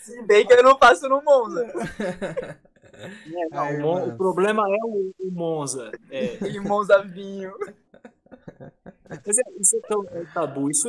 Se 0.00 0.22
bem 0.22 0.46
que 0.46 0.52
eu 0.52 0.62
não 0.62 0.78
passo 0.78 1.08
no 1.08 1.20
Monza. 1.22 1.66
É, 2.92 3.48
não, 3.50 3.62
Ai, 3.62 3.82
o, 3.82 4.08
o, 4.08 4.16
problema 4.16 4.62
é 4.62 4.78
o, 4.84 5.12
o 5.18 5.30
Monza. 5.30 5.90
É. 6.10 6.36
E 6.46 6.60
Monza 6.60 7.02
vinho. 7.02 7.52
Mas 9.08 9.38
é, 9.38 9.42
isso 9.58 9.76
é 9.76 9.80
tão 9.88 10.04
é 10.10 10.24
tabu. 10.32 10.70
Isso 10.70 10.88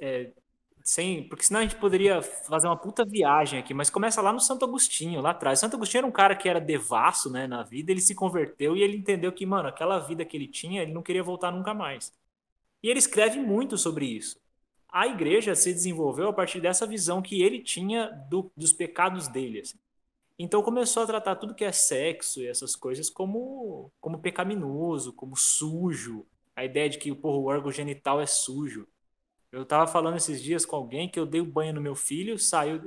é, 0.00 0.32
sem, 0.88 1.22
porque 1.22 1.44
senão 1.44 1.60
a 1.60 1.62
gente 1.62 1.76
poderia 1.76 2.22
fazer 2.22 2.66
uma 2.66 2.76
puta 2.76 3.04
viagem 3.04 3.58
aqui, 3.58 3.74
mas 3.74 3.90
começa 3.90 4.22
lá 4.22 4.32
no 4.32 4.40
Santo 4.40 4.64
Agostinho, 4.64 5.20
lá 5.20 5.30
atrás. 5.30 5.58
Santo 5.58 5.76
Agostinho 5.76 6.00
era 6.00 6.06
um 6.06 6.12
cara 6.12 6.34
que 6.34 6.48
era 6.48 6.60
devasso, 6.60 7.30
né, 7.30 7.46
na 7.46 7.62
vida, 7.62 7.92
ele 7.92 8.00
se 8.00 8.14
converteu 8.14 8.74
e 8.74 8.82
ele 8.82 8.96
entendeu 8.96 9.30
que, 9.30 9.44
mano, 9.44 9.68
aquela 9.68 9.98
vida 9.98 10.24
que 10.24 10.34
ele 10.34 10.48
tinha, 10.48 10.82
ele 10.82 10.92
não 10.92 11.02
queria 11.02 11.22
voltar 11.22 11.50
nunca 11.52 11.74
mais. 11.74 12.12
E 12.82 12.88
ele 12.88 12.98
escreve 12.98 13.38
muito 13.38 13.76
sobre 13.76 14.06
isso. 14.06 14.40
A 14.88 15.06
igreja 15.06 15.54
se 15.54 15.72
desenvolveu 15.74 16.28
a 16.28 16.32
partir 16.32 16.60
dessa 16.60 16.86
visão 16.86 17.20
que 17.20 17.42
ele 17.42 17.60
tinha 17.62 18.08
do, 18.30 18.50
dos 18.56 18.72
pecados 18.72 19.28
dele. 19.28 19.60
Assim. 19.60 19.76
Então 20.38 20.62
começou 20.62 21.02
a 21.02 21.06
tratar 21.06 21.36
tudo 21.36 21.54
que 21.54 21.64
é 21.64 21.72
sexo 21.72 22.40
e 22.40 22.46
essas 22.46 22.74
coisas 22.74 23.10
como, 23.10 23.90
como 24.00 24.20
pecaminoso, 24.20 25.12
como 25.12 25.36
sujo. 25.36 26.24
A 26.56 26.64
ideia 26.64 26.88
de 26.88 26.96
que 26.96 27.14
porra, 27.14 27.36
o 27.36 27.44
órgão 27.44 27.70
genital 27.70 28.20
é 28.20 28.26
sujo. 28.26 28.88
Eu 29.50 29.64
tava 29.64 29.86
falando 29.86 30.16
esses 30.16 30.42
dias 30.42 30.66
com 30.66 30.76
alguém 30.76 31.08
que 31.08 31.18
eu 31.18 31.24
dei 31.24 31.40
o 31.40 31.46
banho 31.46 31.72
no 31.72 31.80
meu 31.80 31.94
filho, 31.94 32.38
saiu, 32.38 32.80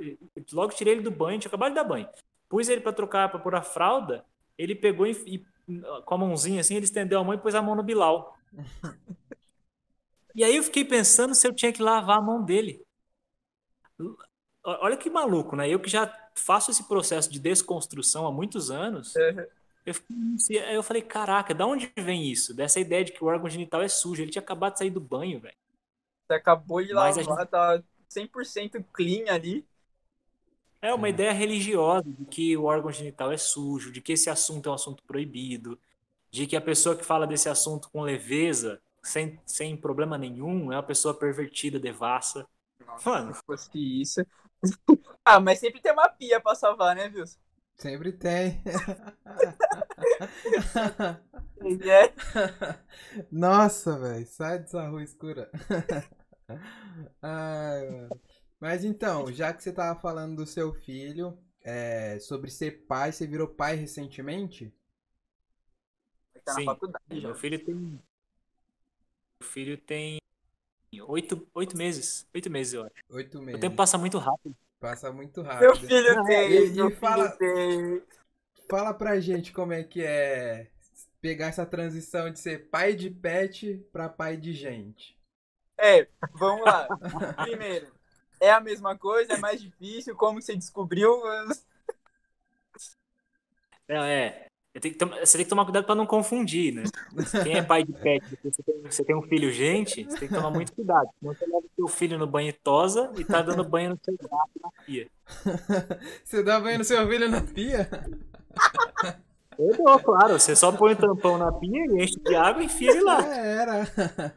logo 0.52 0.72
tirei 0.72 0.94
ele 0.94 1.02
do 1.02 1.10
banho, 1.10 1.40
tinha 1.40 1.48
acabado 1.48 1.70
de 1.70 1.74
dar 1.74 1.84
banho. 1.84 2.08
Pus 2.48 2.68
ele 2.68 2.80
para 2.80 2.92
trocar, 2.92 3.30
para 3.30 3.40
pôr 3.40 3.54
a 3.54 3.62
fralda, 3.62 4.24
ele 4.56 4.74
pegou 4.74 5.06
e, 5.06 5.12
e, 5.26 5.44
com 6.04 6.14
a 6.14 6.18
mãozinha 6.18 6.60
assim, 6.60 6.76
ele 6.76 6.84
estendeu 6.84 7.18
a 7.18 7.24
mão 7.24 7.34
e 7.34 7.38
pôs 7.38 7.54
a 7.54 7.62
mão 7.62 7.74
no 7.74 7.82
Bilal. 7.82 8.36
e 10.34 10.44
aí 10.44 10.54
eu 10.54 10.62
fiquei 10.62 10.84
pensando 10.84 11.34
se 11.34 11.46
eu 11.46 11.52
tinha 11.52 11.72
que 11.72 11.82
lavar 11.82 12.18
a 12.18 12.22
mão 12.22 12.44
dele. 12.44 12.84
Olha 14.64 14.96
que 14.96 15.10
maluco, 15.10 15.56
né? 15.56 15.68
Eu 15.68 15.80
que 15.80 15.90
já 15.90 16.12
faço 16.36 16.70
esse 16.70 16.86
processo 16.86 17.30
de 17.30 17.40
desconstrução 17.40 18.26
há 18.26 18.30
muitos 18.30 18.70
anos. 18.70 19.14
Uhum. 19.16 19.46
Eu, 19.84 19.94
fiquei, 19.94 20.76
eu 20.76 20.82
falei, 20.82 21.02
caraca, 21.02 21.52
da 21.52 21.66
onde 21.66 21.92
vem 21.96 22.30
isso? 22.30 22.54
Dessa 22.54 22.78
ideia 22.78 23.04
de 23.04 23.12
que 23.12 23.24
o 23.24 23.26
órgão 23.26 23.50
genital 23.50 23.82
é 23.82 23.88
sujo. 23.88 24.22
Ele 24.22 24.30
tinha 24.30 24.42
acabado 24.42 24.74
de 24.74 24.78
sair 24.78 24.90
do 24.90 25.00
banho, 25.00 25.40
velho. 25.40 25.56
Você 26.32 26.36
acabou 26.36 26.82
de 26.82 26.92
lavar, 26.92 27.12
gente... 27.12 27.46
tá 27.46 27.82
100% 28.10 28.84
clean 28.92 29.30
ali. 29.30 29.66
É 30.80 30.92
uma 30.92 31.08
ideia 31.08 31.32
religiosa 31.32 32.10
de 32.10 32.24
que 32.24 32.56
o 32.56 32.64
órgão 32.64 32.90
genital 32.90 33.30
é 33.30 33.36
sujo, 33.36 33.92
de 33.92 34.00
que 34.00 34.12
esse 34.12 34.30
assunto 34.30 34.68
é 34.68 34.72
um 34.72 34.74
assunto 34.74 35.02
proibido, 35.04 35.78
de 36.30 36.46
que 36.46 36.56
a 36.56 36.60
pessoa 36.60 36.96
que 36.96 37.04
fala 37.04 37.26
desse 37.26 37.48
assunto 37.48 37.88
com 37.90 38.02
leveza, 38.02 38.80
sem, 39.02 39.38
sem 39.46 39.76
problema 39.76 40.18
nenhum, 40.18 40.72
é 40.72 40.76
uma 40.76 40.82
pessoa 40.82 41.14
pervertida, 41.14 41.78
devassa. 41.78 42.46
Nossa, 42.84 43.10
Mano, 43.10 43.34
se 43.34 43.40
fosse 43.46 44.00
isso. 44.00 44.26
ah, 45.24 45.38
mas 45.38 45.60
sempre 45.60 45.80
tem 45.80 45.92
uma 45.92 46.08
pia 46.08 46.40
pra 46.40 46.54
salvar, 46.54 46.96
né, 46.96 47.12
Wilson? 47.14 47.38
Sempre 47.76 48.12
tem. 48.12 48.62
é. 51.88 52.12
Nossa, 53.30 53.98
velho, 53.98 54.26
sai 54.26 54.58
dessa 54.58 54.88
rua 54.88 55.02
escura. 55.02 55.50
Ai, 57.20 58.08
Mas 58.60 58.84
então, 58.84 59.32
já 59.32 59.52
que 59.52 59.62
você 59.62 59.72
tava 59.72 59.98
falando 60.00 60.36
do 60.36 60.46
seu 60.46 60.72
filho, 60.72 61.38
é, 61.62 62.18
sobre 62.20 62.50
ser 62.50 62.86
pai, 62.86 63.12
você 63.12 63.26
virou 63.26 63.48
pai 63.48 63.76
recentemente? 63.76 64.72
Tá 66.44 66.54
Sim, 66.54 66.66
meu 67.10 67.34
filho 67.34 67.64
tem. 67.64 67.74
Meu 67.74 68.02
filho 69.40 69.78
tem 69.78 70.18
oito, 71.06 71.48
oito 71.54 71.76
meses. 71.76 72.26
Oito 72.34 72.50
meses, 72.50 72.74
eu 72.74 72.82
acho. 72.82 72.94
Oito 73.10 73.40
meses. 73.40 73.58
O 73.58 73.60
tempo 73.60 73.76
passa 73.76 73.96
muito 73.96 74.18
rápido. 74.18 74.56
Passa 74.80 75.12
muito 75.12 75.40
rápido. 75.42 75.60
Meu 75.60 75.76
filho 75.76 76.24
tem. 76.24 76.52
E, 76.52 76.70
meu 76.70 76.90
fala, 76.96 77.30
tem. 77.30 78.02
fala 78.68 78.92
pra 78.92 79.20
gente 79.20 79.52
como 79.52 79.72
é 79.72 79.84
que 79.84 80.02
é 80.02 80.68
pegar 81.20 81.46
essa 81.46 81.64
transição 81.64 82.30
de 82.30 82.40
ser 82.40 82.68
pai 82.68 82.94
de 82.94 83.08
pet 83.08 83.86
pra 83.92 84.08
pai 84.08 84.36
de 84.36 84.52
gente. 84.52 85.16
É, 85.82 86.06
vamos 86.34 86.64
lá. 86.64 86.86
Primeiro, 87.42 87.88
é 88.40 88.52
a 88.52 88.60
mesma 88.60 88.96
coisa, 88.96 89.32
é 89.32 89.36
mais 89.38 89.60
difícil, 89.60 90.14
como 90.14 90.40
você 90.40 90.54
descobriu? 90.54 91.20
É, 93.88 93.96
é. 93.96 94.46
Tem 94.80 94.92
você 94.92 95.36
tem 95.36 95.44
que 95.44 95.50
tomar 95.50 95.64
cuidado 95.64 95.84
para 95.84 95.96
não 95.96 96.06
confundir, 96.06 96.72
né? 96.72 96.84
Quem 97.42 97.58
é 97.58 97.62
pai 97.62 97.84
de 97.84 97.92
pet, 97.92 98.24
você 98.42 98.62
tem, 98.62 98.82
você 98.82 99.04
tem, 99.04 99.14
um 99.14 99.22
filho 99.22 99.52
gente, 99.52 100.04
você 100.04 100.20
tem 100.20 100.28
que 100.28 100.34
tomar 100.34 100.50
muito 100.50 100.72
cuidado. 100.72 101.10
Não 101.20 101.34
você 101.34 101.44
leva 101.44 101.66
seu 101.76 101.88
filho 101.88 102.16
no 102.16 102.26
banho 102.26 102.54
tosa 102.62 103.12
e 103.18 103.24
tá 103.24 103.42
dando 103.42 103.64
banho 103.64 103.90
no 103.90 103.98
seu 104.02 104.16
gato 104.16 104.50
na 104.62 104.70
pia. 104.86 105.10
Você 106.24 106.42
dá 106.42 106.58
banho 106.58 106.78
no 106.78 106.84
seu 106.84 107.06
filho 107.06 107.28
na 107.28 107.42
pia? 107.42 107.90
Eu 109.58 109.76
dou, 109.76 109.98
claro. 109.98 110.38
Você 110.38 110.56
só 110.56 110.72
põe 110.72 110.94
o 110.94 110.96
tampão 110.96 111.36
na 111.36 111.52
pia, 111.52 111.84
enche 112.02 112.18
de 112.20 112.34
água 112.34 112.62
e 112.62 112.66
enfia 112.66 112.92
ele 112.92 113.00
lá. 113.02 113.20
Já 113.20 113.36
era. 113.36 114.34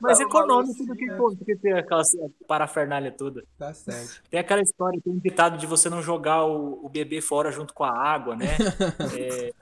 Mas 0.00 0.18
tá 0.18 0.24
econômico 0.24 0.84
do 0.84 0.94
que, 0.94 1.06
do 1.06 1.44
que 1.44 1.56
ter 1.56 1.76
aquela 1.76 2.02
parafernália 2.46 3.10
toda. 3.10 3.44
Tá 3.58 3.72
certo. 3.72 4.22
Tem 4.30 4.40
aquela 4.40 4.62
história, 4.62 5.00
tem 5.02 5.12
um 5.12 5.18
ditado 5.18 5.58
de 5.58 5.66
você 5.66 5.88
não 5.88 6.02
jogar 6.02 6.44
o, 6.44 6.84
o 6.84 6.88
bebê 6.88 7.20
fora 7.20 7.50
junto 7.50 7.72
com 7.72 7.84
a 7.84 7.90
água, 7.90 8.36
né? 8.36 8.48
É, 9.18 9.52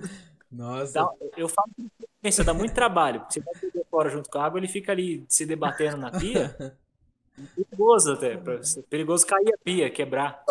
Nossa. 0.50 0.92
Dá, 0.92 1.08
eu 1.36 1.48
falo 1.48 1.70
que 1.76 2.28
isso 2.28 2.44
dá 2.44 2.54
muito 2.54 2.74
trabalho. 2.74 3.24
Você 3.28 3.40
vai 3.40 3.54
o 3.54 3.60
bebê 3.60 3.84
fora 3.90 4.08
junto 4.08 4.30
com 4.30 4.38
a 4.38 4.44
água, 4.44 4.58
ele 4.58 4.68
fica 4.68 4.92
ali 4.92 5.24
se 5.28 5.46
debatendo 5.46 5.96
na 5.96 6.10
pia. 6.10 6.76
perigoso 7.56 8.12
até. 8.12 8.36
Perigoso 8.88 9.26
cair 9.26 9.54
a 9.54 9.58
pia, 9.64 9.90
quebrar. 9.90 10.44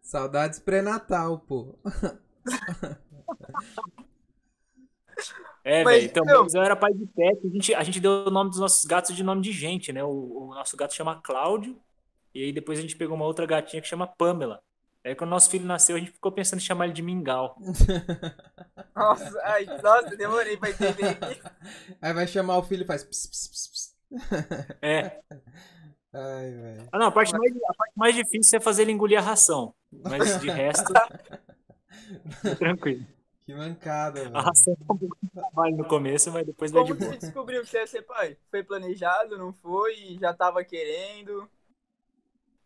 Saudades 0.00 0.58
pré-natal, 0.58 1.38
pô. 1.38 1.74
É, 5.64 5.84
velho. 5.84 6.04
Então, 6.04 6.24
eu... 6.28 6.46
eu 6.52 6.62
era 6.62 6.74
pai 6.74 6.92
de 6.92 7.06
pet. 7.06 7.46
A 7.46 7.50
gente, 7.50 7.74
a 7.74 7.82
gente 7.82 8.00
deu 8.00 8.26
o 8.26 8.30
nome 8.30 8.50
dos 8.50 8.58
nossos 8.58 8.84
gatos 8.84 9.14
de 9.14 9.22
nome 9.22 9.42
de 9.42 9.52
gente, 9.52 9.92
né? 9.92 10.02
O, 10.02 10.48
o, 10.48 10.54
nosso 10.54 10.76
gato 10.76 10.94
chama 10.94 11.20
Cláudio. 11.22 11.78
E 12.34 12.44
aí 12.44 12.52
depois 12.52 12.78
a 12.78 12.82
gente 12.82 12.96
pegou 12.96 13.14
uma 13.14 13.26
outra 13.26 13.46
gatinha 13.46 13.80
que 13.80 13.88
chama 13.88 14.06
Pamela. 14.06 14.60
Aí 15.04 15.14
quando 15.14 15.30
nosso 15.30 15.50
filho 15.50 15.66
nasceu, 15.66 15.96
a 15.96 15.98
gente 15.98 16.12
ficou 16.12 16.32
pensando 16.32 16.60
em 16.60 16.64
chamar 16.64 16.86
ele 16.86 16.94
de 16.94 17.02
Mingau. 17.02 17.56
nossa, 18.94 19.40
ai, 19.44 19.64
nossa, 19.82 20.16
demorei 20.16 20.56
pra 20.56 20.70
entender. 20.70 21.18
aí 22.00 22.12
vai 22.12 22.26
chamar 22.26 22.58
o 22.58 22.62
filho 22.62 22.82
e 22.82 22.86
faz. 22.86 23.04
Pss, 23.04 23.28
pss, 23.28 23.48
pss, 23.48 24.76
É. 24.80 25.20
Ai, 26.14 26.50
velho. 26.50 26.88
Ah, 26.92 26.98
não, 26.98 27.06
a 27.06 27.10
parte, 27.10 27.32
mais, 27.32 27.50
a 27.56 27.74
parte 27.74 27.92
mais 27.96 28.14
difícil 28.14 28.58
é 28.58 28.60
fazer 28.60 28.82
ele 28.82 28.92
engolir 28.92 29.18
a 29.18 29.22
ração. 29.22 29.74
Mas 29.90 30.38
de 30.42 30.50
resto. 30.50 30.92
tranquilo. 32.58 33.06
Que 33.52 33.58
mancada, 33.58 34.30
velho. 34.30 34.34
Um 34.68 34.86
pouco 34.86 35.16
de 35.22 35.30
trabalho 35.30 35.76
no 35.76 35.84
começo, 35.84 36.32
mas 36.32 36.46
depois 36.46 36.70
vai 36.70 36.84
de 36.84 36.94
boa. 36.94 36.98
Como 36.98 37.12
você 37.12 37.26
descobriu 37.26 37.60
que 37.60 37.68
você 37.68 37.80
ia 37.80 37.86
ser 37.86 38.02
pai? 38.02 38.38
Foi 38.50 38.62
planejado, 38.62 39.36
não 39.36 39.52
foi? 39.52 40.16
Já 40.18 40.32
tava 40.32 40.64
querendo? 40.64 41.46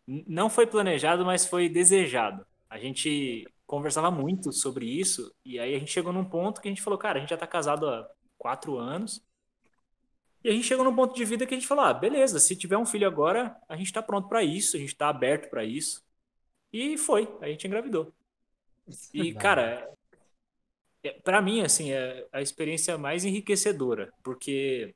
Não 0.07 0.49
foi 0.49 0.65
planejado, 0.65 1.25
mas 1.25 1.45
foi 1.45 1.67
desejado. 1.67 2.45
A 2.69 2.79
gente 2.79 3.45
conversava 3.65 4.09
muito 4.09 4.53
sobre 4.53 4.85
isso, 4.85 5.33
e 5.43 5.59
aí 5.59 5.75
a 5.75 5.79
gente 5.79 5.91
chegou 5.91 6.13
num 6.13 6.23
ponto 6.23 6.61
que 6.61 6.69
a 6.69 6.71
gente 6.71 6.81
falou, 6.81 6.97
cara, 6.97 7.17
a 7.17 7.19
gente 7.19 7.31
já 7.31 7.37
tá 7.37 7.45
casado 7.45 7.89
há 7.89 8.09
quatro 8.37 8.77
anos, 8.77 9.21
E 10.43 10.49
a 10.49 10.53
gente 10.53 10.65
chegou 10.65 10.85
num 10.85 10.95
ponto 10.95 11.13
de 11.13 11.25
vida 11.25 11.45
que 11.45 11.53
a 11.53 11.57
gente 11.57 11.67
falou: 11.67 11.83
ah, 11.83 11.93
beleza, 11.93 12.39
se 12.39 12.55
tiver 12.55 12.77
um 12.77 12.85
filho 12.85 13.07
agora, 13.07 13.57
a 13.67 13.75
gente 13.75 13.91
tá 13.91 14.01
pronto 14.01 14.29
para 14.29 14.43
isso, 14.43 14.77
a 14.77 14.79
gente 14.79 14.95
tá 14.95 15.09
aberto 15.09 15.49
para 15.49 15.65
isso. 15.65 16.05
E 16.71 16.97
foi, 16.97 17.27
a 17.41 17.47
gente 17.47 17.67
engravidou. 17.67 18.13
E, 19.13 19.33
cara, 19.33 19.89
para 21.23 21.41
mim, 21.41 21.61
assim, 21.61 21.91
é 21.91 22.27
a 22.31 22.41
experiência 22.41 22.97
mais 22.97 23.25
enriquecedora, 23.25 24.11
porque 24.23 24.95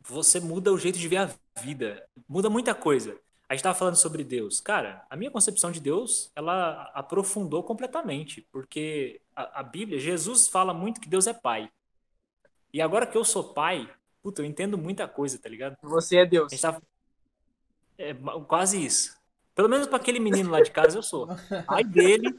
você 0.00 0.40
muda 0.40 0.72
o 0.72 0.78
jeito 0.78 0.98
de 0.98 1.08
ver 1.08 1.18
a 1.18 1.30
vida, 1.60 2.04
muda 2.28 2.50
muita 2.50 2.74
coisa. 2.74 3.18
A 3.48 3.54
gente 3.54 3.60
estava 3.60 3.78
falando 3.78 3.96
sobre 3.96 4.24
Deus. 4.24 4.60
Cara, 4.60 5.04
a 5.10 5.16
minha 5.16 5.30
concepção 5.30 5.70
de 5.70 5.78
Deus, 5.78 6.32
ela 6.34 6.90
aprofundou 6.94 7.62
completamente, 7.62 8.46
porque 8.50 9.20
a, 9.36 9.60
a 9.60 9.62
Bíblia, 9.62 9.98
Jesus 9.98 10.48
fala 10.48 10.72
muito 10.72 11.00
que 11.00 11.08
Deus 11.08 11.26
é 11.26 11.34
pai. 11.34 11.70
E 12.72 12.80
agora 12.80 13.06
que 13.06 13.16
eu 13.16 13.24
sou 13.24 13.52
pai, 13.52 13.88
puta, 14.22 14.40
eu 14.40 14.46
entendo 14.46 14.78
muita 14.78 15.06
coisa, 15.06 15.38
tá 15.38 15.48
ligado? 15.48 15.76
Você 15.82 16.16
é 16.16 16.26
Deus. 16.26 16.58
Tá... 16.60 16.80
É 17.98 18.14
quase 18.46 18.82
isso. 18.82 19.20
Pelo 19.54 19.68
menos 19.68 19.86
para 19.86 19.98
aquele 19.98 20.18
menino 20.18 20.50
lá 20.50 20.62
de 20.62 20.70
casa 20.70 20.96
eu 20.96 21.02
sou. 21.02 21.28
Ai 21.68 21.84
dele, 21.84 22.34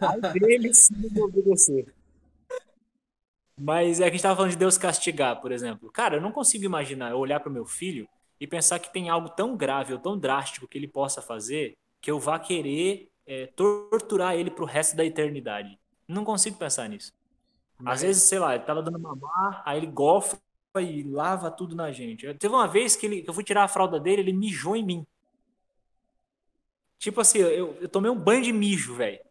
ai 0.00 0.32
dele 0.32 0.72
se 0.72 0.94
não 0.94 1.24
obedecer. 1.24 1.92
Mas 3.56 4.00
é 4.00 4.04
que 4.04 4.08
a 4.08 4.10
gente 4.10 4.16
estava 4.16 4.36
falando 4.36 4.50
de 4.50 4.56
Deus 4.56 4.76
castigar, 4.76 5.40
por 5.40 5.52
exemplo. 5.52 5.90
Cara, 5.90 6.16
eu 6.16 6.20
não 6.20 6.32
consigo 6.32 6.64
imaginar 6.64 7.10
eu 7.10 7.18
olhar 7.18 7.40
para 7.40 7.50
o 7.50 7.52
meu 7.52 7.64
filho 7.64 8.08
e 8.40 8.46
pensar 8.46 8.78
que 8.78 8.92
tem 8.92 9.08
algo 9.08 9.28
tão 9.28 9.56
grave 9.56 9.92
ou 9.92 9.98
tão 9.98 10.18
drástico 10.18 10.66
que 10.66 10.76
ele 10.76 10.88
possa 10.88 11.22
fazer 11.22 11.76
que 12.00 12.10
eu 12.10 12.18
vá 12.18 12.38
querer 12.38 13.10
é, 13.26 13.46
torturar 13.46 14.34
ele 14.34 14.50
pro 14.50 14.64
resto 14.64 14.96
da 14.96 15.04
eternidade. 15.04 15.78
Não 16.06 16.24
consigo 16.24 16.58
pensar 16.58 16.88
nisso. 16.88 17.12
Mas... 17.78 17.94
Às 17.94 18.02
vezes, 18.02 18.22
sei 18.24 18.38
lá, 18.38 18.54
ele 18.54 18.64
tava 18.64 18.82
dando 18.82 18.98
mamar, 18.98 19.62
aí 19.64 19.78
ele 19.78 19.86
gofa 19.86 20.36
e 20.80 21.04
lava 21.04 21.50
tudo 21.50 21.76
na 21.76 21.92
gente. 21.92 22.32
Teve 22.34 22.52
uma 22.52 22.66
vez 22.66 22.96
que, 22.96 23.06
ele, 23.06 23.22
que 23.22 23.30
eu 23.30 23.34
fui 23.34 23.44
tirar 23.44 23.62
a 23.62 23.68
fralda 23.68 24.00
dele, 24.00 24.22
ele 24.22 24.32
mijou 24.32 24.74
em 24.74 24.84
mim. 24.84 25.06
Tipo 26.98 27.20
assim, 27.20 27.38
eu, 27.38 27.76
eu 27.80 27.88
tomei 27.88 28.10
um 28.10 28.18
banho 28.18 28.42
de 28.42 28.52
mijo, 28.52 28.94
velho 28.94 29.23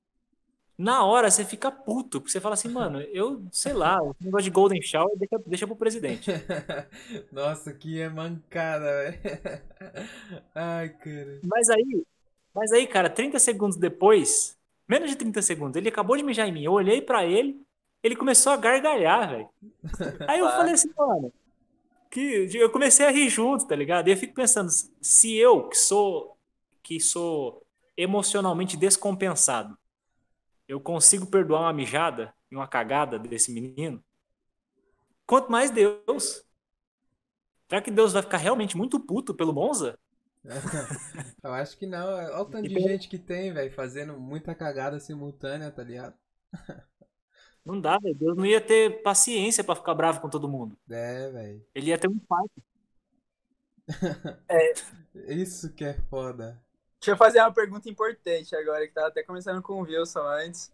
na 0.84 1.06
hora 1.06 1.32
você 1.32 1.46
fica 1.46 1.72
puto, 1.72 2.20
porque 2.20 2.30
você 2.30 2.42
fala 2.42 2.56
assim, 2.56 2.68
mano, 2.68 3.00
eu, 3.00 3.42
sei 3.54 3.72
lá, 3.72 4.04
o 4.04 4.14
negócio 4.20 4.44
de 4.44 4.50
Golden 4.50 4.82
Shower 4.82 5.18
deixa, 5.18 5.40
deixa 5.46 5.66
pro 5.66 5.78
presidente. 5.78 6.30
Nossa, 7.32 7.72
que 7.74 8.02
é 8.02 8.10
mancada, 8.10 8.84
velho. 8.84 9.20
Ai, 10.54 10.90
cara. 10.90 11.40
Mas 11.46 11.70
aí, 11.70 12.04
mas 12.54 12.72
aí, 12.74 12.86
cara, 12.86 13.10
30 13.10 13.40
segundos 13.40 13.78
depois, 13.78 14.58
menos 14.86 15.10
de 15.10 15.16
30 15.16 15.42
segundos, 15.42 15.78
ele 15.78 15.88
acabou 15.88 16.18
de 16.18 16.24
mijar 16.24 16.50
em 16.50 16.52
mim. 16.52 16.64
Eu 16.64 16.74
olhei 16.74 17.02
para 17.02 17.26
ele, 17.26 17.62
ele 18.04 18.18
começou 18.18 18.52
a 18.52 18.58
gargalhar, 18.58 19.30
velho. 19.30 19.50
Aí 20.28 20.40
eu 20.40 20.50
falei 20.50 20.74
assim, 20.74 20.92
mano, 20.98 21.32
que 22.12 22.50
eu 22.54 22.70
comecei 22.70 23.06
a 23.06 23.10
rir 23.10 23.30
junto, 23.30 23.66
tá 23.66 23.76
ligado? 23.76 24.10
E 24.10 24.12
eu 24.12 24.18
fico 24.18 24.34
pensando, 24.34 24.70
se 25.02 25.34
eu, 25.34 25.70
que 25.70 25.78
sou 25.78 26.38
que 26.84 27.00
sou 27.00 27.66
emocionalmente 27.96 28.76
descompensado, 28.76 29.78
eu 30.68 30.80
consigo 30.80 31.26
perdoar 31.26 31.62
uma 31.62 31.74
mijada 31.74 32.34
e 32.52 32.56
uma 32.56 32.68
cagada 32.68 33.20
desse 33.20 33.52
menino, 33.52 34.04
quanto 35.26 35.52
mais 35.52 35.72
Deus. 35.72 36.44
Será 37.68 37.82
que 37.82 37.92
Deus 37.92 38.14
vai 38.14 38.22
ficar 38.22 38.38
realmente 38.38 38.78
muito 38.78 39.00
puto 39.00 39.34
pelo 39.34 39.54
Monza? 39.54 39.98
Eu 41.42 41.54
acho 41.54 41.78
que 41.78 41.86
não. 41.86 42.06
Olha 42.06 42.42
o 42.42 42.46
tanto 42.46 42.68
de 42.68 42.80
gente 42.80 43.08
que 43.08 43.18
tem, 43.18 43.54
velho, 43.54 43.74
fazendo 43.74 44.20
muita 44.20 44.54
cagada 44.54 45.00
simultânea, 45.00 45.72
tá 45.72 45.84
ligado? 45.84 46.16
Não 47.66 47.80
dá, 47.80 47.98
velho. 47.98 48.14
Deus 48.14 48.36
não 48.36 48.46
ia 48.46 48.60
ter 48.60 49.02
paciência 49.04 49.64
para 49.64 49.76
ficar 49.76 49.96
bravo 49.96 50.20
com 50.20 50.30
todo 50.30 50.50
mundo. 50.50 50.78
É, 50.90 51.32
velho. 51.32 51.66
Ele 51.74 51.88
ia 51.88 51.98
ter 51.98 52.10
um 52.10 52.16
infarto. 52.16 52.62
é. 54.50 54.74
Isso 55.34 55.72
que 55.74 55.86
é 55.86 55.94
foda. 56.10 56.62
Deixa 57.04 57.12
eu 57.12 57.18
fazer 57.18 57.42
uma 57.42 57.52
pergunta 57.52 57.90
importante 57.90 58.56
agora, 58.56 58.88
que 58.88 58.94
tava 58.94 59.10
até 59.10 59.22
começando 59.22 59.62
com 59.62 59.74
o 59.74 59.82
Wilson 59.82 60.26
antes. 60.26 60.72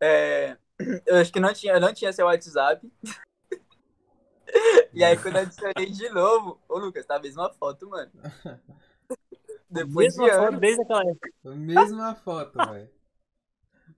É, 0.00 0.56
eu 1.04 1.16
acho 1.16 1.30
que 1.30 1.38
não 1.38 1.52
tinha, 1.52 1.74
eu 1.74 1.80
não 1.80 1.92
tinha 1.92 2.10
seu 2.10 2.24
WhatsApp. 2.24 2.90
e 4.94 5.04
aí, 5.04 5.14
quando 5.18 5.36
eu 5.36 5.42
adicionei 5.42 5.90
de 5.90 6.08
novo, 6.08 6.58
ô 6.66 6.78
Lucas, 6.78 7.04
tá 7.04 7.16
a 7.16 7.20
mesma 7.20 7.52
foto, 7.52 7.86
mano. 7.86 8.10
Depois 9.68 10.16
mesma 10.16 10.24
de 10.24 10.36
foto 10.36 10.58
desde 10.58 10.80
aquela 10.80 11.02
época. 11.02 11.30
Mesma 11.44 12.14
foto, 12.14 12.58
velho. 12.72 12.90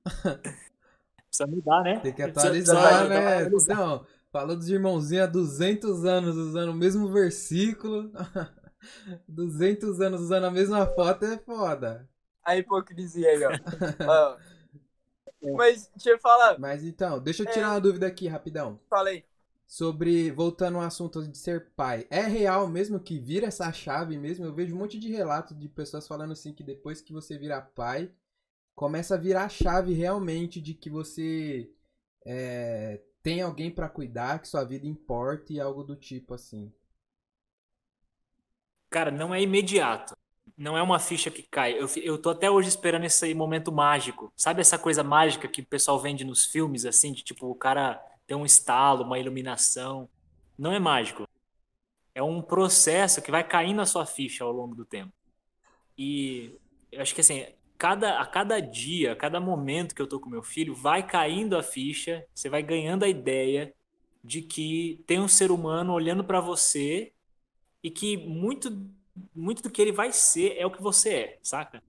Precisa 1.29 1.47
mudar, 1.47 1.83
né? 1.85 2.01
Tem 2.01 2.13
que 2.13 2.23
atualizar, 2.23 3.09
né? 3.09 3.49
Não, 3.49 4.05
falou 4.33 4.57
dos 4.57 4.69
irmãozinhos 4.69 5.25
há 5.25 5.31
200 5.31 6.05
anos 6.05 6.37
usando 6.37 6.71
o 6.71 6.75
mesmo 6.75 7.13
versículo. 7.13 8.11
200 9.29 10.01
anos 10.01 10.21
usando 10.21 10.45
a 10.45 10.51
mesma 10.51 10.87
foto 10.87 11.25
é 11.25 11.39
foda. 11.39 12.09
A 12.45 12.57
hipocrisia 12.57 13.29
aí, 13.29 13.45
ó. 13.45 13.51
ó. 14.09 14.39
Mas, 15.57 15.91
deixa 15.95 16.11
eu 16.11 16.19
falar. 16.19 16.59
Mas 16.59 16.85
então, 16.85 17.21
deixa 17.21 17.43
eu 17.43 17.51
tirar 17.51 17.69
é... 17.69 17.71
uma 17.71 17.81
dúvida 17.81 18.07
aqui, 18.07 18.27
rapidão. 18.27 18.81
Falei. 18.89 19.25
Sobre, 19.67 20.31
voltando 20.31 20.79
ao 20.79 20.85
assunto 20.85 21.27
de 21.27 21.37
ser 21.37 21.71
pai. 21.77 22.07
É 22.11 22.23
real 22.23 22.67
mesmo 22.67 22.99
que 22.99 23.19
vira 23.19 23.47
essa 23.47 23.71
chave 23.71 24.17
mesmo? 24.17 24.45
Eu 24.45 24.55
vejo 24.55 24.75
um 24.75 24.79
monte 24.79 24.99
de 24.99 25.11
relatos 25.11 25.59
de 25.59 25.69
pessoas 25.69 26.09
falando 26.09 26.33
assim 26.33 26.55
que 26.55 26.63
depois 26.63 27.03
que 27.03 27.13
você 27.13 27.37
vira 27.37 27.61
pai, 27.61 28.11
começa 28.75 29.15
a 29.15 29.19
virar 29.19 29.45
a 29.45 29.49
chave 29.49 29.93
realmente 29.93 30.61
de 30.61 30.73
que 30.73 30.89
você 30.89 31.71
é, 32.25 33.03
tem 33.23 33.43
alguém 33.43 33.71
para 33.71 33.89
cuidar, 33.89 34.39
que 34.39 34.49
sua 34.49 34.65
vida 34.65 34.87
importa 34.87 35.53
e 35.53 35.61
algo 35.61 35.85
do 35.85 35.95
tipo 35.95 36.33
assim. 36.33 36.73
Cara, 38.91 39.11
não 39.11 39.35
é 39.35 39.41
imediato. 39.43 40.17
Não 40.57 40.77
é 40.77 40.83
uma 40.83 40.99
ficha 40.99 41.31
que 41.31 41.43
cai. 41.43 41.79
Eu, 41.79 41.89
eu 42.03 42.19
tô 42.19 42.31
até 42.31 42.51
hoje 42.51 42.69
esperando 42.69 43.05
esse 43.05 43.33
momento 43.35 43.71
mágico. 43.71 44.33
Sabe 44.37 44.61
essa 44.61 44.79
coisa 44.79 45.05
mágica 45.05 45.47
que 45.47 45.61
o 45.61 45.67
pessoal 45.67 46.01
vende 46.01 46.25
nos 46.25 46.45
filmes, 46.45 46.85
assim, 46.85 47.13
de 47.13 47.23
tipo, 47.23 47.47
o 47.49 47.55
cara 47.55 48.03
tem 48.27 48.37
um 48.37 48.45
estalo, 48.45 49.05
uma 49.05 49.19
iluminação. 49.19 50.09
Não 50.59 50.73
é 50.73 50.79
mágico. 50.79 51.29
É 52.15 52.23
um 52.23 52.43
processo 52.43 53.23
que 53.23 53.31
vai 53.31 53.45
caindo 53.45 53.81
a 53.81 53.87
sua 53.87 54.05
ficha 54.05 54.43
ao 54.43 54.53
longo 54.53 54.75
do 54.75 54.85
tempo. 54.85 55.13
E 55.97 56.59
eu 56.91 57.01
acho 57.03 57.15
que 57.15 57.21
assim, 57.21 57.47
cada, 57.77 58.21
a 58.21 58.27
cada 58.27 58.61
dia, 58.61 59.13
a 59.13 59.17
cada 59.17 59.39
momento 59.39 59.95
que 59.95 60.03
eu 60.03 60.07
tô 60.07 60.19
com 60.19 60.29
meu 60.29 60.43
filho, 60.43 60.75
vai 60.75 61.07
caindo 61.07 61.57
a 61.57 61.63
ficha, 61.63 62.27
você 62.35 62.49
vai 62.49 62.63
ganhando 62.63 63.05
a 63.05 63.09
ideia 63.09 63.73
de 64.23 64.43
que 64.43 65.03
tem 65.07 65.21
um 65.21 65.29
ser 65.29 65.53
humano 65.53 65.93
olhando 65.93 66.25
para 66.25 66.41
você 66.41 67.13
e 67.83 67.91
que 67.91 68.17
muito, 68.17 68.71
muito 69.35 69.63
do 69.63 69.71
que 69.71 69.81
ele 69.81 69.93
vai 69.93 70.13
ser 70.13 70.57
é 70.57 70.67
o 70.67 70.71
que 70.71 70.83
você 70.83 71.15
é, 71.15 71.39
saca? 71.43 71.83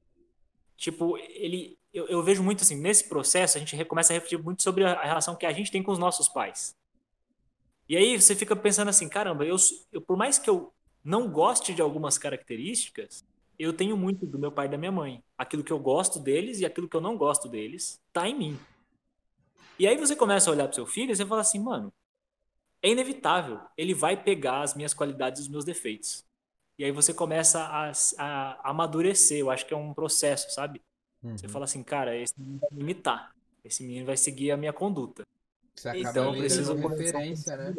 Tipo, 0.78 1.17
ele. 1.17 1.78
Eu, 1.91 2.08
eu 2.08 2.23
vejo 2.23 2.43
muito 2.43 2.62
assim, 2.62 2.75
nesse 2.75 3.10
processo, 3.10 3.58
a 3.58 3.60
gente 3.60 3.84
começa 3.86 4.13
a 4.13 4.15
refletir 4.15 4.38
muito 4.38 4.62
sobre 4.62 4.86
a, 4.86 5.02
relação 5.02 5.36
que 5.36 5.45
a 5.45 5.52
gente 5.52 5.71
tem 5.71 5.82
com 5.82 5.91
os 5.91 5.97
nossos 5.97 6.30
pais. 6.30 6.75
E 7.88 7.97
aí 7.97 8.19
você 8.19 8.36
fica 8.36 8.56
pensando 8.56 8.89
assim, 8.89 9.10
caramba, 9.10 9.43
eu, 9.43 9.56
eu 9.91 9.99
por 9.99 10.15
mais 10.15 10.38
que 10.38 10.49
eu 10.49 10.71
não 11.04 11.28
goste 11.28 11.73
de 11.73 11.82
algumas 11.82 12.17
características, 12.17 13.25
eu 13.58 13.73
tenho 13.73 13.97
muito 13.97 14.25
do 14.25 14.38
meu 14.38 14.52
pai 14.52 14.67
e 14.67 14.69
da 14.69 14.78
minha 14.78 14.91
mãe. 14.91 15.23
Aquilo 15.38 15.63
que 15.63 15.73
eu 15.73 15.80
gosto 15.80 16.19
deles 16.19 16.60
e 16.60 16.65
aquilo 16.65 16.88
que 16.88 16.95
eu 16.95 17.02
não 17.02 17.17
gosto 17.17 17.49
deles 17.49 17.99
tá 18.13 18.30
em 18.30 18.38
mim. 18.38 18.60
E 19.80 19.88
aí 19.88 19.97
você 19.97 20.15
começa 20.15 20.49
a 20.49 20.54
olhar 20.54 20.67
pro 20.67 20.75
seu 20.75 20.86
filho 20.86 21.12
e 21.12 21.15
você 21.15 21.25
fala 21.25 21.41
assim, 21.41 21.60
mano, 21.60 21.91
é 22.82 22.89
inevitável. 22.89 23.60
Ele 23.78 23.94
vai 23.94 24.22
pegar 24.22 24.62
as 24.62 24.74
minhas 24.74 24.94
qualidades 24.94 25.39
e 25.39 25.44
os 25.44 25.50
meus 25.50 25.65
defeitos. 25.65 26.26
E 26.78 26.86
aí 26.86 26.92
você 26.92 27.13
começa 27.13 27.60
a, 27.60 27.92
a, 28.18 28.70
amadurecer. 28.70 29.39
Eu 29.39 29.52
acho 29.52 29.65
que 29.65 29.74
é 29.74 29.78
um 29.78 29.94
processo, 29.94 30.50
sabe? 30.52 30.82
Uhum. 31.22 31.38
Você 31.38 31.48
fala 31.48 31.65
assim, 31.65 31.84
cara, 31.84 32.15
esse 32.15 32.34
menino 32.38 32.60
vai 32.60 32.70
me 32.72 32.82
imitar. 32.82 33.36
Esse 33.63 33.84
menino 33.84 34.06
vai 34.06 34.15
seguir 34.15 34.52
a 34.52 34.58
minha 34.58 34.72
conduta. 34.72 35.24
Você 35.76 35.89
acaba 35.89 36.10
então 36.10 36.34
eu 36.34 36.39
preciso 36.39 36.76
referência, 36.76 37.58
né? 37.58 37.76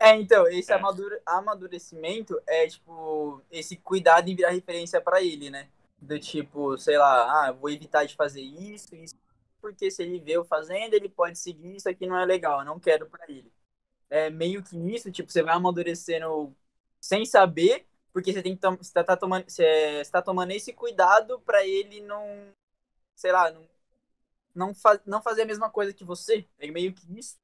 É, 0.00 0.16
então, 0.16 0.46
esse 0.48 0.72
é. 0.72 0.80
amadurecimento 1.24 2.38
é, 2.46 2.66
tipo, 2.66 3.40
esse 3.50 3.76
cuidado 3.76 4.28
em 4.28 4.34
virar 4.34 4.50
referência 4.50 5.00
para 5.00 5.22
ele, 5.22 5.48
né? 5.50 5.68
Do 5.98 6.18
tipo, 6.18 6.76
sei 6.76 6.98
lá, 6.98 7.46
ah, 7.46 7.52
vou 7.52 7.70
evitar 7.70 8.04
de 8.04 8.14
fazer 8.14 8.42
isso, 8.42 8.94
isso, 8.96 9.14
porque 9.62 9.90
se 9.90 10.02
ele 10.02 10.18
vê 10.18 10.32
eu 10.32 10.44
fazendo, 10.44 10.92
ele 10.92 11.08
pode 11.08 11.38
seguir, 11.38 11.76
isso 11.76 11.88
aqui 11.88 12.06
não 12.06 12.18
é 12.18 12.26
legal, 12.26 12.58
eu 12.58 12.66
não 12.66 12.78
quero 12.78 13.06
para 13.06 13.24
ele 13.28 13.50
é 14.16 14.30
meio 14.30 14.62
que 14.62 14.76
isso, 14.94 15.10
tipo, 15.10 15.30
você 15.30 15.42
vai 15.42 15.54
amadurecendo 15.54 16.54
sem 17.00 17.24
saber, 17.24 17.86
porque 18.12 18.32
você 18.32 18.42
tem 18.42 18.56
que 18.56 18.66
você 18.66 19.04
tá, 19.04 19.16
tomando, 19.16 19.44
você, 19.48 20.04
você 20.04 20.10
tá 20.10 20.22
tomando 20.22 20.52
esse 20.52 20.72
cuidado 20.72 21.40
para 21.40 21.66
ele 21.66 22.00
não, 22.00 22.24
sei 23.14 23.32
lá, 23.32 23.50
não 23.50 23.62
não, 24.54 24.72
faz, 24.74 25.00
não 25.04 25.20
fazer 25.20 25.42
a 25.42 25.46
mesma 25.46 25.68
coisa 25.68 25.92
que 25.92 26.04
você. 26.04 26.46
É 26.58 26.70
meio 26.70 26.92
que 26.92 27.02
isso. 27.18 27.36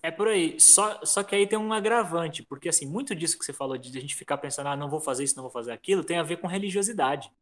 É 0.00 0.10
por 0.10 0.28
aí. 0.28 0.60
Só, 0.60 1.04
só 1.04 1.22
que 1.24 1.34
aí 1.34 1.46
tem 1.46 1.58
um 1.58 1.72
agravante, 1.72 2.42
porque 2.42 2.68
assim, 2.68 2.86
muito 2.86 3.14
disso 3.14 3.38
que 3.38 3.44
você 3.44 3.52
falou 3.52 3.76
de 3.76 3.96
a 3.96 4.00
gente 4.00 4.14
ficar 4.14 4.38
pensando, 4.38 4.68
ah, 4.68 4.76
não 4.76 4.88
vou 4.88 5.00
fazer 5.00 5.24
isso, 5.24 5.34
não 5.34 5.42
vou 5.42 5.50
fazer 5.50 5.72
aquilo, 5.72 6.04
tem 6.04 6.18
a 6.18 6.22
ver 6.22 6.36
com 6.36 6.46
religiosidade. 6.46 7.32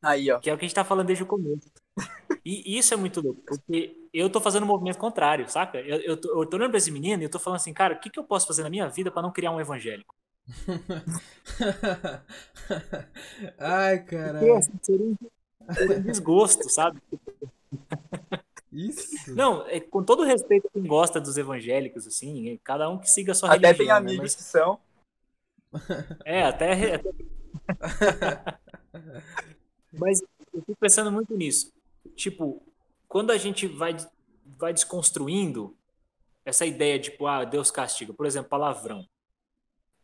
Aí, 0.00 0.30
ó. 0.30 0.38
Que 0.38 0.48
é 0.48 0.54
o 0.54 0.58
que 0.58 0.64
a 0.64 0.68
gente 0.68 0.74
tá 0.74 0.84
falando 0.84 1.06
desde 1.06 1.24
o 1.24 1.26
começo. 1.26 1.68
E 2.44 2.78
isso 2.78 2.94
é 2.94 2.96
muito 2.96 3.20
louco, 3.20 3.40
porque 3.46 3.96
eu 4.12 4.30
tô 4.30 4.40
fazendo 4.40 4.62
um 4.64 4.66
movimento 4.66 4.98
contrário, 4.98 5.48
saca? 5.50 5.78
Eu, 5.80 5.98
eu, 6.00 6.16
tô, 6.16 6.42
eu 6.42 6.46
tô 6.46 6.56
olhando 6.56 6.70
pra 6.70 6.78
esse 6.78 6.90
menino 6.90 7.22
e 7.22 7.26
eu 7.26 7.30
tô 7.30 7.38
falando 7.38 7.56
assim, 7.56 7.72
cara, 7.74 7.94
o 7.94 8.00
que, 8.00 8.08
que 8.10 8.18
eu 8.18 8.24
posso 8.24 8.46
fazer 8.46 8.62
na 8.62 8.70
minha 8.70 8.88
vida 8.88 9.10
para 9.10 9.22
não 9.22 9.32
criar 9.32 9.50
um 9.52 9.60
evangélico? 9.60 10.14
Ai, 13.58 14.02
caralho. 14.04 14.56
Assim, 14.56 14.72
seria 14.82 15.06
um, 15.06 15.16
seria 15.74 15.98
um 15.98 16.02
desgosto, 16.02 16.68
sabe? 16.70 17.00
Isso. 18.72 19.34
Não, 19.34 19.66
é, 19.66 19.80
com 19.80 20.02
todo 20.02 20.22
respeito 20.24 20.66
a 20.68 20.70
quem 20.70 20.86
gosta 20.86 21.20
dos 21.20 21.36
evangélicos, 21.36 22.06
assim, 22.06 22.50
é, 22.50 22.58
cada 22.62 22.88
um 22.88 22.98
que 22.98 23.10
siga 23.10 23.32
a 23.32 23.34
sua 23.34 23.52
Até 23.54 23.68
religião. 23.72 23.78
tem 23.78 23.86
né? 23.88 23.92
amigos 23.94 24.22
Mas- 24.22 24.34
que 24.36 24.42
são. 24.42 24.78
É, 26.24 26.42
até. 26.44 26.94
até- 26.94 27.10
Mas 29.92 30.20
eu 30.52 30.60
fico 30.60 30.76
pensando 30.78 31.10
muito 31.12 31.34
nisso. 31.36 31.72
Tipo, 32.18 32.60
quando 33.06 33.30
a 33.30 33.38
gente 33.38 33.68
vai, 33.68 33.96
vai 34.44 34.72
desconstruindo 34.72 35.76
essa 36.44 36.66
ideia 36.66 36.98
de, 36.98 37.10
tipo, 37.10 37.28
ah, 37.28 37.44
Deus 37.44 37.70
castiga, 37.70 38.12
por 38.12 38.26
exemplo, 38.26 38.50
palavrão. 38.50 39.06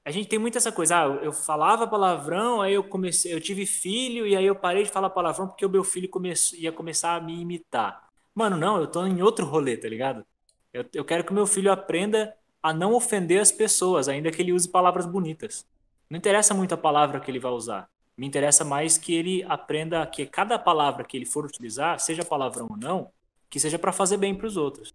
A 0.05 0.13
gente 0.13 0.29
tem 0.29 0.39
muito 0.39 0.57
essa 0.57 0.71
coisa, 0.71 0.97
ah, 0.97 1.07
eu 1.23 1.33
falava 1.33 1.89
palavrão, 1.89 2.63
aí 2.63 2.75
eu 2.75 2.85
comecei, 2.85 3.35
eu 3.35 3.41
tive 3.41 3.67
filho 3.67 4.27
e 4.27 4.37
aí 4.37 4.47
eu 4.47 4.55
parei 4.55 4.85
de 4.85 4.91
falar 4.91 5.11
palavrão 5.11 5.49
porque 5.49 5.67
o 5.67 5.69
meu 5.69 5.83
filho 5.83 6.09
come, 6.09 6.33
ia 6.53 6.71
começar 6.71 7.17
a 7.17 7.21
me 7.21 7.41
imitar. 7.41 8.09
Mano, 8.33 8.57
não, 8.57 8.79
eu 8.79 8.87
tô 8.87 9.05
em 9.05 9.21
outro 9.21 9.45
rolê, 9.45 9.77
tá 9.77 9.89
ligado? 9.89 10.25
Eu, 10.73 10.85
eu 10.95 11.05
quero 11.05 11.25
que 11.25 11.33
o 11.33 11.35
meu 11.35 11.47
filho 11.47 11.73
aprenda 11.73 12.37
a 12.63 12.73
não 12.73 12.95
ofender 12.95 13.41
as 13.41 13.51
pessoas, 13.51 14.09
ainda 14.09 14.31
que 14.31 14.41
ele 14.41 14.53
use 14.53 14.69
palavras 14.69 15.07
bonitas. 15.07 15.67
Não 16.09 16.19
interessa 16.19 16.55
muito 16.55 16.75
a 16.75 16.79
palavra 16.79 17.19
que 17.19 17.31
ele 17.31 17.41
vai 17.41 17.53
usar. 17.53 17.89
Me 18.17 18.27
interessa 18.27 18.65
mais 18.65 18.97
que 18.97 19.15
ele 19.15 19.43
aprenda 19.45 20.07
que 20.07 20.25
cada 20.27 20.59
palavra 20.59 21.05
que 21.05 21.17
ele 21.17 21.27
for 21.27 21.45
utilizar, 21.45 21.99
seja 21.99 22.25
palavrão 22.25 22.69
ou 22.71 22.77
não, 22.77 23.11
que 23.51 23.59
seja 23.59 23.79
para 23.79 23.93
fazer 23.93 24.17
bem 24.17 24.35
para 24.35 24.47
os 24.47 24.57
outros. 24.57 24.95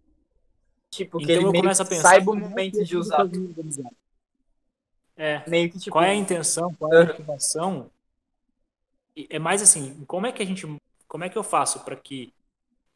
Tipo, 0.90 1.18
que 1.18 1.24
Então 1.24 1.36
ele 1.36 1.44
eu 1.46 1.52
começo 1.52 1.82
a 1.82 1.84
que 1.84 1.90
pensar. 1.90 2.08
saiba 2.10 2.30
o 2.30 2.34
é 2.34 2.40
que 2.40 2.48
momento 2.48 2.84
de 2.84 2.96
usar. 2.96 3.26
É. 5.16 5.48
Meio 5.48 5.70
que, 5.70 5.78
tipo, 5.78 5.92
Qual 5.92 6.04
é 6.04 6.10
a 6.10 6.14
intenção? 6.14 6.74
Qual 6.74 6.92
é 6.92 7.02
a 7.02 7.06
motivação? 7.06 7.90
É 9.28 9.38
mais 9.38 9.60
assim, 9.60 10.04
como 10.06 10.26
é 10.26 10.32
que 10.32 10.42
a 10.42 10.46
gente, 10.46 10.66
como 11.06 11.24
é 11.24 11.28
que 11.28 11.36
eu 11.36 11.42
faço 11.42 11.80
para 11.84 11.96
que 11.96 12.32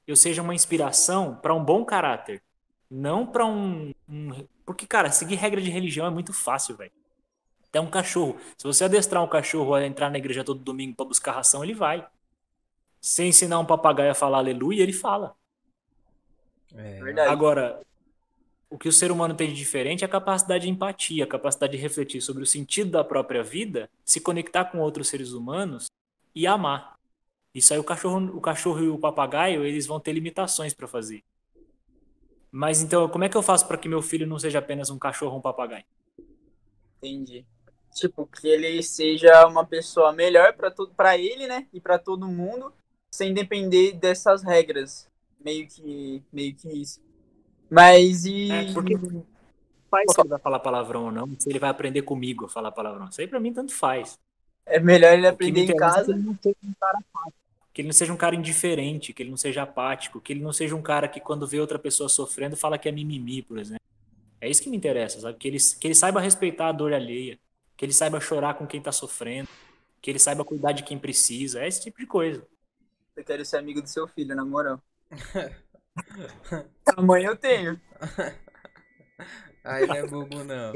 eu 0.06 0.16
seja 0.16 0.42
uma 0.42 0.54
inspiração 0.54 1.36
para 1.36 1.54
um 1.54 1.64
bom 1.64 1.84
caráter, 1.84 2.42
não 2.90 3.26
para 3.26 3.46
um, 3.46 3.92
um- 4.08 4.46
porque 4.66 4.86
cara, 4.86 5.10
seguir 5.12 5.36
regra 5.36 5.60
de 5.60 5.70
religião 5.70 6.06
é 6.06 6.10
muito 6.10 6.32
fácil, 6.32 6.76
velho. 6.76 6.92
Até 7.74 7.80
um 7.80 7.90
cachorro, 7.90 8.38
se 8.56 8.64
você 8.64 8.84
adestrar 8.84 9.20
um 9.20 9.26
cachorro 9.26 9.74
a 9.74 9.84
entrar 9.84 10.08
na 10.08 10.16
igreja 10.16 10.44
todo 10.44 10.60
domingo 10.60 10.94
para 10.94 11.06
buscar 11.06 11.32
ração, 11.32 11.64
ele 11.64 11.74
vai. 11.74 12.06
Se 13.00 13.24
ensinar 13.24 13.58
um 13.58 13.66
papagaio 13.66 14.12
a 14.12 14.14
falar 14.14 14.38
aleluia, 14.38 14.80
ele 14.80 14.92
fala. 14.92 15.34
É, 16.72 17.02
verdade. 17.02 17.28
Agora, 17.32 17.80
o 18.70 18.78
que 18.78 18.88
o 18.88 18.92
ser 18.92 19.10
humano 19.10 19.34
tem 19.34 19.48
de 19.48 19.56
diferente 19.56 20.04
é 20.04 20.06
a 20.06 20.08
capacidade 20.08 20.66
de 20.66 20.70
empatia, 20.70 21.24
a 21.24 21.26
capacidade 21.26 21.72
de 21.72 21.82
refletir 21.82 22.20
sobre 22.20 22.44
o 22.44 22.46
sentido 22.46 22.92
da 22.92 23.02
própria 23.02 23.42
vida, 23.42 23.90
se 24.04 24.20
conectar 24.20 24.66
com 24.66 24.78
outros 24.78 25.08
seres 25.08 25.32
humanos 25.32 25.86
e 26.32 26.46
amar. 26.46 26.96
Isso 27.52 27.72
aí 27.72 27.80
o 27.80 27.82
cachorro, 27.82 28.36
o 28.36 28.40
cachorro 28.40 28.84
e 28.84 28.88
o 28.88 28.98
papagaio, 28.98 29.64
eles 29.64 29.84
vão 29.84 29.98
ter 29.98 30.12
limitações 30.12 30.72
para 30.72 30.86
fazer. 30.86 31.24
Mas 32.52 32.80
então, 32.80 33.08
como 33.08 33.24
é 33.24 33.28
que 33.28 33.36
eu 33.36 33.42
faço 33.42 33.66
para 33.66 33.76
que 33.76 33.88
meu 33.88 34.00
filho 34.00 34.28
não 34.28 34.38
seja 34.38 34.60
apenas 34.60 34.90
um 34.90 34.98
cachorro 34.98 35.32
ou 35.32 35.38
um 35.38 35.42
papagaio? 35.42 35.84
Entendi. 36.98 37.44
Tipo, 37.94 38.26
que 38.26 38.48
ele 38.48 38.82
seja 38.82 39.46
uma 39.46 39.64
pessoa 39.64 40.12
melhor 40.12 40.52
pra 40.54 40.68
todo, 40.70 40.92
para 40.94 41.16
ele, 41.16 41.46
né? 41.46 41.68
E 41.72 41.80
pra 41.80 41.96
todo 41.96 42.26
mundo, 42.26 42.72
sem 43.10 43.32
depender 43.32 43.92
dessas 43.92 44.42
regras. 44.42 45.08
Meio 45.38 45.68
que, 45.68 46.20
meio 46.32 46.54
que 46.56 46.68
isso. 46.68 47.00
Mas 47.70 48.24
e 48.26 48.50
É, 48.50 48.72
porque- 48.72 48.98
Faz 49.88 50.06
se 50.12 50.20
ele 50.20 50.28
vai 50.28 50.40
falar 50.40 50.58
palavrão 50.58 51.04
ou 51.04 51.12
não, 51.12 51.38
se 51.38 51.48
ele 51.48 51.60
vai 51.60 51.70
aprender 51.70 52.02
comigo 52.02 52.46
a 52.46 52.48
falar 52.48 52.72
palavrão. 52.72 53.08
Isso 53.08 53.20
aí 53.20 53.28
para 53.28 53.38
mim 53.38 53.52
tanto 53.52 53.72
faz. 53.72 54.18
é 54.66 54.80
melhor 54.80 55.12
ele 55.12 55.26
aprender 55.26 55.66
em 55.66 55.70
é 55.70 55.74
casa. 55.76 56.10
ele 56.12 56.22
não 56.22 56.32
um 56.32 56.72
cara 56.80 56.98
que 57.72 57.80
ele 57.80 57.88
não 57.88 57.92
seja 57.92 58.12
um 58.12 58.16
cara 58.16 58.34
indiferente, 58.34 59.12
que 59.12 59.22
ele 59.22 59.30
não 59.30 59.36
seja 59.36 59.62
apático, 59.62 60.20
que 60.20 60.32
ele 60.32 60.40
não 60.42 60.52
seja 60.52 60.74
um 60.74 60.82
cara 60.82 61.06
que 61.08 61.20
quando 61.20 61.46
vê 61.46 61.60
outra 61.60 61.78
pessoa 61.78 62.08
sofrendo 62.08 62.56
fala 62.56 62.78
que 62.78 62.88
é 62.88 62.92
mimimi, 62.92 63.42
por 63.42 63.58
exemplo. 63.58 63.82
É 64.40 64.48
isso 64.48 64.62
que 64.62 64.70
me 64.70 64.76
interessa, 64.76 65.20
sabe? 65.20 65.38
Que 65.38 65.48
ele, 65.48 65.58
que 65.80 65.86
ele 65.86 65.94
saiba 65.94 66.20
respeitar 66.20 66.68
a 66.68 66.72
dor 66.72 66.92
alheia, 66.92 67.38
que 67.76 67.84
ele 67.84 67.92
saiba 67.92 68.20
chorar 68.20 68.54
com 68.54 68.66
quem 68.66 68.80
tá 68.80 68.92
sofrendo, 68.92 69.48
que 70.00 70.10
ele 70.10 70.18
saiba 70.18 70.44
cuidar 70.44 70.72
de 70.72 70.82
quem 70.82 70.98
precisa, 70.98 71.62
é 71.62 71.68
esse 71.68 71.82
tipo 71.82 71.98
de 71.98 72.06
coisa. 72.06 72.46
Eu 73.16 73.24
quero 73.24 73.44
ser 73.44 73.58
amigo 73.58 73.80
do 73.80 73.88
seu 73.88 74.06
filho, 74.08 74.34
na 74.34 74.44
moral. 74.44 74.82
Tamanho 76.84 77.30
eu 77.30 77.36
tenho. 77.36 77.80
Aí 79.62 79.86
não 79.86 79.94
é 79.94 80.06
bobo, 80.06 80.44
não. 80.44 80.72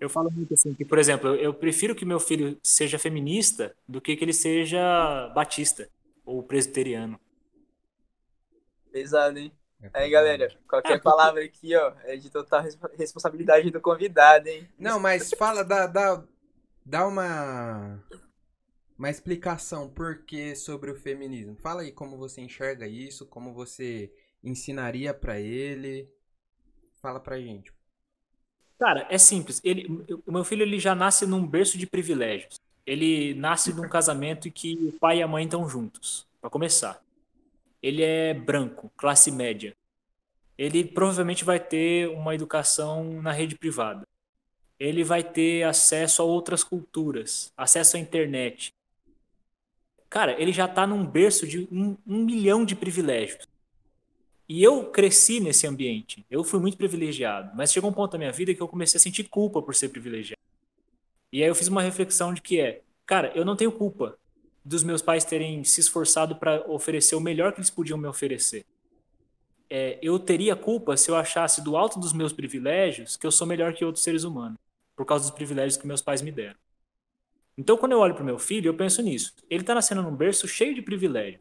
Eu 0.00 0.08
falo 0.08 0.30
muito 0.30 0.54
assim, 0.54 0.74
que, 0.74 0.84
por 0.84 0.98
exemplo, 0.98 1.30
eu, 1.30 1.36
eu 1.36 1.54
prefiro 1.54 1.94
que 1.94 2.04
meu 2.04 2.20
filho 2.20 2.58
seja 2.62 2.98
feminista 2.98 3.74
do 3.88 4.00
que 4.00 4.16
que 4.16 4.24
ele 4.24 4.32
seja 4.32 5.28
batista 5.34 5.88
ou 6.24 6.42
presbiteriano. 6.42 7.18
Pesado, 8.92 9.38
hein? 9.38 9.52
É 9.82 9.90
Aí, 9.92 10.10
galera, 10.10 10.48
qualquer 10.68 10.92
porque- 10.98 11.02
palavra 11.04 11.44
aqui, 11.44 11.74
ó, 11.76 11.92
é 12.04 12.16
de 12.16 12.30
total 12.30 12.62
res- 12.62 12.78
responsabilidade 12.96 13.70
do 13.70 13.80
convidado, 13.80 14.48
hein? 14.48 14.68
Não, 14.78 14.98
mas 14.98 15.30
fala, 15.38 15.62
dá, 15.62 15.86
dá, 15.86 16.24
dá 16.84 17.06
uma, 17.06 18.02
uma 18.98 19.10
explicação 19.10 19.88
por 19.88 20.24
que 20.24 20.54
sobre 20.56 20.90
o 20.90 20.96
feminismo. 20.96 21.56
Fala 21.56 21.82
aí 21.82 21.92
como 21.92 22.16
você 22.16 22.40
enxerga 22.40 22.86
isso, 22.86 23.26
como 23.26 23.52
você 23.52 24.10
ensinaria 24.42 25.12
pra 25.12 25.38
ele. 25.38 26.08
Fala 27.02 27.20
pra 27.20 27.38
gente. 27.38 27.72
Cara, 28.78 29.06
é 29.10 29.18
simples. 29.18 29.60
Ele, 29.64 30.04
o 30.26 30.32
meu 30.32 30.44
filho 30.44 30.62
ele 30.62 30.78
já 30.78 30.94
nasce 30.94 31.26
num 31.26 31.46
berço 31.46 31.78
de 31.78 31.86
privilégios. 31.86 32.60
Ele 32.86 33.34
nasce 33.34 33.72
num 33.72 33.88
casamento 33.88 34.48
em 34.48 34.50
que 34.50 34.74
o 34.88 34.92
pai 34.98 35.18
e 35.18 35.22
a 35.22 35.28
mãe 35.28 35.44
estão 35.44 35.68
juntos, 35.68 36.26
Pra 36.40 36.48
começar. 36.50 37.02
Ele 37.86 38.02
é 38.02 38.34
branco, 38.34 38.90
classe 38.96 39.30
média. 39.30 39.72
Ele 40.58 40.84
provavelmente 40.84 41.44
vai 41.44 41.60
ter 41.60 42.08
uma 42.08 42.34
educação 42.34 43.22
na 43.22 43.30
rede 43.30 43.54
privada. 43.54 44.04
Ele 44.76 45.04
vai 45.04 45.22
ter 45.22 45.62
acesso 45.62 46.20
a 46.20 46.24
outras 46.24 46.64
culturas, 46.64 47.52
acesso 47.56 47.96
à 47.96 48.00
internet. 48.00 48.74
Cara, 50.10 50.34
ele 50.42 50.52
já 50.52 50.66
tá 50.66 50.84
num 50.84 51.06
berço 51.06 51.46
de 51.46 51.68
um, 51.70 51.96
um 52.04 52.24
milhão 52.24 52.64
de 52.64 52.74
privilégios. 52.74 53.46
E 54.48 54.64
eu 54.64 54.86
cresci 54.90 55.38
nesse 55.38 55.64
ambiente. 55.64 56.26
Eu 56.28 56.42
fui 56.42 56.58
muito 56.58 56.76
privilegiado. 56.76 57.52
Mas 57.54 57.72
chegou 57.72 57.88
um 57.88 57.94
ponto 57.94 58.10
da 58.10 58.18
minha 58.18 58.32
vida 58.32 58.52
que 58.52 58.60
eu 58.60 58.66
comecei 58.66 58.98
a 58.98 59.00
sentir 59.00 59.28
culpa 59.28 59.62
por 59.62 59.76
ser 59.76 59.90
privilegiado. 59.90 60.42
E 61.32 61.40
aí 61.40 61.48
eu 61.48 61.54
fiz 61.54 61.68
uma 61.68 61.82
reflexão 61.82 62.34
de 62.34 62.42
que 62.42 62.58
é, 62.60 62.82
cara, 63.06 63.30
eu 63.36 63.44
não 63.44 63.54
tenho 63.54 63.70
culpa 63.70 64.18
dos 64.66 64.82
meus 64.82 65.00
pais 65.00 65.24
terem 65.24 65.62
se 65.62 65.80
esforçado 65.80 66.34
para 66.34 66.68
oferecer 66.68 67.14
o 67.14 67.20
melhor 67.20 67.52
que 67.52 67.60
eles 67.60 67.70
podiam 67.70 67.96
me 67.96 68.08
oferecer. 68.08 68.64
É, 69.70 69.96
eu 70.02 70.18
teria 70.18 70.56
culpa 70.56 70.96
se 70.96 71.08
eu 71.08 71.14
achasse 71.14 71.62
do 71.62 71.76
alto 71.76 72.00
dos 72.00 72.12
meus 72.12 72.32
privilégios 72.32 73.16
que 73.16 73.24
eu 73.24 73.30
sou 73.30 73.46
melhor 73.46 73.74
que 73.74 73.84
outros 73.84 74.02
seres 74.02 74.24
humanos, 74.24 74.58
por 74.96 75.06
causa 75.06 75.24
dos 75.24 75.34
privilégios 75.34 75.76
que 75.76 75.86
meus 75.86 76.02
pais 76.02 76.20
me 76.20 76.32
deram. 76.32 76.56
Então, 77.56 77.76
quando 77.76 77.92
eu 77.92 78.00
olho 78.00 78.14
para 78.14 78.24
o 78.24 78.26
meu 78.26 78.40
filho, 78.40 78.68
eu 78.68 78.74
penso 78.74 79.00
nisso. 79.02 79.34
Ele 79.48 79.62
está 79.62 79.72
nascendo 79.72 80.02
num 80.02 80.14
berço 80.14 80.48
cheio 80.48 80.74
de 80.74 80.82
privilégios. 80.82 81.40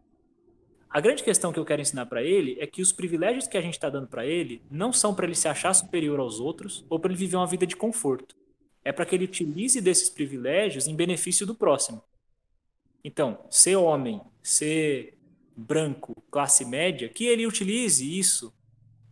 A 0.88 1.02
grande 1.02 1.24
questão 1.24 1.52
que 1.52 1.60
eu 1.60 1.66
quero 1.66 1.82
ensinar 1.82 2.06
para 2.06 2.24
ele 2.24 2.58
é 2.60 2.68
que 2.68 2.82
os 2.82 2.94
privilégios 2.94 3.48
que 3.48 3.58
a 3.58 3.62
gente 3.62 3.74
está 3.74 3.90
dando 3.90 4.08
para 4.08 4.26
ele 4.26 4.62
não 4.70 4.94
são 4.94 5.16
para 5.16 5.26
ele 5.26 5.36
se 5.36 5.48
achar 5.48 5.74
superior 5.74 6.20
aos 6.20 6.40
outros 6.40 6.86
ou 6.90 7.00
para 7.00 7.12
ele 7.12 7.20
viver 7.20 7.38
uma 7.38 7.48
vida 7.48 7.66
de 7.66 7.76
conforto. 7.76 8.36
É 8.84 8.92
para 8.92 9.04
que 9.04 9.16
ele 9.16 9.26
utilize 9.26 9.82
desses 9.82 10.10
privilégios 10.10 10.88
em 10.88 10.96
benefício 10.96 11.46
do 11.46 11.56
próximo. 11.56 12.04
Então, 13.08 13.46
ser 13.52 13.76
homem, 13.76 14.20
ser 14.42 15.16
branco, 15.56 16.16
classe 16.32 16.66
média, 16.66 17.08
que 17.08 17.24
ele 17.24 17.46
utilize 17.46 18.04
isso 18.04 18.52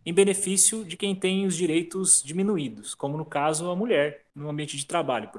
em 0.04 0.12
benefício 0.12 0.84
de 0.84 0.96
quem 0.96 1.14
tem 1.14 1.46
os 1.46 1.56
direitos 1.56 2.20
diminuídos, 2.20 2.92
como 2.92 3.16
no 3.16 3.24
caso 3.24 3.70
a 3.70 3.76
mulher, 3.76 4.26
no 4.34 4.50
ambiente 4.50 4.76
de 4.76 4.84
trabalho. 4.84 5.30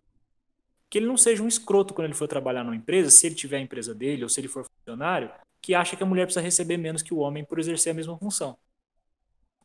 Que 0.90 1.00
ele 1.00 1.06
não 1.06 1.18
seja 1.18 1.44
um 1.44 1.50
escroto 1.50 1.94
quando 1.94 2.06
ele 2.06 2.14
for 2.14 2.30
trabalhar 2.30 2.64
numa 2.64 2.78
empresa, 2.78 3.10
se 3.10 3.28
ele 3.28 3.36
tiver 3.36 3.58
a 3.58 3.60
empresa 3.60 3.94
dele 3.94 4.24
ou 4.24 4.30
se 4.30 4.40
ele 4.40 4.48
for 4.48 4.66
funcionário, 4.66 5.30
que 5.62 5.76
acha 5.76 5.98
que 5.98 6.04
a 6.04 6.06
mulher 6.06 6.24
precisa 6.24 6.42
receber 6.42 6.78
menos 6.78 7.02
que 7.02 7.14
o 7.14 7.18
homem 7.18 7.44
por 7.44 7.60
exercer 7.60 7.92
a 7.92 7.94
mesma 7.94 8.18
função. 8.18 8.58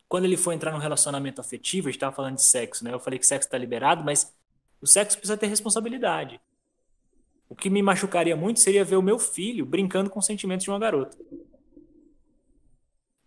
Quando 0.09 0.25
ele 0.25 0.37
for 0.37 0.51
entrar 0.51 0.73
num 0.73 0.79
relacionamento 0.79 1.41
afetivo, 1.41 1.87
a 1.87 1.91
gente 1.93 1.99
estava 1.99 2.17
falando 2.17 2.35
de 2.35 2.43
sexo, 2.43 2.83
né? 2.83 2.93
Eu 2.93 2.99
falei 2.99 3.21
que 3.21 3.27
sexo 3.27 3.47
está 3.47 3.57
liberado, 3.57 4.03
mas 4.03 4.35
o 4.81 4.87
sexo 4.89 5.17
precisa 5.17 5.37
ter 5.37 5.47
responsabilidade. 5.47 6.41
O 7.51 7.57
que 7.57 7.69
me 7.69 7.83
machucaria 7.83 8.37
muito 8.37 8.61
seria 8.61 8.85
ver 8.85 8.95
o 8.95 9.03
meu 9.03 9.19
filho 9.19 9.67
brincando 9.67 10.09
com 10.09 10.21
os 10.21 10.25
sentimentos 10.25 10.63
de 10.63 10.71
uma 10.71 10.79
garota. 10.79 11.19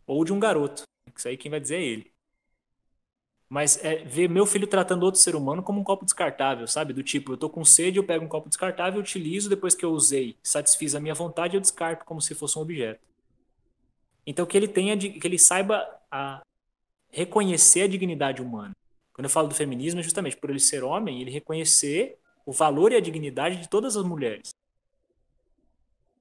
Ou 0.08 0.24
de 0.24 0.32
um 0.32 0.40
garoto. 0.40 0.84
Isso 1.14 1.28
aí 1.28 1.36
quem 1.36 1.52
vai 1.52 1.60
dizer 1.60 1.76
é 1.76 1.84
ele. 1.84 2.14
Mas 3.50 3.84
é 3.84 3.98
ver 4.06 4.30
meu 4.30 4.46
filho 4.46 4.66
tratando 4.66 5.04
outro 5.04 5.20
ser 5.20 5.36
humano 5.36 5.62
como 5.62 5.82
um 5.82 5.84
copo 5.84 6.06
descartável, 6.06 6.66
sabe? 6.68 6.94
Do 6.94 7.04
tipo, 7.04 7.34
eu 7.34 7.38
tô 7.38 7.50
com 7.50 7.66
sede, 7.66 7.98
eu 7.98 8.04
pego 8.04 8.24
um 8.24 8.30
copo 8.30 8.48
descartável, 8.48 9.02
utilizo, 9.02 9.50
depois 9.50 9.76
que 9.76 9.84
eu 9.84 9.92
usei, 9.92 10.38
satisfiz 10.42 10.96
a 10.96 11.02
minha 11.02 11.14
vontade, 11.14 11.56
eu 11.56 11.62
descarto 11.62 12.06
como 12.06 12.22
se 12.22 12.34
fosse 12.34 12.58
um 12.58 12.62
objeto. 12.62 13.02
Então 14.26 14.46
que 14.46 14.56
ele 14.56 14.70
tenha, 14.70 14.98
que 14.98 15.28
ele 15.28 15.38
saiba 15.38 15.86
a 16.10 16.42
reconhecer 17.12 17.82
a 17.82 17.88
dignidade 17.88 18.42
humana. 18.42 18.72
Quando 19.12 19.26
eu 19.26 19.30
falo 19.30 19.50
do 19.50 19.54
feminismo, 19.54 20.00
é 20.00 20.04
justamente 20.04 20.38
por 20.38 20.50
ele 20.50 20.60
ser 20.60 20.82
homem, 20.82 21.22
ele 21.22 21.30
reconhecer 21.30 22.18
o 22.46 22.52
valor 22.52 22.92
e 22.92 22.96
a 22.96 23.02
dignidade 23.02 23.58
de 23.58 23.70
todas 23.70 23.96
as 23.96 24.04
mulheres. 24.04 24.50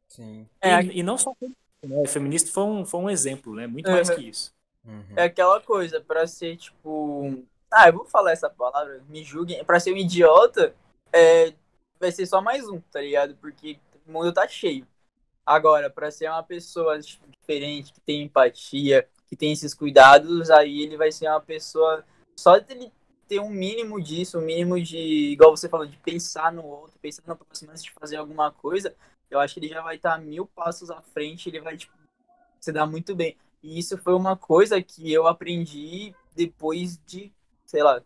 Sim. 0.09 0.47
E, 0.63 0.69
é, 0.69 0.83
e 0.83 1.03
não 1.03 1.17
só 1.17 1.35
né, 1.41 1.49
o 1.83 2.07
feminista 2.07 2.51
foi 2.51 2.65
um, 2.65 2.85
foi 2.85 3.01
um 3.01 3.11
exemplo, 3.11 3.55
né? 3.55 3.67
Muito 3.67 3.91
mais 3.91 4.11
que 4.11 4.29
isso. 4.29 4.53
Uhum. 4.85 5.15
É 5.17 5.25
aquela 5.25 5.61
coisa, 5.61 6.01
para 6.01 6.27
ser 6.27 6.57
tipo. 6.57 7.43
Ah, 7.71 7.89
eu 7.89 7.95
vou 7.95 8.05
falar 8.05 8.33
essa 8.33 8.51
palavra, 8.51 9.03
me 9.09 9.25
julguem. 9.25 9.65
Pra 9.65 9.81
ser 9.81 9.93
um 9.93 9.97
idiota, 9.97 10.75
é, 11.13 11.55
vai 11.99 12.13
ser 12.13 12.27
só 12.27 12.41
mais 12.41 12.69
um, 12.69 12.81
tá 12.81 13.01
ligado? 13.01 13.35
Porque 13.37 13.79
o 14.07 14.13
mundo 14.13 14.33
tá 14.33 14.47
cheio. 14.47 14.87
Agora, 15.45 15.91
para 15.91 16.11
ser 16.11 16.29
uma 16.29 16.43
pessoa 16.43 16.99
diferente, 17.01 17.93
que 17.93 18.01
tem 18.01 18.23
empatia, 18.23 19.09
que 19.27 19.35
tem 19.35 19.53
esses 19.53 19.75
cuidados, 19.75 20.51
aí 20.51 20.83
ele 20.83 20.97
vai 20.97 21.11
ser 21.11 21.29
uma 21.29 21.41
pessoa. 21.41 22.05
Só 22.39 22.59
de 22.59 22.73
ele 22.73 22.93
ter 23.33 23.41
um 23.41 23.49
mínimo 23.49 23.99
disso, 23.99 24.39
um 24.39 24.43
mínimo 24.43 24.79
de. 24.79 24.99
Igual 25.33 25.57
você 25.57 25.67
falou, 25.67 25.87
de 25.87 25.97
pensar 25.97 26.53
no 26.53 26.63
outro, 26.67 26.99
pensar 27.01 27.23
no 27.27 27.35
próximo 27.35 27.71
antes 27.71 27.83
de 27.83 27.91
fazer 27.91 28.17
alguma 28.17 28.53
coisa, 28.53 28.95
eu 29.31 29.41
acho 29.41 29.55
que 29.55 29.61
ele 29.61 29.69
já 29.69 29.81
vai 29.81 29.97
estar 29.97 30.21
mil 30.21 30.45
passos 30.47 30.91
à 30.91 31.01
frente, 31.01 31.49
ele 31.49 31.59
vai 31.59 31.79
tipo, 31.79 31.95
se 32.61 32.71
dar 32.71 32.85
muito 32.85 33.15
bem. 33.15 33.39
E 33.63 33.79
isso 33.79 33.97
foi 33.97 34.13
uma 34.13 34.37
coisa 34.37 34.83
que 34.83 35.11
eu 35.11 35.27
aprendi 35.27 36.15
depois 36.37 37.01
de, 37.07 37.33
sei 37.65 37.83
lá, 37.83 38.03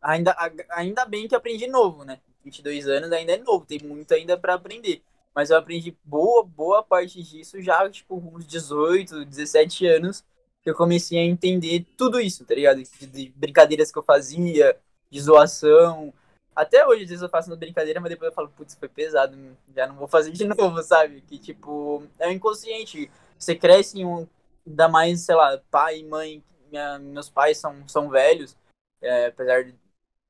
ainda, 0.00 0.36
ainda 0.70 1.04
bem 1.04 1.26
que 1.26 1.34
aprendi 1.34 1.66
novo, 1.66 2.04
né? 2.04 2.20
22 2.44 2.86
anos 2.86 3.10
ainda 3.10 3.32
é 3.32 3.38
novo, 3.38 3.66
tem 3.66 3.80
muito 3.82 4.14
ainda 4.14 4.38
para 4.38 4.54
aprender. 4.54 5.02
Mas 5.34 5.50
eu 5.50 5.56
aprendi 5.56 5.98
boa, 6.04 6.44
boa 6.44 6.80
parte 6.80 7.20
disso 7.24 7.60
já, 7.60 7.90
tipo, 7.90 8.14
uns 8.16 8.46
18, 8.46 9.24
17 9.24 9.84
anos, 9.88 10.24
eu 10.64 10.74
comecei 10.74 11.18
a 11.18 11.24
entender 11.24 11.86
tudo 11.96 12.20
isso, 12.20 12.44
tá 12.44 12.54
ligado? 12.54 12.82
De, 12.82 13.06
de 13.06 13.28
brincadeiras 13.36 13.92
que 13.92 13.98
eu 13.98 14.02
fazia, 14.02 14.78
de 15.10 15.20
zoação. 15.20 16.12
Até 16.54 16.86
hoje, 16.86 17.02
às 17.02 17.08
vezes 17.08 17.22
eu 17.22 17.28
faço 17.28 17.50
uma 17.50 17.56
brincadeira, 17.56 18.00
mas 18.00 18.10
depois 18.10 18.30
eu 18.30 18.34
falo, 18.34 18.48
putz, 18.48 18.74
foi 18.74 18.88
pesado, 18.88 19.36
já 19.74 19.86
não 19.86 19.96
vou 19.96 20.08
fazer 20.08 20.30
de 20.30 20.44
novo, 20.48 20.82
sabe? 20.82 21.20
Que, 21.22 21.38
tipo, 21.38 22.02
é 22.18 22.32
inconsciente. 22.32 23.10
Você 23.38 23.54
cresce 23.54 24.00
em 24.00 24.06
um, 24.06 24.26
ainda 24.66 24.88
mais, 24.88 25.20
sei 25.20 25.34
lá, 25.34 25.60
pai 25.70 26.02
mãe, 26.02 26.42
minha, 26.70 26.98
meus 26.98 27.28
pais 27.28 27.58
são, 27.58 27.86
são 27.88 28.08
velhos, 28.08 28.56
é, 29.02 29.26
apesar 29.26 29.64
de 29.64 29.74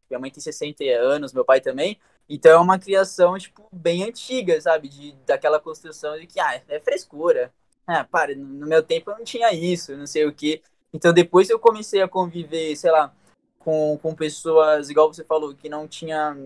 minha 0.09 0.21
mãe 0.21 0.31
tem 0.31 0.41
60 0.41 0.85
anos, 0.85 1.33
meu 1.33 1.45
pai 1.45 1.61
também, 1.61 1.99
então 2.29 2.53
é 2.53 2.59
uma 2.59 2.79
criação, 2.79 3.39
tipo, 3.39 3.69
bem 3.73 4.05
antiga, 4.05 4.61
sabe, 4.61 4.89
de, 4.89 5.13
daquela 5.27 5.61
construção 5.61 6.19
de 6.19 6.27
que, 6.27 6.41
ah, 6.41 6.63
é 6.69 6.81
frescura, 6.81 7.53
ah, 7.87 8.05
para, 8.05 8.35
no 8.35 8.67
meu 8.67 8.83
tempo 8.83 9.11
eu 9.11 9.19
não 9.19 9.25
tinha 9.25 9.53
isso, 9.53 9.97
não 9.97 10.07
sei 10.07 10.27
o 10.27 10.33
que, 10.33 10.63
então 10.93 11.13
depois 11.13 11.51
eu 11.51 11.59
comecei 11.59 12.01
a 12.03 12.09
conviver, 12.09 12.77
sei 12.77 12.91
lá, 12.91 13.15
com, 13.59 13.99
com 14.03 14.15
pessoas, 14.15 14.91
igual 14.91 15.13
você 15.13 15.25
falou, 15.25 15.55
que 15.55 15.69
não 15.69 15.89
tinha 15.89 16.37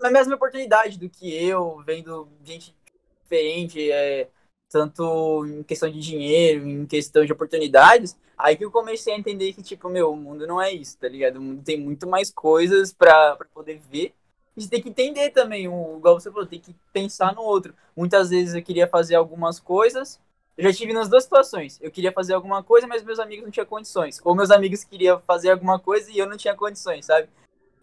a 0.00 0.10
mesma 0.10 0.34
oportunidade 0.34 0.98
do 0.98 1.08
que 1.08 1.32
eu, 1.34 1.82
vendo 1.84 2.28
gente 2.44 2.74
diferente, 3.22 3.90
é, 3.90 4.28
tanto 4.70 5.44
em 5.46 5.62
questão 5.62 5.90
de 5.90 6.00
dinheiro, 6.00 6.66
em 6.68 6.86
questão 6.86 7.24
de 7.24 7.32
oportunidades, 7.32 8.16
aí 8.36 8.56
que 8.56 8.64
eu 8.64 8.70
comecei 8.70 9.14
a 9.14 9.18
entender 9.18 9.52
que, 9.52 9.62
tipo, 9.62 9.88
meu, 9.88 10.12
o 10.12 10.16
mundo 10.16 10.46
não 10.46 10.60
é 10.60 10.70
isso, 10.72 10.98
tá 10.98 11.08
ligado? 11.08 11.36
O 11.36 11.42
mundo 11.42 11.62
tem 11.62 11.80
muito 11.80 12.06
mais 12.06 12.30
coisas 12.30 12.92
para 12.92 13.36
poder 13.52 13.78
ver. 13.90 14.14
E 14.56 14.62
você 14.62 14.70
tem 14.70 14.82
que 14.82 14.88
entender 14.88 15.30
também, 15.30 15.68
o, 15.68 15.98
igual 15.98 16.18
você 16.18 16.30
falou, 16.30 16.46
tem 16.46 16.60
que 16.60 16.74
pensar 16.92 17.34
no 17.34 17.42
outro. 17.42 17.74
Muitas 17.94 18.30
vezes 18.30 18.54
eu 18.54 18.62
queria 18.62 18.88
fazer 18.88 19.14
algumas 19.14 19.60
coisas, 19.60 20.18
eu 20.56 20.64
já 20.64 20.72
tive 20.72 20.92
nas 20.92 21.08
duas 21.08 21.24
situações. 21.24 21.78
Eu 21.82 21.90
queria 21.90 22.10
fazer 22.10 22.32
alguma 22.32 22.62
coisa, 22.62 22.86
mas 22.86 23.02
meus 23.02 23.18
amigos 23.18 23.44
não 23.44 23.50
tinham 23.50 23.66
condições. 23.66 24.18
Ou 24.24 24.34
meus 24.34 24.50
amigos 24.50 24.84
queriam 24.84 25.20
fazer 25.26 25.50
alguma 25.50 25.78
coisa 25.78 26.10
e 26.10 26.18
eu 26.18 26.26
não 26.26 26.36
tinha 26.36 26.54
condições, 26.54 27.04
sabe? 27.04 27.28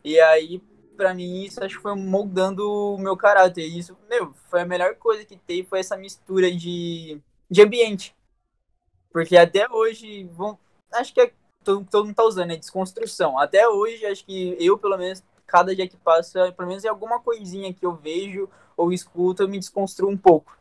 E 0.03 0.19
aí, 0.19 0.59
para 0.97 1.13
mim, 1.13 1.43
isso 1.43 1.63
acho 1.63 1.75
que 1.77 1.81
foi 1.81 1.95
moldando 1.95 2.67
o 2.67 2.97
meu 2.97 3.15
caráter. 3.15 3.61
E 3.61 3.77
isso, 3.77 3.95
meu, 4.09 4.33
foi 4.49 4.61
a 4.61 4.65
melhor 4.65 4.95
coisa 4.95 5.23
que 5.23 5.37
teve, 5.37 5.67
foi 5.67 5.79
essa 5.79 5.95
mistura 5.95 6.51
de, 6.51 7.21
de 7.49 7.61
ambiente. 7.61 8.15
Porque 9.11 9.37
até 9.37 9.69
hoje, 9.69 10.23
vão, 10.33 10.57
acho 10.91 11.13
que 11.13 11.21
é, 11.21 11.31
todo, 11.63 11.85
todo 11.89 12.05
mundo 12.05 12.15
tá 12.15 12.23
usando, 12.23 12.51
é 12.51 12.57
desconstrução. 12.57 13.37
Até 13.37 13.69
hoje, 13.69 14.03
acho 14.07 14.25
que 14.25 14.57
eu, 14.59 14.79
pelo 14.79 14.97
menos, 14.97 15.23
cada 15.53 15.75
dia 15.75 15.87
que 15.87 15.95
passa, 15.95 16.51
pelo 16.51 16.67
menos 16.67 16.83
é 16.83 16.87
alguma 16.87 17.19
coisinha 17.19 17.71
que 17.71 17.85
eu 17.85 17.95
vejo 17.95 18.49
ou 18.75 18.91
escuto, 18.91 19.43
eu 19.43 19.47
me 19.47 19.59
desconstruo 19.59 20.09
um 20.09 20.17
pouco. 20.17 20.57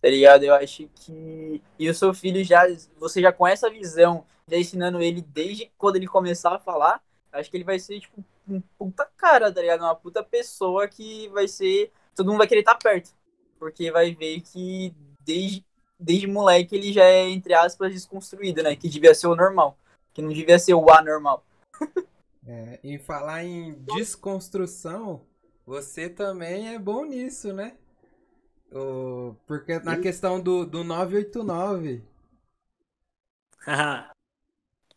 Tá 0.00 0.08
ligado? 0.08 0.44
Eu 0.44 0.54
acho 0.54 0.88
que. 0.94 1.60
E 1.76 1.90
o 1.90 1.94
seu 1.94 2.14
filho 2.14 2.44
já. 2.44 2.62
Você 3.00 3.20
já 3.20 3.32
com 3.32 3.44
essa 3.44 3.68
visão, 3.68 4.24
já 4.46 4.56
ensinando 4.56 5.02
ele 5.02 5.22
desde 5.22 5.72
quando 5.76 5.96
ele 5.96 6.06
começar 6.06 6.54
a 6.54 6.60
falar, 6.60 7.02
acho 7.32 7.50
que 7.50 7.56
ele 7.56 7.64
vai 7.64 7.80
ser, 7.80 7.98
tipo, 7.98 8.24
um 8.48 8.60
puta 8.78 9.04
cara, 9.16 9.52
tá 9.52 9.60
ligado? 9.60 9.80
Uma 9.80 9.96
puta 9.96 10.22
pessoa 10.22 10.86
que 10.86 11.26
vai 11.30 11.48
ser. 11.48 11.90
Todo 12.14 12.28
mundo 12.28 12.38
vai 12.38 12.46
querer 12.46 12.60
estar 12.60 12.76
tá 12.76 12.78
perto. 12.78 13.10
Porque 13.58 13.90
vai 13.90 14.14
ver 14.14 14.40
que 14.42 14.94
desde, 15.24 15.66
desde 15.98 16.28
moleque 16.28 16.76
ele 16.76 16.92
já 16.92 17.02
é, 17.02 17.28
entre 17.28 17.54
aspas, 17.54 17.92
desconstruído, 17.92 18.62
né? 18.62 18.76
Que 18.76 18.88
devia 18.88 19.12
ser 19.12 19.26
o 19.26 19.34
normal. 19.34 19.76
Que 20.14 20.22
não 20.22 20.32
devia 20.32 20.60
ser 20.60 20.74
o 20.74 20.88
anormal. 20.90 21.44
é, 22.48 22.80
em 22.82 22.98
falar 22.98 23.44
em 23.44 23.74
desconstrução, 23.94 25.26
você 25.66 26.08
também 26.08 26.74
é 26.74 26.78
bom 26.78 27.04
nisso, 27.04 27.52
né? 27.52 27.76
O, 28.72 29.34
porque 29.46 29.78
na 29.80 29.98
questão 29.98 30.40
do, 30.40 30.64
do 30.64 30.82
989. 30.82 32.02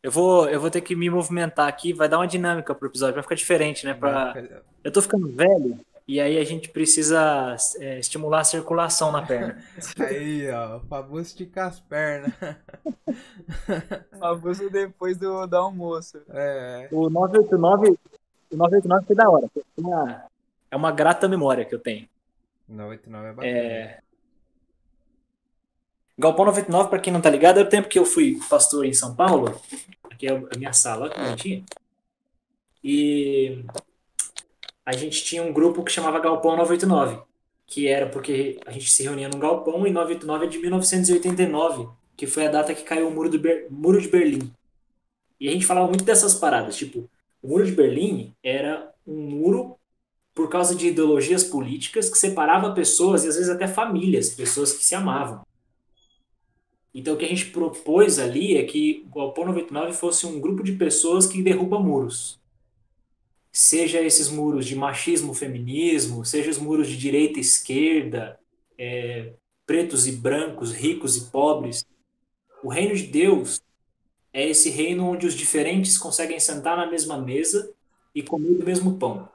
Eu 0.03 0.09
vou, 0.09 0.49
eu 0.49 0.59
vou 0.59 0.71
ter 0.71 0.81
que 0.81 0.95
me 0.95 1.11
movimentar 1.11 1.67
aqui, 1.67 1.93
vai 1.93 2.09
dar 2.09 2.17
uma 2.17 2.27
dinâmica 2.27 2.73
pro 2.73 2.87
episódio, 2.87 3.13
vai 3.13 3.21
ficar 3.21 3.35
diferente, 3.35 3.85
né? 3.85 3.93
Pra... 3.93 4.33
Eu 4.83 4.91
tô 4.91 4.99
ficando 4.99 5.27
velho 5.31 5.79
e 6.11 6.19
aí 6.19 6.37
a 6.37 6.43
gente 6.43 6.67
precisa 6.67 7.55
é, 7.79 7.97
estimular 7.97 8.41
a 8.41 8.43
circulação 8.43 9.13
na 9.13 9.21
perna. 9.21 9.63
Aí, 9.97 10.51
ó, 10.51 10.75
o 10.75 10.79
Fabuso 10.81 11.21
esticar 11.21 11.69
as 11.69 11.79
pernas. 11.79 12.33
Fabuso 14.19 14.69
depois 14.69 15.17
do, 15.17 15.47
do 15.47 15.55
almoço. 15.55 16.21
É. 16.31 16.89
O 16.91 17.09
989, 17.09 17.97
o 18.51 18.57
989 18.57 19.05
foi 19.07 19.15
da 19.15 19.29
hora. 19.29 19.49
É 19.55 19.61
uma, 19.77 20.25
é 20.71 20.75
uma 20.75 20.91
grata 20.91 21.29
memória 21.29 21.63
que 21.63 21.73
eu 21.73 21.79
tenho. 21.79 22.09
989 22.67 23.27
é 23.29 23.33
bacana. 23.33 23.57
É... 23.57 23.99
Galpão 26.17 26.43
99, 26.43 26.89
para 26.89 26.99
quem 26.99 27.13
não 27.13 27.21
tá 27.21 27.29
ligado, 27.29 27.57
é 27.57 27.63
o 27.63 27.69
tempo 27.69 27.87
que 27.87 27.97
eu 27.97 28.05
fui 28.05 28.37
pastor 28.49 28.83
em 28.83 28.93
São 28.93 29.15
Paulo. 29.15 29.61
Aqui 30.11 30.27
é 30.27 30.31
a 30.31 30.57
minha 30.57 30.73
sala, 30.73 31.09
que 31.09 31.17
bonitinha. 31.17 31.63
E 32.83 33.63
a 34.91 34.97
gente 34.97 35.23
tinha 35.23 35.41
um 35.41 35.53
grupo 35.53 35.83
que 35.83 35.91
chamava 35.91 36.19
Galpão 36.19 36.57
989, 36.57 37.21
que 37.65 37.87
era 37.87 38.05
porque 38.07 38.59
a 38.65 38.71
gente 38.71 38.91
se 38.91 39.03
reunia 39.03 39.29
num 39.29 39.39
galpão 39.39 39.87
e 39.87 39.91
989 39.91 40.45
é 40.45 40.49
de 40.49 40.59
1989, 40.59 41.87
que 42.17 42.27
foi 42.27 42.45
a 42.45 42.51
data 42.51 42.75
que 42.75 42.83
caiu 42.83 43.07
o 43.07 43.11
muro, 43.11 43.29
do 43.29 43.39
Ber... 43.39 43.67
muro 43.69 44.01
de 44.01 44.09
Berlim. 44.09 44.51
E 45.39 45.47
a 45.47 45.51
gente 45.51 45.65
falava 45.65 45.87
muito 45.87 46.03
dessas 46.03 46.33
paradas, 46.33 46.75
tipo, 46.75 47.09
o 47.41 47.47
muro 47.47 47.65
de 47.65 47.71
Berlim 47.71 48.35
era 48.43 48.91
um 49.07 49.21
muro 49.21 49.77
por 50.35 50.49
causa 50.49 50.75
de 50.75 50.87
ideologias 50.87 51.45
políticas 51.45 52.09
que 52.09 52.17
separava 52.17 52.73
pessoas 52.73 53.23
e 53.23 53.29
às 53.29 53.35
vezes 53.35 53.49
até 53.49 53.67
famílias, 53.67 54.31
pessoas 54.31 54.73
que 54.73 54.83
se 54.83 54.93
amavam. 54.93 55.41
Então, 56.93 57.13
o 57.13 57.17
que 57.17 57.23
a 57.23 57.29
gente 57.29 57.51
propôs 57.51 58.19
ali 58.19 58.57
é 58.57 58.63
que 58.63 59.05
o 59.07 59.15
Galpão 59.15 59.45
99 59.45 59.93
fosse 59.93 60.25
um 60.25 60.41
grupo 60.41 60.61
de 60.61 60.73
pessoas 60.73 61.25
que 61.25 61.41
derruba 61.41 61.79
muros. 61.79 62.40
Seja 63.51 64.01
esses 64.01 64.29
muros 64.29 64.65
de 64.65 64.75
machismo, 64.75 65.33
feminismo, 65.33 66.23
seja 66.23 66.49
os 66.49 66.57
muros 66.57 66.87
de 66.87 66.97
direita 66.97 67.37
e 67.37 67.41
esquerda, 67.41 68.39
é, 68.77 69.33
pretos 69.65 70.07
e 70.07 70.13
brancos, 70.13 70.71
ricos 70.71 71.17
e 71.17 71.29
pobres. 71.29 71.85
O 72.63 72.69
reino 72.69 72.95
de 72.95 73.07
Deus 73.07 73.61
é 74.33 74.47
esse 74.47 74.69
reino 74.69 75.05
onde 75.05 75.27
os 75.27 75.33
diferentes 75.33 75.97
conseguem 75.97 76.39
sentar 76.39 76.77
na 76.77 76.89
mesma 76.89 77.17
mesa 77.17 77.73
e 78.15 78.23
comer 78.23 78.55
do 78.55 78.65
mesmo 78.65 78.97
pão. 78.97 79.27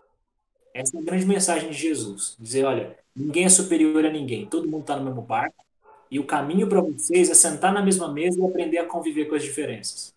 Essa 0.72 0.96
é 0.96 1.00
a 1.00 1.04
grande 1.04 1.26
mensagem 1.26 1.70
de 1.70 1.76
Jesus. 1.76 2.36
Dizer, 2.38 2.64
olha, 2.64 2.98
ninguém 3.14 3.44
é 3.44 3.48
superior 3.48 4.04
a 4.04 4.10
ninguém, 4.10 4.46
todo 4.46 4.68
mundo 4.68 4.82
está 4.82 4.96
no 4.96 5.04
mesmo 5.04 5.22
barco, 5.22 5.64
e 6.10 6.18
o 6.18 6.26
caminho 6.26 6.68
para 6.68 6.80
vocês 6.80 7.30
é 7.30 7.34
sentar 7.34 7.72
na 7.72 7.82
mesma 7.82 8.12
mesa 8.12 8.38
e 8.38 8.44
aprender 8.44 8.78
a 8.78 8.86
conviver 8.86 9.26
com 9.26 9.34
as 9.34 9.42
diferenças. 9.42 10.14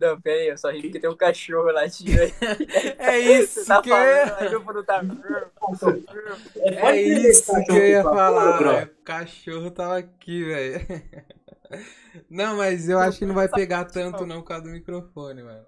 Não, 0.00 0.20
pera 0.20 0.40
aí, 0.40 0.48
eu 0.48 0.58
só 0.58 0.70
ri 0.70 0.82
porque 0.82 1.00
tem 1.00 1.10
um 1.10 1.16
cachorro 1.16 1.72
lá 1.72 1.86
de... 1.86 2.06
É 2.98 3.18
isso 3.18 3.66
tá 3.66 3.82
que 3.82 3.90
falando. 3.90 4.32
Aí 4.38 4.84
tá... 4.84 5.02
É, 6.56 6.86
é 6.86 7.02
isso 7.02 7.52
que 7.64 7.72
eu 7.72 7.86
ia 7.86 8.02
falar, 8.02 8.84
o 8.84 9.04
cachorro 9.04 9.70
tava 9.70 9.98
aqui, 9.98 10.44
velho. 10.44 10.86
Não, 12.30 12.56
mas 12.56 12.88
eu 12.88 12.98
acho 12.98 13.18
que 13.18 13.26
não 13.26 13.34
vai 13.34 13.48
pegar 13.48 13.84
tanto 13.84 14.24
não 14.24 14.40
por 14.40 14.48
causa 14.48 14.64
do 14.64 14.70
microfone, 14.70 15.42
mano. 15.42 15.66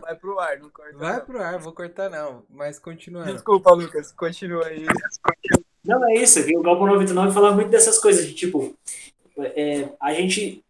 Vai 0.00 0.14
pro 0.16 0.38
ar, 0.38 0.58
não 0.58 0.70
corta. 0.70 0.96
Vai 0.98 1.18
não. 1.18 1.24
pro 1.24 1.42
ar, 1.42 1.58
vou 1.58 1.72
cortar 1.72 2.10
não, 2.10 2.44
mas 2.48 2.78
continuando. 2.78 3.32
Desculpa, 3.32 3.72
Lucas, 3.72 4.12
continua 4.12 4.66
aí. 4.66 4.84
Não, 5.84 6.04
é 6.10 6.14
isso, 6.14 6.40
o 6.58 6.62
Galpão 6.62 6.86
99 6.86 7.32
fala 7.32 7.52
muito 7.52 7.70
dessas 7.70 7.98
coisas, 7.98 8.26
de 8.26 8.34
tipo, 8.34 8.76
é, 9.38 9.88
a 10.00 10.12
gente. 10.12 10.64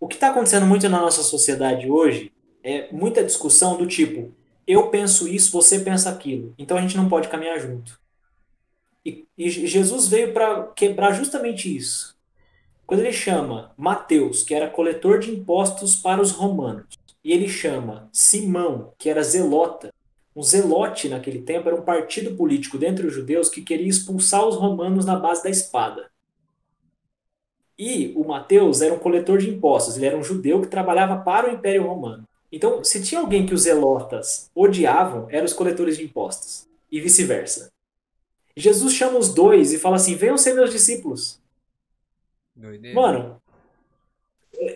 O 0.00 0.06
que 0.06 0.14
está 0.14 0.28
acontecendo 0.28 0.66
muito 0.66 0.88
na 0.88 1.00
nossa 1.00 1.22
sociedade 1.22 1.90
hoje 1.90 2.32
é 2.62 2.92
muita 2.92 3.24
discussão 3.24 3.76
do 3.76 3.86
tipo: 3.86 4.32
eu 4.66 4.88
penso 4.90 5.26
isso, 5.26 5.52
você 5.52 5.80
pensa 5.80 6.10
aquilo. 6.10 6.54
Então 6.58 6.76
a 6.76 6.80
gente 6.80 6.96
não 6.96 7.08
pode 7.08 7.28
caminhar 7.28 7.58
junto. 7.58 7.98
E, 9.04 9.26
e 9.36 9.48
Jesus 9.48 10.08
veio 10.08 10.32
para 10.32 10.64
quebrar 10.68 11.12
justamente 11.12 11.74
isso. 11.74 12.16
Quando 12.86 13.00
ele 13.00 13.12
chama 13.12 13.72
Mateus, 13.76 14.42
que 14.42 14.54
era 14.54 14.70
coletor 14.70 15.18
de 15.18 15.30
impostos 15.30 15.96
para 15.96 16.20
os 16.20 16.30
romanos, 16.30 16.86
e 17.24 17.32
ele 17.32 17.48
chama 17.48 18.08
Simão, 18.12 18.92
que 18.98 19.10
era 19.10 19.22
zelota, 19.22 19.92
um 20.34 20.42
zelote 20.42 21.08
naquele 21.08 21.42
tempo 21.42 21.68
era 21.68 21.76
um 21.76 21.84
partido 21.84 22.36
político 22.36 22.78
dentre 22.78 23.06
os 23.06 23.12
judeus 23.12 23.48
que 23.48 23.62
queria 23.62 23.88
expulsar 23.88 24.46
os 24.46 24.56
romanos 24.56 25.04
na 25.04 25.16
base 25.16 25.42
da 25.42 25.50
espada. 25.50 26.08
E 27.78 28.12
o 28.16 28.24
Mateus 28.24 28.80
era 28.82 28.92
um 28.92 28.98
coletor 28.98 29.38
de 29.38 29.48
impostos, 29.48 29.96
ele 29.96 30.06
era 30.06 30.16
um 30.16 30.22
judeu 30.22 30.60
que 30.60 30.66
trabalhava 30.66 31.22
para 31.22 31.48
o 31.48 31.54
Império 31.54 31.86
Romano. 31.86 32.24
Então, 32.50 32.82
se 32.82 33.02
tinha 33.02 33.20
alguém 33.20 33.46
que 33.46 33.54
os 33.54 33.62
zelotas 33.62 34.50
odiavam, 34.54 35.26
eram 35.30 35.44
os 35.44 35.52
coletores 35.52 35.96
de 35.96 36.04
impostos, 36.04 36.66
e 36.90 37.00
vice-versa. 37.00 37.70
Jesus 38.56 38.92
chama 38.92 39.18
os 39.18 39.32
dois 39.32 39.72
e 39.72 39.78
fala 39.78 39.96
assim: 39.96 40.16
venham 40.16 40.36
ser 40.36 40.54
meus 40.54 40.70
discípulos. 40.70 41.38
Doideira. 42.56 43.00
Mano, 43.00 43.42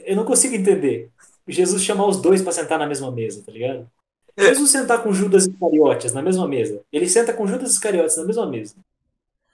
eu 0.04 0.14
não 0.14 0.24
consigo 0.24 0.54
entender. 0.54 1.10
Jesus 1.48 1.82
chamar 1.82 2.06
os 2.06 2.20
dois 2.20 2.40
para 2.40 2.52
sentar 2.52 2.78
na 2.78 2.86
mesma 2.86 3.10
mesa, 3.10 3.42
tá 3.44 3.50
ligado? 3.50 3.90
Jesus 4.38 4.70
sentar 4.70 5.02
com 5.02 5.12
Judas 5.12 5.46
Iscariotes 5.46 6.12
na 6.12 6.22
mesma 6.22 6.46
mesa. 6.46 6.80
Ele 6.92 7.08
senta 7.08 7.32
com 7.32 7.46
Judas 7.46 7.72
Iscariotes 7.72 8.16
na 8.16 8.24
mesma 8.24 8.46
mesa. 8.46 8.76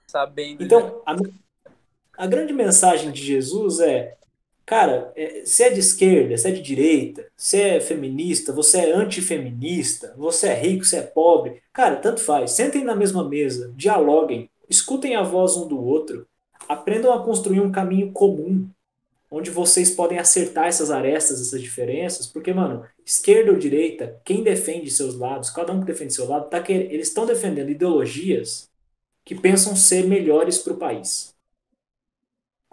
Sabendo. 0.06 0.62
Então, 0.62 1.02
a, 1.06 1.16
a 2.18 2.26
grande 2.26 2.52
mensagem 2.52 3.12
de 3.12 3.24
Jesus 3.24 3.78
é: 3.78 4.16
cara, 4.66 5.12
é, 5.14 5.44
você 5.44 5.64
é 5.64 5.70
de 5.70 5.78
esquerda, 5.78 6.36
você 6.36 6.48
é 6.48 6.52
de 6.52 6.60
direita, 6.60 7.26
você 7.36 7.62
é 7.62 7.80
feminista, 7.80 8.52
você 8.52 8.78
é 8.78 8.92
antifeminista, 8.92 10.14
você 10.18 10.48
é 10.48 10.54
rico, 10.60 10.84
você 10.84 10.96
é 10.96 11.02
pobre. 11.02 11.62
Cara, 11.72 11.96
tanto 11.96 12.20
faz. 12.20 12.50
Sentem 12.50 12.82
na 12.82 12.96
mesma 12.96 13.26
mesa, 13.26 13.72
dialoguem, 13.76 14.50
escutem 14.68 15.14
a 15.14 15.22
voz 15.22 15.56
um 15.56 15.68
do 15.68 15.80
outro, 15.80 16.26
aprendam 16.68 17.12
a 17.12 17.22
construir 17.22 17.60
um 17.60 17.70
caminho 17.70 18.10
comum 18.12 18.68
onde 19.30 19.50
vocês 19.50 19.90
podem 19.90 20.18
acertar 20.18 20.66
essas 20.66 20.90
arestas, 20.90 21.40
essas 21.40 21.60
diferenças, 21.60 22.26
porque, 22.26 22.52
mano, 22.52 22.84
esquerda 23.04 23.52
ou 23.52 23.58
direita, 23.58 24.18
quem 24.24 24.42
defende 24.42 24.90
seus 24.90 25.14
lados, 25.14 25.50
cada 25.50 25.72
um 25.72 25.80
que 25.80 25.86
defende 25.86 26.14
seu 26.14 26.26
lado, 26.26 26.48
tá 26.48 26.62
que, 26.62 26.72
eles 26.72 27.08
estão 27.08 27.26
defendendo 27.26 27.68
ideologias 27.68 28.70
que 29.24 29.34
pensam 29.34 29.76
ser 29.76 30.06
melhores 30.06 30.58
para 30.58 30.72
o 30.72 30.78
país. 30.78 31.36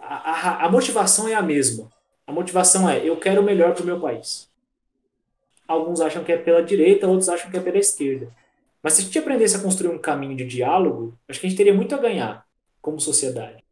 A, 0.08 0.30
a, 0.30 0.66
a, 0.66 0.70
motivação 0.70 1.26
é 1.28 1.34
a 1.34 1.42
mesma. 1.42 1.90
A 2.26 2.32
motivação 2.32 2.88
é, 2.88 3.06
eu 3.06 3.16
quero 3.16 3.40
o 3.40 3.44
melhor 3.44 3.74
para 3.74 3.82
o 3.82 3.86
meu 3.86 4.00
país. 4.00 4.48
Alguns 5.66 6.00
acham 6.00 6.22
que 6.22 6.32
é 6.32 6.36
pela 6.36 6.62
direita, 6.62 7.08
outros 7.08 7.28
acham 7.28 7.50
que 7.50 7.56
é 7.56 7.60
pela 7.60 7.78
esquerda. 7.78 8.32
Mas 8.82 8.92
se 8.92 9.00
a 9.00 9.04
gente 9.04 9.18
aprendesse 9.18 9.56
a 9.56 9.60
construir 9.60 9.90
um 9.90 9.98
caminho 9.98 10.36
de 10.36 10.46
diálogo, 10.46 11.18
acho 11.28 11.40
que 11.40 11.46
a 11.46 11.50
gente 11.50 11.58
teria 11.58 11.74
muito 11.74 11.94
a 11.94 11.98
ganhar 11.98 12.46
como 12.80 13.00
sociedade. 13.00 13.64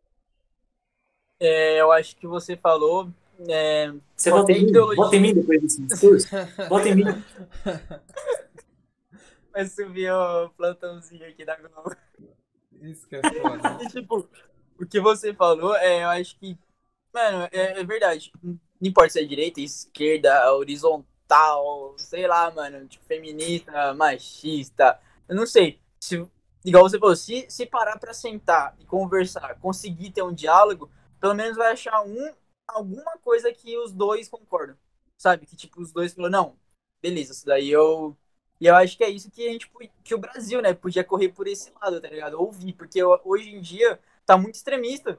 É, 1.38 1.80
eu 1.80 1.92
acho 1.92 2.16
que 2.16 2.26
você 2.26 2.56
falou. 2.56 3.08
É, 3.48 3.92
você 4.16 4.30
vota 4.30 4.52
em, 4.52 4.64
mim, 4.64 4.72
vota 4.72 5.16
em 5.16 5.20
mim 5.20 5.34
depois 5.34 5.62
desse 5.62 5.82
discurso? 5.82 6.28
Vota 6.68 6.88
em 6.88 6.96
mim. 6.96 7.04
Vai 9.52 9.66
subir 9.66 10.10
o 10.10 10.48
plantãozinho 10.50 11.28
aqui 11.28 11.44
da 11.44 11.56
Globo. 11.56 11.96
Isso 12.82 13.06
que 13.06 13.14
é 13.14 13.22
foda. 13.22 13.78
e, 13.82 13.86
tipo, 13.86 14.28
o 14.78 14.86
que 14.86 15.00
você 15.00 15.34
falou, 15.34 15.74
é, 15.76 16.02
eu 16.04 16.08
acho 16.10 16.38
que. 16.38 16.58
Mano, 17.12 17.48
é, 17.52 17.80
é, 17.80 17.84
verdade. 17.84 18.32
Não 18.42 18.58
importa 18.82 19.10
se 19.10 19.20
é 19.20 19.24
direita, 19.24 19.60
esquerda, 19.60 20.52
horizontal, 20.54 21.94
sei 21.98 22.26
lá, 22.26 22.50
mano, 22.50 22.86
tipo, 22.88 23.04
feminista, 23.04 23.94
machista. 23.94 25.00
Eu 25.28 25.36
não 25.36 25.46
sei. 25.46 25.80
Se, 26.00 26.26
igual 26.64 26.88
você 26.88 26.98
falou, 26.98 27.16
se, 27.16 27.46
se 27.48 27.66
parar 27.66 27.98
pra 27.98 28.12
sentar 28.12 28.76
e 28.80 28.84
conversar, 28.84 29.58
conseguir 29.60 30.10
ter 30.10 30.22
um 30.22 30.34
diálogo, 30.34 30.90
pelo 31.20 31.34
menos 31.34 31.56
vai 31.56 31.72
achar 31.72 32.02
um 32.02 32.34
alguma 32.66 33.16
coisa 33.18 33.52
que 33.52 33.76
os 33.78 33.92
dois 33.92 34.28
concordam. 34.28 34.76
Sabe? 35.16 35.46
Que 35.46 35.56
tipo, 35.56 35.80
os 35.80 35.92
dois 35.92 36.12
falaram, 36.14 36.32
não, 36.32 36.56
beleza, 37.02 37.32
isso 37.32 37.46
daí 37.46 37.70
eu. 37.70 38.16
E 38.60 38.66
eu 38.66 38.74
acho 38.76 38.96
que 38.96 39.04
é 39.04 39.10
isso 39.10 39.30
que 39.30 39.46
a 39.46 39.52
gente 39.52 39.70
que 40.02 40.14
o 40.14 40.18
Brasil, 40.18 40.62
né, 40.62 40.72
podia 40.72 41.04
correr 41.04 41.28
por 41.30 41.46
esse 41.46 41.72
lado, 41.80 42.00
tá 42.00 42.08
ligado? 42.08 42.40
Ouvir, 42.40 42.72
porque 42.72 43.02
hoje 43.02 43.50
em 43.54 43.60
dia 43.60 43.98
tá 44.26 44.36
muito 44.36 44.54
extremista. 44.54 45.18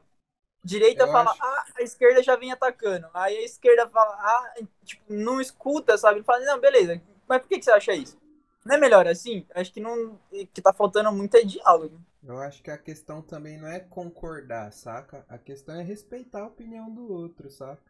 Direita 0.63 1.03
eu 1.03 1.11
fala, 1.11 1.31
acho... 1.31 1.43
ah, 1.43 1.65
a 1.77 1.83
esquerda 1.83 2.23
já 2.23 2.35
vem 2.35 2.51
atacando. 2.51 3.07
Aí 3.13 3.37
a 3.37 3.43
esquerda 3.43 3.87
fala, 3.87 4.15
ah, 4.15 4.53
tipo, 4.83 5.03
não 5.07 5.39
escuta, 5.39 5.97
sabe? 5.97 6.23
Fala, 6.23 6.43
não, 6.43 6.59
beleza, 6.59 7.01
mas 7.27 7.41
por 7.41 7.47
que, 7.47 7.59
que 7.59 7.65
você 7.65 7.71
acha 7.71 7.93
isso? 7.93 8.17
Não 8.65 8.75
é 8.75 8.79
melhor 8.79 9.07
assim? 9.07 9.45
Acho 9.53 9.71
que 9.71 9.79
não. 9.79 10.19
que 10.51 10.61
tá 10.61 10.73
faltando 10.73 11.11
muito 11.11 11.37
é 11.37 11.43
diálogo. 11.43 12.01
Eu 12.23 12.39
acho 12.39 12.63
que 12.63 12.71
a 12.71 12.77
questão 12.77 13.21
também 13.21 13.59
não 13.59 13.67
é 13.67 13.79
concordar, 13.79 14.71
saca? 14.73 15.23
A 15.29 15.37
questão 15.37 15.75
é 15.75 15.83
respeitar 15.83 16.41
a 16.41 16.47
opinião 16.47 16.91
do 16.91 17.11
outro, 17.11 17.47
saca? 17.51 17.83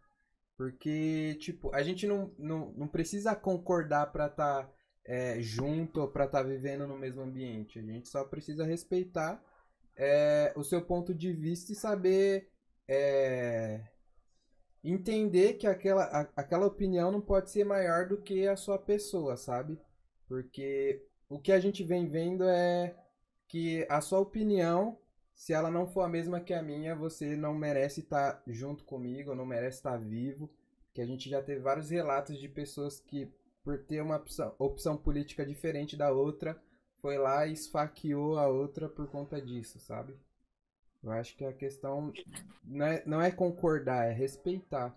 Porque, 0.57 1.37
tipo, 1.39 1.73
a 1.73 1.81
gente 1.81 2.05
não, 2.05 2.33
não, 2.37 2.73
não 2.75 2.87
precisa 2.87 3.33
concordar 3.35 4.11
pra 4.11 4.27
estar 4.27 4.63
tá, 4.63 4.69
é, 5.05 5.39
junto 5.39 6.01
ou 6.01 6.09
pra 6.09 6.25
estar 6.25 6.39
tá 6.39 6.43
vivendo 6.43 6.85
no 6.85 6.97
mesmo 6.97 7.21
ambiente. 7.21 7.79
A 7.79 7.81
gente 7.81 8.09
só 8.09 8.25
precisa 8.25 8.65
respeitar 8.65 9.41
é, 9.95 10.53
o 10.55 10.63
seu 10.63 10.81
ponto 10.81 11.13
de 11.13 11.31
vista 11.33 11.71
e 11.71 11.75
saber 11.75 12.49
é, 12.87 13.81
entender 14.83 15.53
que 15.53 15.67
aquela, 15.67 16.03
a, 16.03 16.21
aquela 16.35 16.65
opinião 16.65 17.11
não 17.11 17.21
pode 17.21 17.49
ser 17.49 17.63
maior 17.63 18.07
do 18.07 18.17
que 18.17 18.47
a 18.47 18.55
sua 18.55 18.77
pessoa, 18.77 19.35
sabe? 19.37 19.79
Porque 20.27 21.03
o 21.29 21.39
que 21.39 21.51
a 21.51 21.59
gente 21.59 21.83
vem 21.83 22.07
vendo 22.07 22.43
é 22.47 22.95
que 23.47 23.85
a 23.89 24.01
sua 24.01 24.19
opinião, 24.19 24.97
se 25.33 25.53
ela 25.53 25.71
não 25.71 25.87
for 25.87 26.01
a 26.01 26.09
mesma 26.09 26.39
que 26.39 26.53
a 26.53 26.61
minha, 26.61 26.95
você 26.95 27.35
não 27.35 27.53
merece 27.53 28.01
estar 28.01 28.41
junto 28.47 28.83
comigo, 28.83 29.35
não 29.35 29.45
merece 29.45 29.77
estar 29.77 29.97
vivo. 29.97 30.49
Que 30.93 31.01
a 31.01 31.05
gente 31.05 31.29
já 31.29 31.41
teve 31.41 31.59
vários 31.61 31.89
relatos 31.89 32.39
de 32.39 32.47
pessoas 32.47 32.99
que, 32.99 33.29
por 33.63 33.77
ter 33.79 34.01
uma 34.01 34.15
opção, 34.17 34.55
opção 34.57 34.95
política 34.95 35.45
diferente 35.45 35.97
da 35.97 36.11
outra, 36.11 36.61
foi 37.05 37.19
lá 37.19 37.45
e 37.45 37.53
esfaqueou 37.53 38.39
a 38.39 38.47
outra 38.47 38.89
por 38.89 39.07
conta 39.07 39.39
disso, 39.39 39.79
sabe? 39.79 40.17
Eu 41.03 41.11
acho 41.11 41.37
que 41.37 41.45
a 41.45 41.53
questão 41.53 42.11
não 42.63 42.83
é, 42.83 43.03
não 43.05 43.21
é 43.21 43.29
concordar, 43.29 44.07
é 44.07 44.11
respeitar. 44.11 44.91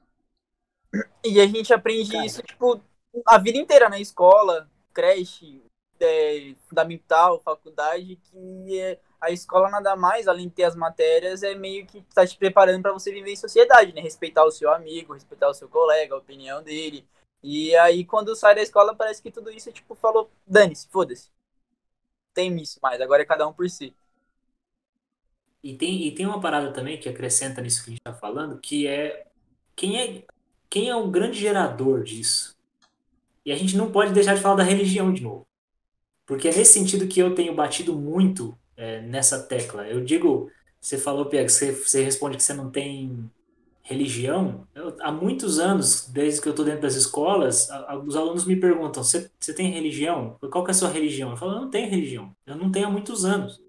E 1.22 1.38
a 1.38 1.46
gente 1.46 1.70
aprende 1.70 2.12
Cara. 2.12 2.24
isso, 2.24 2.42
tipo, 2.42 2.80
a 3.26 3.36
vida 3.36 3.58
inteira 3.58 3.90
na 3.90 4.00
escola, 4.00 4.70
creche, 4.94 5.62
é, 6.00 6.54
fundamental, 6.66 7.42
faculdade, 7.42 8.16
que 8.16 8.80
é, 8.80 8.98
a 9.20 9.30
escola 9.30 9.68
nada 9.68 9.94
mais, 9.94 10.26
além 10.26 10.48
de 10.48 10.54
ter 10.54 10.64
as 10.64 10.74
matérias, 10.74 11.42
é 11.42 11.54
meio 11.54 11.86
que 11.86 11.98
está 11.98 12.26
te 12.26 12.38
preparando 12.38 12.80
para 12.80 12.94
você 12.94 13.12
viver 13.12 13.32
em 13.32 13.36
sociedade, 13.36 13.92
né? 13.92 14.00
Respeitar 14.00 14.46
o 14.46 14.50
seu 14.50 14.72
amigo, 14.72 15.12
respeitar 15.12 15.50
o 15.50 15.54
seu 15.54 15.68
colega, 15.68 16.14
a 16.14 16.18
opinião 16.18 16.62
dele. 16.62 17.06
E 17.42 17.76
aí, 17.76 18.02
quando 18.02 18.34
sai 18.34 18.54
da 18.54 18.62
escola, 18.62 18.94
parece 18.94 19.20
que 19.20 19.30
tudo 19.30 19.50
isso, 19.50 19.70
tipo, 19.70 19.94
falou, 19.94 20.30
dane-se, 20.46 20.88
foda-se. 20.88 21.28
Tem 22.34 22.56
isso 22.60 22.78
mais, 22.82 23.00
agora 23.00 23.22
é 23.22 23.26
cada 23.26 23.46
um 23.46 23.52
por 23.52 23.68
si. 23.68 23.94
E 25.62 25.74
tem, 25.74 26.06
e 26.06 26.14
tem 26.14 26.24
uma 26.24 26.40
parada 26.40 26.72
também 26.72 26.98
que 26.98 27.08
acrescenta 27.08 27.60
nisso 27.60 27.82
que 27.82 27.90
a 27.90 27.92
gente 27.92 28.00
está 28.00 28.14
falando, 28.14 28.60
que 28.60 28.86
é 28.86 29.26
quem 29.74 30.00
é 30.00 30.24
quem 30.70 30.88
é 30.88 30.96
o 30.96 31.10
grande 31.10 31.38
gerador 31.38 32.02
disso? 32.02 32.56
E 33.44 33.52
a 33.52 33.56
gente 33.56 33.76
não 33.76 33.90
pode 33.90 34.12
deixar 34.12 34.34
de 34.34 34.40
falar 34.40 34.56
da 34.56 34.62
religião 34.62 35.12
de 35.12 35.22
novo. 35.22 35.46
Porque 36.26 36.48
é 36.48 36.54
nesse 36.54 36.74
sentido 36.74 37.08
que 37.08 37.20
eu 37.20 37.34
tenho 37.34 37.54
batido 37.54 37.96
muito 37.96 38.56
é, 38.76 39.00
nessa 39.00 39.42
tecla. 39.42 39.88
Eu 39.88 40.04
digo, 40.04 40.50
você 40.80 40.98
falou, 40.98 41.26
Pia, 41.26 41.44
que 41.44 41.50
você, 41.50 41.72
você 41.72 42.04
responde 42.04 42.36
que 42.36 42.42
você 42.42 42.52
não 42.52 42.70
tem 42.70 43.30
religião. 43.88 44.68
Eu, 44.74 44.94
há 45.00 45.10
muitos 45.10 45.58
anos, 45.58 46.06
desde 46.12 46.42
que 46.42 46.48
eu 46.48 46.50
estou 46.50 46.64
dentro 46.64 46.82
das 46.82 46.94
escolas, 46.94 47.70
a, 47.70 47.92
a, 47.92 47.98
os 47.98 48.14
alunos 48.14 48.44
me 48.44 48.54
perguntam: 48.54 49.02
você, 49.02 49.30
tem 49.56 49.70
religião? 49.70 50.36
Qual 50.52 50.62
que 50.62 50.70
é 50.70 50.72
a 50.72 50.74
sua 50.74 50.90
religião? 50.90 51.30
Eu 51.30 51.36
falo: 51.36 51.52
eu 51.52 51.60
não 51.62 51.70
tenho 51.70 51.90
religião. 51.90 52.36
Eu 52.46 52.56
não 52.56 52.70
tenho 52.70 52.86
há 52.86 52.90
muitos 52.90 53.24
anos. 53.24 53.60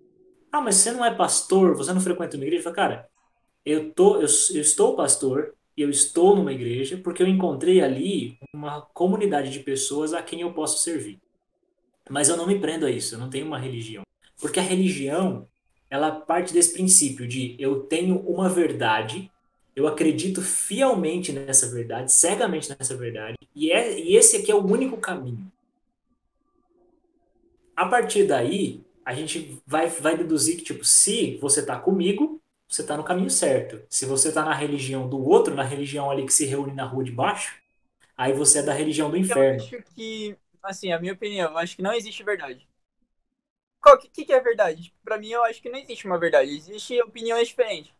Ah, 0.51 0.61
mas 0.61 0.75
você 0.75 0.91
não 0.91 1.05
é 1.05 1.13
pastor? 1.13 1.75
Você 1.77 1.93
não 1.93 2.01
frequenta 2.01 2.35
uma 2.35 2.43
igreja? 2.43 2.59
Eu 2.59 2.63
falo, 2.63 2.75
cara, 2.75 3.09
eu, 3.65 3.91
tô, 3.93 4.15
eu, 4.15 4.21
eu 4.21 4.61
estou 4.61 4.95
pastor, 4.95 5.53
e 5.79 5.81
eu 5.81 5.89
estou 5.89 6.35
numa 6.35 6.51
igreja 6.51 6.99
porque 7.01 7.23
eu 7.23 7.27
encontrei 7.27 7.79
ali 7.79 8.37
uma 8.53 8.81
comunidade 8.93 9.49
de 9.49 9.61
pessoas 9.61 10.13
a 10.13 10.21
quem 10.21 10.41
eu 10.41 10.51
posso 10.51 10.83
servir. 10.83 11.17
Mas 12.09 12.27
eu 12.27 12.35
não 12.35 12.45
me 12.45 12.59
prendo 12.59 12.85
a 12.85 12.91
isso, 12.91 13.15
eu 13.15 13.19
não 13.19 13.29
tenho 13.29 13.45
uma 13.45 13.57
religião. 13.57 14.03
Porque 14.41 14.59
a 14.59 14.63
religião, 14.63 15.47
ela 15.89 16.11
parte 16.11 16.51
desse 16.51 16.73
princípio 16.73 17.25
de 17.25 17.55
eu 17.57 17.81
tenho 17.81 18.19
uma 18.27 18.49
verdade, 18.49 19.31
eu 19.79 19.87
acredito 19.87 20.41
fielmente 20.41 21.31
nessa 21.31 21.69
verdade, 21.69 22.11
cegamente 22.11 22.69
nessa 22.69 22.95
verdade, 22.97 23.37
e, 23.55 23.71
é, 23.71 23.97
e 23.97 24.15
esse 24.15 24.35
aqui 24.35 24.51
é 24.51 24.55
o 24.55 24.65
único 24.65 24.97
caminho. 24.97 25.49
A 27.75 27.85
partir 27.85 28.25
daí, 28.25 28.83
a 29.05 29.13
gente 29.13 29.57
vai, 29.65 29.87
vai 29.87 30.17
deduzir 30.17 30.57
que, 30.57 30.63
tipo, 30.63 30.83
se 30.83 31.37
você 31.37 31.61
está 31.61 31.79
comigo, 31.79 32.41
você 32.67 32.81
está 32.81 32.97
no 32.97 33.05
caminho 33.05 33.29
certo. 33.29 33.81
Se 33.89 34.05
você 34.05 34.27
está 34.27 34.43
na 34.43 34.53
religião 34.53 35.07
do 35.07 35.17
outro, 35.17 35.55
na 35.55 35.63
religião 35.63 36.11
ali 36.11 36.25
que 36.25 36.33
se 36.33 36.45
reúne 36.45 36.73
na 36.73 36.83
rua 36.83 37.05
de 37.05 37.11
baixo, 37.11 37.55
aí 38.17 38.33
você 38.33 38.59
é 38.59 38.63
da 38.63 38.73
religião 38.73 39.09
do 39.09 39.15
inferno. 39.15 39.61
Eu 39.61 39.65
acho 39.65 39.83
que, 39.95 40.35
assim, 40.61 40.91
a 40.91 40.99
minha 40.99 41.13
opinião, 41.13 41.51
eu 41.51 41.57
acho 41.57 41.77
que 41.77 41.81
não 41.81 41.93
existe 41.93 42.21
verdade. 42.21 42.67
O 43.87 43.97
que, 43.97 44.25
que 44.25 44.33
é 44.33 44.41
verdade? 44.41 44.93
Para 45.05 45.17
mim, 45.17 45.29
eu 45.29 45.41
acho 45.45 45.61
que 45.61 45.69
não 45.69 45.79
existe 45.79 46.05
uma 46.05 46.19
verdade. 46.19 46.51
Existem 46.51 47.01
opiniões 47.01 47.47
diferentes. 47.47 47.93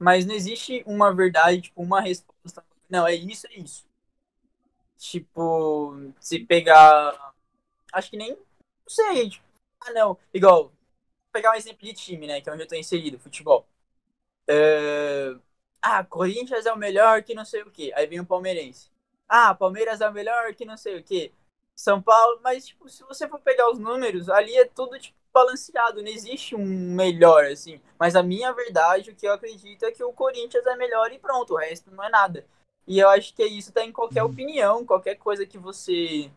Mas 0.00 0.24
não 0.24 0.34
existe 0.34 0.82
uma 0.86 1.14
verdade, 1.14 1.60
tipo, 1.62 1.82
uma 1.82 2.00
resposta. 2.00 2.64
Não, 2.88 3.06
é 3.06 3.14
isso, 3.14 3.46
é 3.48 3.54
isso. 3.60 3.86
Tipo, 4.96 5.94
se 6.18 6.40
pegar. 6.40 7.34
Acho 7.92 8.10
que 8.10 8.16
nem. 8.16 8.30
Não 8.30 8.38
sei. 8.88 9.30
Tipo, 9.30 9.44
ah, 9.80 9.92
não. 9.92 10.18
Igual. 10.32 10.64
Vou 10.64 10.72
pegar 11.32 11.52
um 11.52 11.54
exemplo 11.54 11.86
de 11.86 11.92
time, 11.92 12.26
né? 12.26 12.40
Que 12.40 12.48
é 12.48 12.52
onde 12.52 12.62
eu 12.62 12.68
tô 12.68 12.74
inserido, 12.74 13.18
futebol. 13.18 13.66
É... 14.48 15.34
Ah, 15.82 16.04
Corinthians 16.04 16.66
é 16.66 16.72
o 16.72 16.78
melhor 16.78 17.22
que 17.22 17.34
não 17.34 17.44
sei 17.44 17.62
o 17.62 17.70
que. 17.70 17.92
Aí 17.94 18.06
vem 18.06 18.20
o 18.20 18.26
palmeirense. 18.26 18.90
Ah, 19.28 19.54
Palmeiras 19.54 20.00
é 20.00 20.08
o 20.08 20.12
melhor 20.12 20.54
que 20.54 20.64
não 20.64 20.76
sei 20.76 20.98
o 20.98 21.04
que. 21.04 21.32
São 21.76 22.02
Paulo, 22.02 22.40
mas 22.42 22.66
tipo, 22.66 22.88
se 22.88 23.02
você 23.04 23.28
for 23.28 23.40
pegar 23.40 23.70
os 23.70 23.78
números, 23.78 24.28
ali 24.28 24.56
é 24.56 24.64
tudo 24.66 24.98
tipo 24.98 25.16
balanceado, 25.32 26.02
não 26.02 26.08
existe 26.08 26.54
um 26.54 26.64
melhor 26.64 27.44
assim. 27.44 27.80
Mas 27.98 28.16
a 28.16 28.22
minha 28.22 28.52
verdade, 28.52 29.10
o 29.10 29.14
que 29.14 29.26
eu 29.26 29.32
acredito 29.32 29.84
é 29.84 29.92
que 29.92 30.02
o 30.02 30.12
Corinthians 30.12 30.66
é 30.66 30.76
melhor 30.76 31.12
e 31.12 31.18
pronto, 31.18 31.54
o 31.54 31.56
resto 31.56 31.90
não 31.90 32.02
é 32.04 32.08
nada. 32.08 32.44
E 32.86 32.98
eu 32.98 33.08
acho 33.08 33.34
que 33.34 33.44
isso 33.44 33.72
tá 33.72 33.84
em 33.84 33.92
qualquer 33.92 34.22
opinião, 34.22 34.84
qualquer 34.84 35.16
coisa 35.16 35.46
que 35.46 35.58
você 35.58 36.30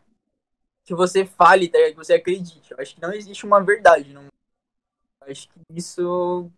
que 0.84 0.94
você 0.94 1.24
fale, 1.24 1.68
tá, 1.68 1.78
que 1.78 1.96
você 1.96 2.14
acredite. 2.14 2.70
Eu 2.70 2.78
acho 2.78 2.94
que 2.94 3.00
não 3.00 3.12
existe 3.12 3.44
uma 3.46 3.62
verdade, 3.62 4.12
não. 4.12 4.24
Eu 4.24 5.30
acho 5.30 5.48
que 5.48 5.60
isso 5.70 6.50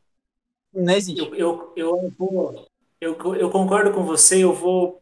não 0.72 0.93
existe. 0.93 1.20
Eu, 1.20 1.34
eu, 1.34 1.72
eu, 1.76 2.66
eu, 3.01 3.34
eu 3.37 3.51
concordo 3.51 3.93
com 3.93 4.03
você, 4.03 4.43
eu 4.43 4.53
vou 4.53 5.01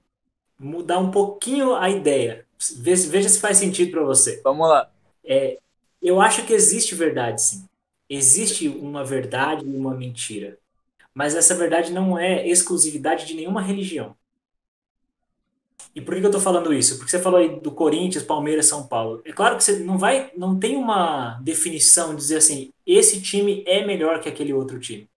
mudar 0.58 0.98
um 0.98 1.10
pouquinho 1.10 1.74
a 1.74 1.88
ideia. 1.90 2.46
Veja 2.76 3.28
se 3.28 3.40
faz 3.40 3.56
sentido 3.56 3.90
para 3.90 4.04
você. 4.04 4.40
Vamos 4.42 4.68
lá. 4.68 4.90
É, 5.24 5.58
eu 6.04 6.20
acho 6.20 6.44
que 6.44 6.52
existe 6.52 6.94
verdade, 6.94 7.42
sim. 7.42 7.68
Existe 8.08 8.68
uma 8.68 9.02
verdade 9.02 9.64
e 9.64 9.76
uma 9.76 9.94
mentira. 9.94 10.58
Mas 11.14 11.34
essa 11.34 11.54
verdade 11.54 11.92
não 11.92 12.18
é 12.18 12.46
exclusividade 12.46 13.26
de 13.26 13.34
nenhuma 13.34 13.62
religião. 13.62 14.14
E 15.94 16.00
por 16.00 16.14
que 16.14 16.20
eu 16.20 16.26
estou 16.26 16.40
falando 16.40 16.74
isso? 16.74 16.98
Porque 16.98 17.10
você 17.10 17.18
falou 17.18 17.38
aí 17.38 17.60
do 17.60 17.70
Corinthians, 17.70 18.24
Palmeiras, 18.24 18.66
São 18.66 18.86
Paulo. 18.86 19.22
É 19.24 19.32
claro 19.32 19.56
que 19.56 19.64
você 19.64 19.78
não 19.78 19.96
vai, 19.96 20.30
não 20.36 20.58
tem 20.58 20.76
uma 20.76 21.40
definição 21.40 22.10
de 22.10 22.16
dizer 22.16 22.36
assim, 22.36 22.72
esse 22.84 23.22
time 23.22 23.64
é 23.66 23.86
melhor 23.86 24.20
que 24.20 24.28
aquele 24.28 24.52
outro 24.52 24.78
time. 24.78 25.08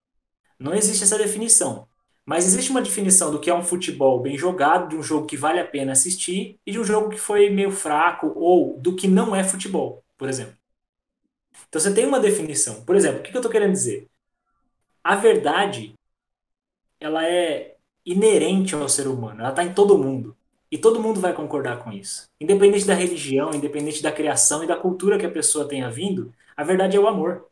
Não 0.60 0.74
existe 0.74 1.04
essa 1.04 1.18
definição. 1.18 1.88
Mas 2.26 2.46
existe 2.46 2.72
uma 2.72 2.82
definição 2.82 3.32
do 3.32 3.40
que 3.40 3.50
é 3.50 3.56
um 3.56 3.64
futebol 3.64 4.22
bem 4.22 4.38
jogado, 4.38 4.90
de 4.90 4.96
um 4.96 5.04
jogo 5.04 5.26
que 5.26 5.38
vale 5.38 5.60
a 5.60 5.66
pena 5.66 5.94
assistir, 5.94 6.60
e 6.66 6.72
de 6.72 6.80
um 6.80 6.84
jogo 6.84 7.10
que 7.10 7.20
foi 7.20 7.50
meio 7.50 7.72
fraco, 7.72 8.32
ou 8.36 8.78
do 8.78 8.96
que 8.96 9.08
não 9.08 9.36
é 9.36 9.44
futebol, 9.44 10.04
por 10.18 10.30
exemplo. 10.30 10.54
Então 11.68 11.82
você 11.82 11.93
tem 11.93 12.05
uma 12.05 12.20
definição. 12.20 12.84
Por 12.84 12.95
exemplo, 12.95 13.20
o 13.20 13.24
que 13.24 13.36
eu 13.36 13.39
estou 13.39 13.51
querendo 13.51 13.72
dizer? 13.72 14.08
A 15.03 15.16
verdade, 15.16 15.93
ela 16.99 17.26
é 17.26 17.76
inerente 18.05 18.74
ao 18.74 18.88
ser 18.88 19.08
humano, 19.08 19.41
ela 19.41 19.49
está 19.49 19.64
em 19.64 19.74
todo 19.74 19.97
mundo. 19.97 20.36
E 20.70 20.78
todo 20.78 20.99
mundo 20.99 21.20
vai 21.20 21.34
concordar 21.34 21.80
com 21.80 21.91
isso. 21.91 22.26
Independente 22.41 22.86
da 22.86 22.93
religião, 22.93 23.51
independente 23.53 24.03
da 24.03 24.12
criação 24.12 24.64
e 24.64 24.68
da 24.68 24.76
cultura 24.76 25.18
que 25.18 25.26
a 25.26 25.32
pessoa 25.32 25.68
tenha 25.68 25.89
vindo, 25.89 26.34
a 26.55 26.64
verdade 26.64 26.97
é 26.97 26.99
o 26.99 27.08
amor. 27.08 27.47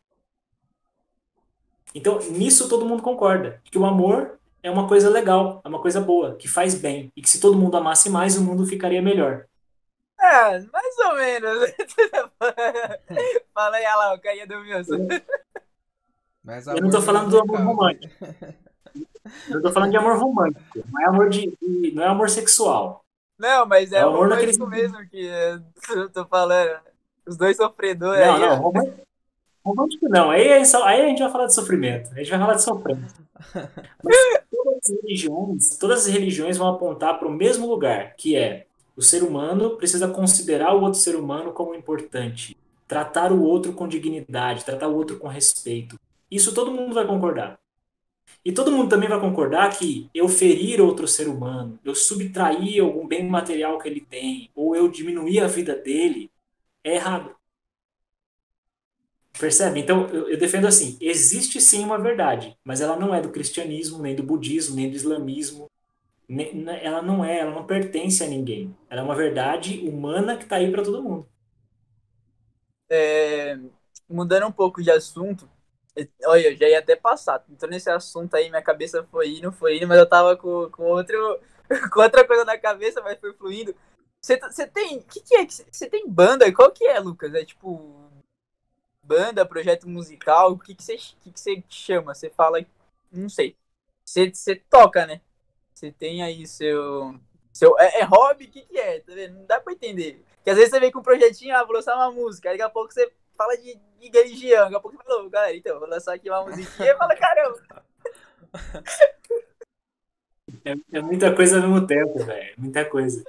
Então, 1.94 2.20
nisso 2.30 2.68
todo 2.68 2.86
mundo 2.86 3.02
concorda. 3.02 3.62
Que 3.64 3.78
o 3.78 3.86
amor 3.86 4.38
é 4.62 4.70
uma 4.70 4.88
coisa 4.88 5.10
legal, 5.10 5.62
é 5.64 5.68
uma 5.68 5.80
coisa 5.80 6.02
boa, 6.02 6.36
que 6.36 6.48
faz 6.48 6.76
bem. 6.76 7.10
E 7.16 7.22
que 7.22 7.30
se 7.30 7.40
todo 7.40 7.58
mundo 7.58 7.78
amasse 7.78 8.10
mais, 8.10 8.38
o 8.38 8.44
mundo 8.44 8.66
ficaria 8.66 9.02
melhor. 9.02 9.46
É, 10.26 10.60
mais 10.72 10.98
ou 11.06 11.16
menos. 11.16 11.72
Fala 13.54 13.76
aí, 13.76 13.86
Alan, 13.86 14.18
caia 14.20 14.48
do 14.48 14.56
Wilson. 14.56 15.08
Eu 16.76 16.82
não 16.82 16.90
tô 16.90 17.02
falando 17.02 17.30
do 17.30 17.40
amor 17.40 17.60
romântico. 17.60 18.14
Eu 19.50 19.62
tô 19.62 19.72
falando 19.72 19.92
de 19.92 19.98
amor 19.98 20.18
romântico. 20.18 20.84
Não 20.92 21.02
é 21.02 21.06
amor 21.06 21.30
de. 21.30 21.52
não 21.94 22.04
é 22.04 22.08
amor 22.08 22.30
sexual. 22.30 23.04
Não, 23.38 23.66
mas 23.66 23.92
é, 23.92 23.98
é 23.98 24.02
amor 24.02 24.30
romântico 24.30 24.68
mesmo 24.68 24.98
que 25.10 25.30
eu 25.90 26.10
tô 26.10 26.26
falando. 26.26 26.80
Os 27.28 27.38
dois 27.38 27.58
sofredores 27.58 28.26
não, 28.26 28.36
aí. 28.36 28.42
Não, 28.42 28.56
romântico, 28.58 29.08
romântico 29.64 30.10
não. 30.10 30.30
Aí, 30.32 30.48
aí 30.52 31.02
a 31.02 31.08
gente 31.08 31.22
vai 31.22 31.32
falar 31.32 31.48
de 31.48 31.56
sofrimento. 31.56 32.12
A 32.14 32.18
gente 32.18 32.30
vai 32.30 32.40
falar 32.40 32.56
de 32.56 32.64
sofrimento. 32.64 33.26
todas 34.52 34.80
as 34.84 35.02
religiões, 35.02 35.78
todas 35.78 36.00
as 36.02 36.08
religiões 36.08 36.58
vão 36.58 36.68
apontar 36.70 37.18
para 37.18 37.28
o 37.28 37.32
mesmo 37.32 37.68
lugar, 37.68 38.16
que 38.16 38.36
é 38.36 38.68
o 38.96 39.02
ser 39.02 39.24
humano 39.24 39.78
precisa 39.78 40.08
considerar 40.08 40.76
o 40.76 40.82
outro 40.82 41.00
ser 41.00 41.16
humano 41.16 41.52
como 41.52 41.76
importante, 41.76 42.58
tratar 42.88 43.32
o 43.32 43.44
outro 43.44 43.74
com 43.74 43.88
dignidade, 43.88 44.64
tratar 44.64 44.88
o 44.88 44.96
outro 44.96 45.18
com 45.18 45.28
respeito. 45.28 46.00
Isso 46.30 46.54
todo 46.54 46.72
mundo 46.72 46.94
vai 46.94 47.06
concordar. 47.06 47.60
E 48.44 48.52
todo 48.52 48.72
mundo 48.72 48.90
também 48.90 49.10
vai 49.10 49.20
concordar 49.20 49.76
que 49.78 50.10
eu 50.14 50.30
ferir 50.30 50.80
outro 50.80 51.08
ser 51.08 51.28
humano, 51.28 51.80
eu 51.84 51.96
subtrair 51.96 52.82
algum 52.82 53.08
bem 53.08 53.28
material 53.28 53.78
que 53.80 53.88
ele 53.88 54.02
tem, 54.02 54.50
ou 54.56 54.76
eu 54.76 54.88
diminuir 54.88 55.40
a 55.40 55.48
vida 55.48 55.76
dele, 55.76 56.32
é 56.84 56.96
errado. 56.96 57.36
Percebe? 59.40 59.80
Então, 59.80 60.08
eu, 60.10 60.38
defendo 60.38 60.68
assim: 60.68 60.98
existe 61.02 61.60
sim 61.60 61.84
uma 61.84 61.98
verdade, 61.98 62.58
mas 62.64 62.82
ela 62.82 62.98
não 62.98 63.14
é 63.14 63.22
do 63.22 63.32
cristianismo, 63.32 64.02
nem 64.02 64.16
do 64.16 64.24
budismo, 64.24 64.76
nem 64.76 64.90
do 64.90 64.96
islamismo. 64.96 65.70
Ela 66.28 67.02
não 67.02 67.24
é, 67.24 67.40
ela 67.40 67.52
não 67.52 67.66
pertence 67.66 68.24
a 68.24 68.28
ninguém. 68.28 68.76
Ela 68.90 69.02
é 69.02 69.04
uma 69.04 69.16
verdade 69.16 69.88
humana 69.88 70.38
que 70.38 70.44
está 70.44 70.58
aí 70.58 70.72
para 70.72 70.84
todo 70.84 71.04
mundo. 71.04 71.28
É, 72.90 73.58
mudando 74.10 74.48
um 74.48 74.52
pouco 74.52 74.82
de 74.82 74.92
assunto, 74.92 75.50
olha, 76.26 76.50
eu 76.50 76.58
já 76.58 76.68
ia 76.68 76.80
até 76.80 76.96
passar. 76.96 77.44
Então, 77.50 77.70
nesse 77.70 77.90
assunto 77.90 78.36
aí, 78.36 78.50
minha 78.50 78.62
cabeça 78.62 79.04
foi 79.12 79.38
indo, 79.38 79.52
foi 79.52 79.78
indo, 79.78 79.88
mas 79.88 79.98
eu 79.98 80.08
tava 80.08 80.36
com, 80.36 80.70
com, 80.72 80.84
outro, 80.84 81.40
com 81.92 82.00
outra 82.02 82.26
coisa 82.26 82.44
na 82.44 82.58
cabeça, 82.58 83.02
mas 83.02 83.20
foi 83.20 83.34
fluindo. 83.34 83.76
Você 84.22 84.38
tá, 84.38 84.50
tem. 84.74 85.02
Que, 85.02 85.22
que 85.22 85.36
é? 85.36 85.48
Você 85.48 85.88
tem 85.88 86.10
banda? 86.10 86.52
Qual 86.52 86.72
que 86.72 86.86
é, 86.86 87.00
Lucas? 87.00 87.34
É 87.34 87.46
tipo 87.46 88.06
banda, 89.04 89.46
projeto 89.46 89.88
musical, 89.88 90.54
o 90.54 90.60
que, 90.60 90.76
você, 90.78 90.98
que, 90.98 91.32
que 91.32 91.40
você 91.40 91.64
chama? 91.70 92.14
Você 92.14 92.30
fala, 92.30 92.66
não 93.12 93.30
sei. 93.30 93.56
Você 94.04 94.56
toca, 94.70 95.06
né? 95.06 95.22
Você 95.76 95.92
tem 95.92 96.24
aí 96.24 96.48
seu. 96.48 97.20
seu 97.52 97.78
é, 97.78 98.00
é 98.00 98.04
hobby? 98.04 98.46
O 98.46 98.50
que, 98.50 98.62
que 98.62 98.78
é? 98.78 99.02
Tá 99.02 99.14
vendo? 99.14 99.36
Não 99.36 99.46
dá 99.46 99.60
pra 99.60 99.74
entender. 99.74 100.24
Porque 100.38 100.50
às 100.50 100.56
vezes 100.56 100.72
você 100.72 100.80
vem 100.80 100.90
com 100.90 101.00
um 101.00 101.04
projetinho, 101.04 101.54
ah, 101.54 101.66
vou 101.66 101.76
lançar 101.76 101.96
uma 101.96 102.12
música. 102.12 102.50
Aí 102.50 102.58
daqui 102.58 102.70
a 102.70 102.74
pouco 102.74 102.94
você 102.94 103.12
fala 103.38 103.58
de, 103.58 103.78
de 104.00 104.10
religião. 104.10 104.64
Daqui 104.64 104.76
a 104.76 104.80
pouco 104.80 104.96
você 104.96 105.04
fala, 105.04 105.30
galera, 105.30 105.56
então, 105.56 105.78
vou 105.78 105.90
lançar 105.90 106.14
aqui 106.14 106.30
uma 106.30 106.46
musiquinha 106.46 106.92
e 106.94 106.98
fala, 106.98 107.16
caramba. 107.16 107.86
É, 110.64 110.76
é, 110.94 111.02
muita 111.02 111.36
coisa 111.36 111.58
ao 111.58 111.68
mesmo 111.68 111.86
tempo, 111.86 112.24
velho. 112.24 112.54
Muita 112.58 112.86
coisa. 112.86 113.24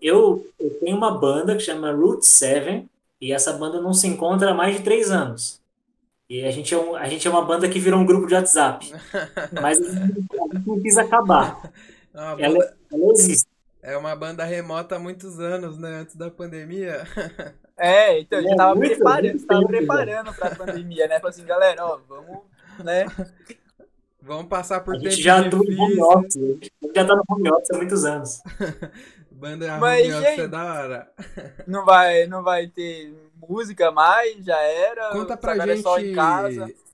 Eu, 0.00 0.46
eu 0.60 0.78
tenho 0.78 0.96
uma 0.96 1.10
banda 1.10 1.56
que 1.56 1.62
chama 1.62 1.90
Root 1.90 2.24
7, 2.24 2.88
e 3.20 3.32
essa 3.32 3.52
banda 3.52 3.80
não 3.80 3.92
se 3.92 4.06
encontra 4.06 4.52
há 4.52 4.54
mais 4.54 4.76
de 4.76 4.84
três 4.84 5.10
anos. 5.10 5.60
E 6.28 6.44
a 6.44 6.50
gente 6.50 6.74
é, 6.74 6.78
um, 6.78 6.94
a 6.94 7.08
gente 7.08 7.26
é 7.26 7.30
uma 7.30 7.44
banda 7.44 7.68
que 7.68 7.78
virou 7.78 7.98
um 7.98 8.04
grupo 8.04 8.26
de 8.26 8.34
WhatsApp. 8.34 8.92
Mas 9.62 9.80
a 9.80 10.06
gente 10.06 10.66
não 10.66 10.80
quis 10.80 10.98
acabar. 10.98 11.72
Ela, 12.12 12.36
banda... 12.36 12.76
ela, 12.92 13.12
existe. 13.12 13.48
É 13.82 13.96
uma 13.96 14.14
banda 14.14 14.44
remota 14.44 14.96
há 14.96 14.98
muitos 14.98 15.40
anos, 15.40 15.78
né? 15.78 16.00
Antes 16.00 16.16
da 16.16 16.30
pandemia. 16.30 17.04
É, 17.80 18.18
então 18.18 18.40
a 18.40 18.42
gente 18.42 18.54
é, 18.54 18.56
tava 18.56 18.74
muito, 18.74 18.96
preparando, 18.96 19.46
tava 19.46 19.66
preparando 19.68 20.34
pra 20.34 20.50
pandemia, 20.56 21.06
né? 21.06 21.20
Falei 21.20 21.30
assim, 21.30 21.44
galera, 21.44 21.86
ó, 21.86 22.00
vamos, 22.08 22.40
né? 22.82 23.06
Vamos 24.20 24.48
passar 24.48 24.80
por 24.80 24.96
a 24.96 24.98
gente 24.98 25.22
já 25.22 25.44
tá 25.44 25.48
no 25.48 25.58
home 25.58 26.02
office. 26.02 26.36
A 26.36 26.40
gente 26.40 26.72
já 26.92 27.04
tá 27.04 27.14
no 27.14 27.22
home 27.28 27.48
office 27.52 27.70
há 27.70 27.76
muitos 27.76 28.04
anos. 28.04 28.42
Banda 29.38 29.78
Mas, 29.78 30.04
home 30.04 30.14
office 30.14 30.38
é 30.38 30.48
da 30.48 30.64
hora. 30.64 31.14
Não 31.66 31.84
vai, 31.84 32.26
não 32.26 32.42
vai 32.42 32.66
ter 32.66 33.14
música 33.36 33.90
mais, 33.92 34.44
já 34.44 34.60
era. 34.60 35.10
Conta 35.10 35.36
pra 35.36 35.56
gente 35.64 35.84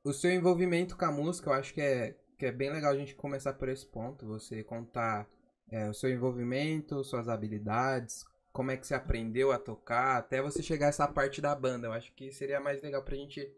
o 0.04 0.12
seu 0.12 0.30
envolvimento 0.30 0.96
com 0.96 1.04
a 1.06 1.10
música. 1.10 1.48
Eu 1.48 1.54
acho 1.54 1.72
que 1.72 1.80
é, 1.80 2.14
que 2.38 2.44
é 2.44 2.52
bem 2.52 2.70
legal 2.70 2.92
a 2.92 2.96
gente 2.96 3.14
começar 3.14 3.54
por 3.54 3.68
esse 3.68 3.86
ponto. 3.86 4.26
Você 4.26 4.62
contar 4.62 5.26
é, 5.70 5.88
o 5.88 5.94
seu 5.94 6.10
envolvimento, 6.10 7.02
suas 7.02 7.28
habilidades, 7.28 8.24
como 8.52 8.70
é 8.70 8.76
que 8.76 8.86
você 8.86 8.94
aprendeu 8.94 9.50
a 9.50 9.58
tocar, 9.58 10.18
até 10.18 10.42
você 10.42 10.62
chegar 10.62 10.86
a 10.86 10.88
essa 10.90 11.08
parte 11.08 11.40
da 11.40 11.54
banda. 11.54 11.86
Eu 11.86 11.92
acho 11.92 12.12
que 12.12 12.30
seria 12.30 12.60
mais 12.60 12.82
legal 12.82 13.02
pra 13.02 13.16
gente 13.16 13.50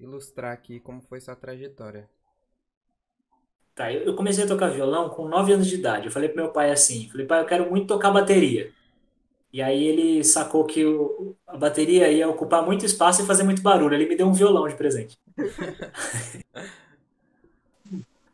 ilustrar 0.00 0.52
aqui 0.52 0.80
como 0.80 1.00
foi 1.00 1.20
sua 1.20 1.36
trajetória. 1.36 2.10
Tá, 3.74 3.92
eu 3.92 4.14
comecei 4.16 4.44
a 4.44 4.48
tocar 4.48 4.68
violão 4.68 5.08
com 5.10 5.28
9 5.28 5.52
anos 5.52 5.66
de 5.66 5.76
idade. 5.76 6.06
Eu 6.06 6.12
falei 6.12 6.28
pro 6.28 6.42
meu 6.42 6.52
pai 6.52 6.70
assim, 6.70 7.08
falei, 7.10 7.26
pai, 7.26 7.40
eu 7.40 7.46
quero 7.46 7.70
muito 7.70 7.86
tocar 7.86 8.10
bateria. 8.10 8.70
E 9.52 9.62
aí 9.62 9.82
ele 9.84 10.22
sacou 10.24 10.64
que 10.66 10.84
o, 10.84 11.36
a 11.46 11.56
bateria 11.58 12.10
ia 12.12 12.28
ocupar 12.28 12.64
muito 12.64 12.84
espaço 12.86 13.22
e 13.22 13.26
fazer 13.26 13.42
muito 13.44 13.62
barulho. 13.62 13.94
Ele 13.94 14.06
me 14.08 14.16
deu 14.16 14.26
um 14.28 14.32
violão 14.34 14.68
de 14.68 14.76
presente. 14.76 15.18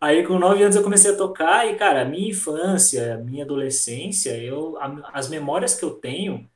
Aí 0.00 0.26
com 0.26 0.38
nove 0.38 0.62
anos 0.62 0.76
eu 0.76 0.82
comecei 0.82 1.12
a 1.12 1.16
tocar 1.16 1.66
e, 1.66 1.76
cara, 1.76 2.02
a 2.02 2.04
minha 2.04 2.28
infância, 2.30 3.14
a 3.14 3.18
minha 3.18 3.44
adolescência, 3.44 4.36
eu, 4.42 4.76
a- 4.78 5.10
as 5.12 5.28
memórias 5.28 5.74
que 5.74 5.84
eu 5.84 5.90
tenho 5.94 6.48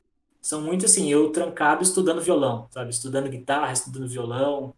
são 0.42 0.60
muito 0.62 0.84
assim, 0.86 1.10
eu 1.10 1.30
trancado 1.32 1.82
estudando 1.82 2.20
violão, 2.22 2.68
sabe? 2.70 2.90
Estudando 2.90 3.28
guitarra, 3.30 3.72
estudando 3.72 4.08
violão. 4.08 4.74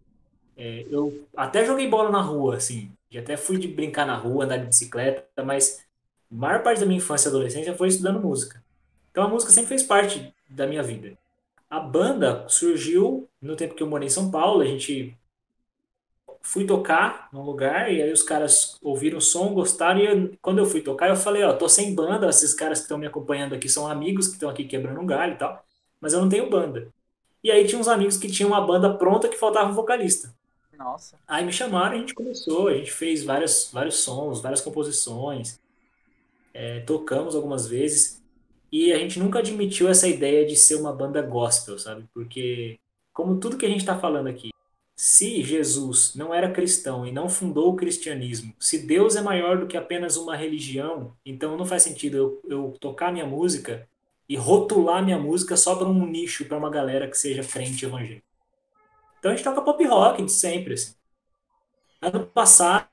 É, 0.57 0.87
eu 0.91 1.27
até 1.37 1.65
joguei 1.65 1.89
bola 1.89 2.11
na 2.11 2.21
rua, 2.23 2.57
assim, 2.57 2.91
e 3.13 3.19
até 3.19 3.37
fui 3.37 3.59
de 3.59 3.69
brincar 3.69 4.07
na 4.07 4.17
rua, 4.17 4.45
andar 4.45 4.59
de 4.59 4.67
bicicleta, 4.67 5.45
mas 5.45 5.85
a 6.31 6.35
maior 6.35 6.63
parte 6.63 6.81
da 6.81 6.87
minha 6.87 6.99
infância 6.99 7.29
e 7.29 7.31
adolescência 7.31 7.77
foi 7.77 7.89
estudando 7.89 8.21
música. 8.21 8.63
Então 9.11 9.25
a 9.25 9.29
música 9.29 9.53
sempre 9.53 9.69
fez 9.69 9.83
parte 9.83 10.35
da 10.49 10.67
minha 10.67 10.83
vida. 10.83 11.17
A 11.71 11.81
banda 11.81 12.47
surgiu 12.49 13.29
no 13.41 13.57
tempo 13.57 13.75
que 13.75 13.83
eu 13.83 13.87
morei 13.87 14.07
em 14.07 14.11
São 14.11 14.31
Paulo, 14.31 14.63
a 14.63 14.67
gente 14.67 15.17
fui 16.43 16.67
tocar 16.67 17.29
num 17.33 17.43
lugar 17.43 17.93
e 17.93 18.03
aí 18.03 18.13
os 18.13 18.23
caras 18.23 18.77
ouviram 18.83 19.19
o 19.19 19.21
som, 19.21 19.55
gostaram 19.55 20.01
e 20.01 20.07
eu- 20.07 20.33
quando 20.41 20.59
eu 20.59 20.67
fui 20.67 20.81
tocar 20.83 21.09
eu 21.09 21.17
falei, 21.17 21.43
ó, 21.45 21.53
tô 21.53 21.69
sem 21.69 21.95
banda, 21.95 22.29
esses 22.29 22.53
caras 22.53 22.79
que 22.79 22.85
estão 22.85 22.99
me 22.99 23.07
acompanhando 23.07 23.55
aqui 23.55 23.69
são 23.69 23.87
amigos 23.89 24.27
que 24.27 24.35
estão 24.35 24.51
aqui 24.51 24.65
quebrando 24.65 25.01
um 25.01 25.07
galho 25.07 25.35
e 25.35 25.37
tal, 25.37 25.65
mas 26.01 26.13
eu 26.13 26.21
não 26.21 26.29
tenho 26.29 26.51
banda. 26.51 26.89
E 27.45 27.51
aí 27.51 27.67
tinha 27.67 27.81
uns 27.81 27.89
amigos 27.89 28.17
que 28.17 28.31
tinham 28.31 28.51
uma 28.51 28.61
banda 28.67 28.95
pronta 28.97 29.29
que 29.29 29.37
faltava 29.37 29.71
um 29.71 29.75
vocalista. 29.75 30.35
Nossa. 30.77 31.19
Aí 31.27 31.45
me 31.45 31.53
chamaram, 31.53 31.97
a 31.97 31.99
gente 31.99 32.15
começou, 32.15 32.69
a 32.69 32.75
gente 32.75 32.91
fez 32.91 33.23
vários, 33.25 33.71
vários 33.73 33.97
sons, 33.97 34.41
várias 34.41 34.61
composições, 34.61 35.61
é, 36.55 36.81
tocamos 36.81 37.35
algumas 37.35 37.67
vezes 37.67 38.23
e 38.71 38.93
a 38.93 38.99
gente 38.99 39.19
nunca 39.19 39.39
admitiu 39.39 39.89
essa 39.89 40.09
ideia 40.09 40.47
de 40.47 40.57
ser 40.57 40.77
uma 40.77 40.93
banda 40.93 41.21
gospel, 41.21 41.79
sabe? 41.79 42.05
Porque, 42.15 42.79
como 43.13 43.39
tudo 43.39 43.59
que 43.59 43.67
a 43.67 43.69
gente 43.69 43.81
está 43.81 43.99
falando 43.99 44.29
aqui, 44.29 44.51
se 44.97 45.43
Jesus 45.43 46.15
não 46.15 46.33
era 46.33 46.51
cristão 46.51 47.07
e 47.07 47.13
não 47.13 47.29
fundou 47.29 47.73
o 47.73 47.77
cristianismo, 47.77 48.55
se 48.59 48.79
Deus 48.79 49.17
é 49.17 49.21
maior 49.21 49.59
do 49.59 49.67
que 49.67 49.77
apenas 49.77 50.17
uma 50.17 50.37
religião, 50.37 51.15
então 51.25 51.57
não 51.57 51.67
faz 51.67 51.83
sentido 51.83 52.17
eu, 52.17 52.41
eu 52.49 52.75
tocar 52.81 53.13
minha 53.13 53.27
música 53.27 53.87
e 54.29 54.37
rotular 54.37 55.05
minha 55.05 55.19
música 55.19 55.57
só 55.57 55.75
para 55.77 55.89
um 55.89 56.07
nicho, 56.07 56.45
para 56.47 56.57
uma 56.57 56.71
galera 56.71 57.09
que 57.09 57.19
seja 57.19 57.43
crente 57.43 57.85
evangélico. 57.85 58.32
Então 59.23 59.31
a 59.31 59.37
gente 59.37 59.45
toca 59.45 59.63
pop 59.63 59.85
rock 59.85 60.25
de 60.25 60.33
sempre, 60.33 60.75
assim. 60.75 60.95
Ano 62.01 62.27
passado, 62.27 62.89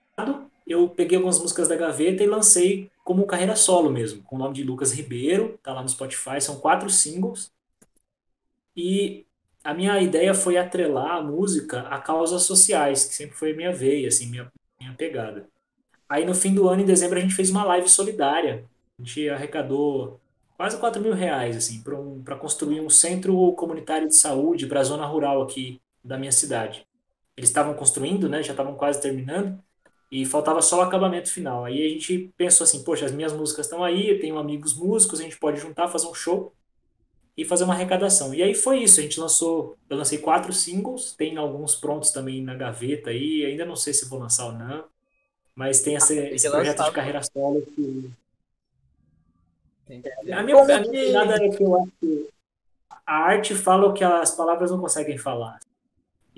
eu 0.68 0.88
peguei 0.88 1.18
algumas 1.18 1.40
músicas 1.40 1.68
da 1.68 1.76
gaveta 1.76 2.24
e 2.24 2.28
lancei 2.28 2.92
como 3.04 3.26
carreira 3.26 3.56
solo 3.56 3.90
mesmo, 3.90 4.22
com 4.22 4.36
o 4.36 4.40
nome 4.40 4.54
de 4.54 4.64
Lucas 4.64 4.92
Ribeiro, 4.92 5.58
tá 5.64 5.74
lá 5.74 5.82
no 5.82 5.90
Spotify, 5.90 6.40
são 6.40 6.60
quatro 6.60 6.88
singles. 6.88 7.52
E 8.78 9.26
a 9.64 9.74
minha 9.74 10.00
ideia 10.00 10.36
foi 10.36 10.56
atrelar 10.56 11.16
a 11.16 11.24
música 11.24 11.82
a 11.88 12.00
causas 12.00 12.44
sociais, 12.44 13.06
que 13.06 13.16
sempre 13.16 13.36
foi 13.36 13.54
a 13.54 13.56
minha 13.56 13.74
veia, 13.74 14.08
assim, 14.08 14.28
minha, 14.30 14.52
minha 14.80 14.94
pegada. 14.94 15.50
Aí 16.08 16.24
no 16.26 16.36
fim 16.36 16.54
do 16.54 16.70
ano, 16.70 16.84
em 16.84 16.86
dezembro, 16.86 17.18
a 17.18 17.22
gente 17.22 17.34
fez 17.34 17.50
uma 17.50 17.64
live 17.64 17.90
solidária. 17.90 18.70
A 19.00 19.04
gente 19.04 19.28
arrecadou 19.30 20.22
quase 20.56 20.78
4 20.78 21.02
mil 21.02 21.16
reais, 21.16 21.58
assim, 21.58 21.82
para 21.82 22.00
um, 22.00 22.24
construir 22.40 22.82
um 22.82 22.90
centro 22.90 23.52
comunitário 23.54 24.08
de 24.08 24.16
saúde 24.16 24.68
para 24.68 24.82
a 24.82 24.84
zona 24.84 25.08
rural 25.08 25.42
aqui 25.42 25.82
da 26.10 26.18
minha 26.18 26.32
cidade. 26.32 26.86
Eles 27.38 27.50
estavam 27.50 27.74
construindo, 27.76 28.28
né? 28.28 28.44
Já 28.44 28.52
estavam 28.52 28.76
quase 28.76 29.00
terminando 29.00 29.64
e 30.12 30.26
faltava 30.26 30.62
só 30.62 30.80
o 30.80 30.82
acabamento 30.82 31.32
final. 31.32 31.66
Aí 31.66 31.86
a 31.86 31.90
gente 31.90 32.34
pensou 32.36 32.66
assim, 32.66 32.84
poxa, 32.84 33.06
as 33.06 33.12
minhas 33.12 33.32
músicas 33.32 33.68
estão 33.68 33.84
aí, 33.84 34.10
eu 34.10 34.20
tenho 34.20 34.38
amigos 34.38 34.74
músicos, 34.74 35.20
a 35.20 35.24
gente 35.24 35.38
pode 35.38 35.60
juntar, 35.60 35.88
fazer 35.88 36.08
um 36.08 36.14
show 36.14 36.52
e 37.38 37.46
fazer 37.46 37.64
uma 37.64 37.74
arrecadação. 37.76 38.34
E 38.34 38.42
aí 38.42 38.56
foi 38.56 38.80
isso, 38.80 39.00
a 39.00 39.04
gente 39.04 39.20
lançou, 39.20 39.78
eu 39.90 39.96
lancei 39.96 40.18
quatro 40.18 40.52
singles, 40.52 41.14
tem 41.14 41.38
alguns 41.38 41.76
prontos 41.76 42.12
também 42.12 42.44
na 42.44 42.56
gaveta 42.56 43.12
aí, 43.12 43.46
ainda 43.46 43.64
não 43.66 43.76
sei 43.76 43.94
se 43.94 44.10
vou 44.10 44.20
lançar 44.20 44.48
ou 44.48 44.54
não, 44.54 44.84
mas 45.56 45.82
tem 45.82 45.96
esse, 45.96 46.16
que 46.16 46.36
esse 46.36 46.50
projeto 46.50 46.84
de 46.84 46.92
carreira 46.92 47.22
solo 47.22 47.62
que 47.62 48.12
Tem- 49.86 50.04
a 50.34 50.44
minha, 50.44 50.58
a 50.58 50.66
minha 50.66 51.36
é 51.36 51.50
que 51.50 51.64
eu 51.64 51.82
acho 51.82 51.92
que 52.00 52.30
a 53.06 53.16
arte 53.16 53.56
fala 53.56 53.88
o 53.88 53.94
que 53.94 54.04
as 54.04 54.32
palavras 54.36 54.70
não 54.72 54.80
conseguem 54.80 55.18
falar. 55.18 55.60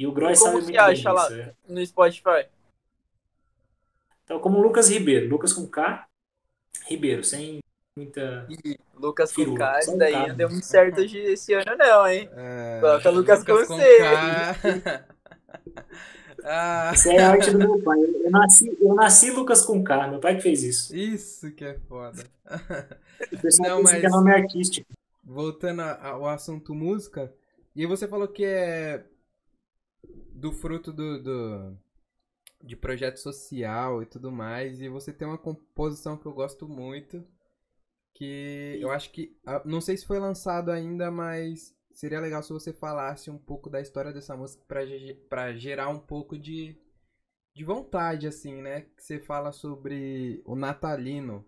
E 0.02 0.08
o 0.08 0.12
Gross 0.12 0.40
Como 0.40 0.52
sabe 0.52 0.64
muito 0.64 0.68
bem 0.68 0.78
acha 0.80 1.12
lá? 1.12 1.28
disso. 1.28 1.40
é. 1.42 1.54
No 1.68 1.86
Spotify. 1.86 2.46
Então, 4.24 4.40
como 4.40 4.60
Lucas 4.60 4.90
Ribeiro, 4.90 5.30
Lucas 5.30 5.54
com 5.54 5.68
K, 5.68 6.08
Ribeiro, 6.88 7.24
sem 7.24 7.60
muita. 7.96 8.48
Ih, 8.50 8.80
Lucas 8.96 9.32
com 9.32 9.54
K, 9.54 9.80
isso 9.80 9.98
daí 9.98 10.28
não 10.30 10.36
deu 10.36 10.50
muito 10.50 10.66
certo 10.66 11.02
esse 11.02 11.54
ano 11.54 11.76
não, 11.78 12.08
hein? 12.08 12.28
É, 12.36 12.80
Coloca 12.82 13.10
Lucas 13.12 13.44
com 13.44 13.66
com 13.68 13.78
C. 13.78 13.98
K. 14.00 15.06
ah, 16.46 16.92
Isso 16.96 17.10
é 17.12 17.18
a 17.20 17.30
arte 17.30 17.52
do 17.52 17.58
meu 17.60 17.80
pai. 17.84 18.00
Eu 18.00 18.32
nasci, 18.32 18.78
eu 18.82 18.96
nasci 18.96 19.30
Lucas 19.30 19.62
com 19.62 19.84
K, 19.84 20.08
meu 20.08 20.20
pai 20.20 20.36
que 20.38 20.42
fez 20.42 20.64
isso. 20.64 20.96
isso 20.96 21.52
que 21.52 21.64
é 21.66 21.76
foda. 21.88 22.24
O 23.32 23.38
pessoal 23.40 23.70
Não, 23.70 23.78
pensa 23.82 24.00
que 24.00 24.06
é 24.06 24.10
mas- 24.10 24.12
nome 24.14 24.32
artístico. 24.34 24.92
Voltando 25.24 25.82
ao 25.84 26.26
assunto 26.28 26.74
música, 26.74 27.32
e 27.76 27.86
você 27.86 28.08
falou 28.08 28.28
que 28.28 28.44
é 28.44 29.04
do 30.42 30.52
fruto 30.54 30.94
do, 30.94 31.22
do- 31.24 31.78
de 32.64 32.76
projeto 32.76 33.18
social 33.20 34.04
e 34.04 34.06
tudo 34.08 34.32
mais, 34.32 34.82
e 34.82 34.90
você 34.90 35.14
tem 35.14 35.28
uma 35.28 35.38
composição 35.38 36.18
que 36.18 36.26
eu 36.28 36.34
gosto 36.34 36.68
muito, 36.68 37.26
que 38.14 38.78
eu 38.82 38.92
acho 38.92 39.12
que, 39.12 39.36
ah, 39.46 39.62
não 39.66 39.82
sei 39.82 39.98
se 39.98 40.06
foi 40.08 40.20
lançado 40.20 40.72
ainda, 40.72 41.12
mas 41.12 41.76
seria 41.94 42.20
legal 42.22 42.44
se 42.44 42.54
você 42.54 42.74
falasse 42.74 43.32
um 43.32 43.38
pouco 43.38 43.70
da 43.70 43.82
história 43.82 44.14
dessa 44.14 44.36
música 44.38 44.64
pra, 44.68 44.86
ge- 44.86 45.16
pra 45.30 45.54
gerar 45.56 45.90
um 45.90 46.00
pouco 46.00 46.38
de, 46.38 46.78
de 47.56 47.64
vontade, 47.66 48.28
assim, 48.28 48.62
né? 48.62 48.82
Que 48.82 49.04
você 49.04 49.20
fala 49.20 49.52
sobre 49.54 50.42
o 50.46 50.56
natalino. 50.56 51.46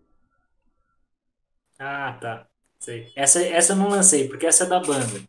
Ah, 1.78 2.18
tá. 2.20 2.48
Sei. 2.78 3.12
Essa, 3.16 3.42
essa 3.44 3.72
eu 3.72 3.76
não 3.76 3.88
lancei, 3.88 4.28
porque 4.28 4.46
essa 4.46 4.64
é 4.64 4.66
da 4.68 4.80
banda. 4.80 5.22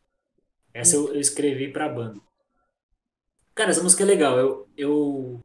Essa 0.73 0.95
eu, 0.97 1.13
eu 1.15 1.21
escrevi 1.21 1.71
pra 1.71 1.89
banda. 1.89 2.21
Cara, 3.55 3.71
essa 3.71 3.81
música 3.81 4.03
é 4.03 4.05
legal. 4.05 4.37
Eu, 4.37 4.67
eu 4.77 5.39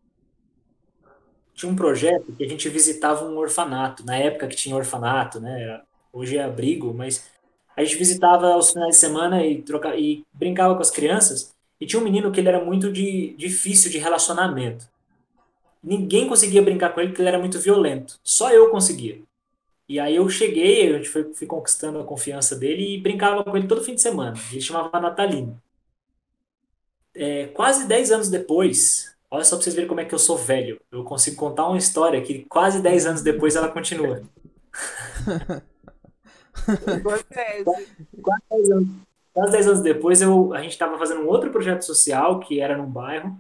tinha 1.55 1.71
um 1.71 1.77
projeto 1.77 2.33
que 2.33 2.45
a 2.45 2.49
gente 2.49 2.69
visitava 2.69 3.25
um 3.25 3.39
orfanato, 3.39 4.05
na 4.05 4.17
época 4.17 4.49
que 4.49 4.57
tinha 4.57 4.75
orfanato, 4.75 5.41
né? 5.41 5.81
Hoje 6.13 6.37
é 6.37 6.43
abrigo, 6.43 6.93
mas 6.93 7.31
a 7.77 7.85
gente 7.85 7.97
visitava 7.97 8.49
aos 8.49 8.73
finais 8.73 8.97
de 8.97 9.01
semana 9.01 9.47
e, 9.47 9.63
troca, 9.63 9.95
e 9.97 10.25
brincava 10.33 10.75
com 10.75 10.83
as 10.83 10.91
crianças. 10.91 11.55
E 11.81 11.87
tinha 11.87 12.01
um 12.01 12.05
menino 12.05 12.33
que 12.33 12.41
ele 12.41 12.49
era 12.49 12.63
muito 12.65 12.93
de, 12.93 13.35
difícil 13.39 13.91
de 13.91 13.99
relacionamento. 13.99 14.89
Ninguém 15.83 16.29
conseguia 16.29 16.61
brincar 16.61 16.91
com 16.93 17.01
ele 17.01 17.11
porque 17.11 17.23
ele 17.23 17.29
era 17.29 17.39
muito 17.39 17.61
violento. 17.61 18.19
Só 18.25 18.51
eu 18.51 18.71
conseguia. 18.71 19.23
E 19.89 20.01
aí 20.01 20.17
eu 20.17 20.29
cheguei, 20.29 20.95
a 20.95 20.99
gente 20.99 21.09
foi, 21.09 21.33
fui 21.33 21.47
conquistando 21.47 22.01
a 22.01 22.05
confiança 22.05 22.57
dele 22.57 22.95
e 22.95 23.01
brincava 23.01 23.45
com 23.45 23.57
ele 23.57 23.69
todo 23.69 23.85
fim 23.85 23.95
de 23.95 24.03
semana. 24.03 24.37
Ele 24.51 24.61
chamava 24.61 25.01
Natalino. 25.01 25.61
É, 27.15 27.47
quase 27.49 27.87
10 27.87 28.13
anos 28.13 28.29
depois, 28.29 29.15
olha 29.31 29.45
só 29.45 29.57
pra 29.57 29.65
vocês 29.65 29.75
verem 29.75 29.89
como 29.89 30.01
é 30.01 30.05
que 30.05 30.15
eu 30.15 30.19
sou 30.19 30.37
velho. 30.37 30.81
Eu 30.91 31.05
consigo 31.05 31.37
contar 31.37 31.67
uma 31.67 31.79
história 31.79 32.21
que 32.23 32.45
quase 32.45 32.81
10 32.81 33.07
anos 33.07 33.23
depois 33.23 33.57
ela 33.57 33.69
continua. 33.69 34.23
Quase 38.23 38.45
10 38.51 38.71
anos, 38.71 38.89
quase 39.33 39.53
10 39.53 39.67
anos 39.69 39.81
depois, 39.81 40.23
eu, 40.23 40.53
a 40.53 40.63
gente 40.63 40.73
estava 40.73 40.99
fazendo 40.99 41.23
um 41.23 41.29
outro 41.29 41.51
projeto 41.51 41.83
social 41.83 42.41
que 42.41 42.61
era 42.61 42.77
num 42.77 42.91
bairro. 42.91 43.39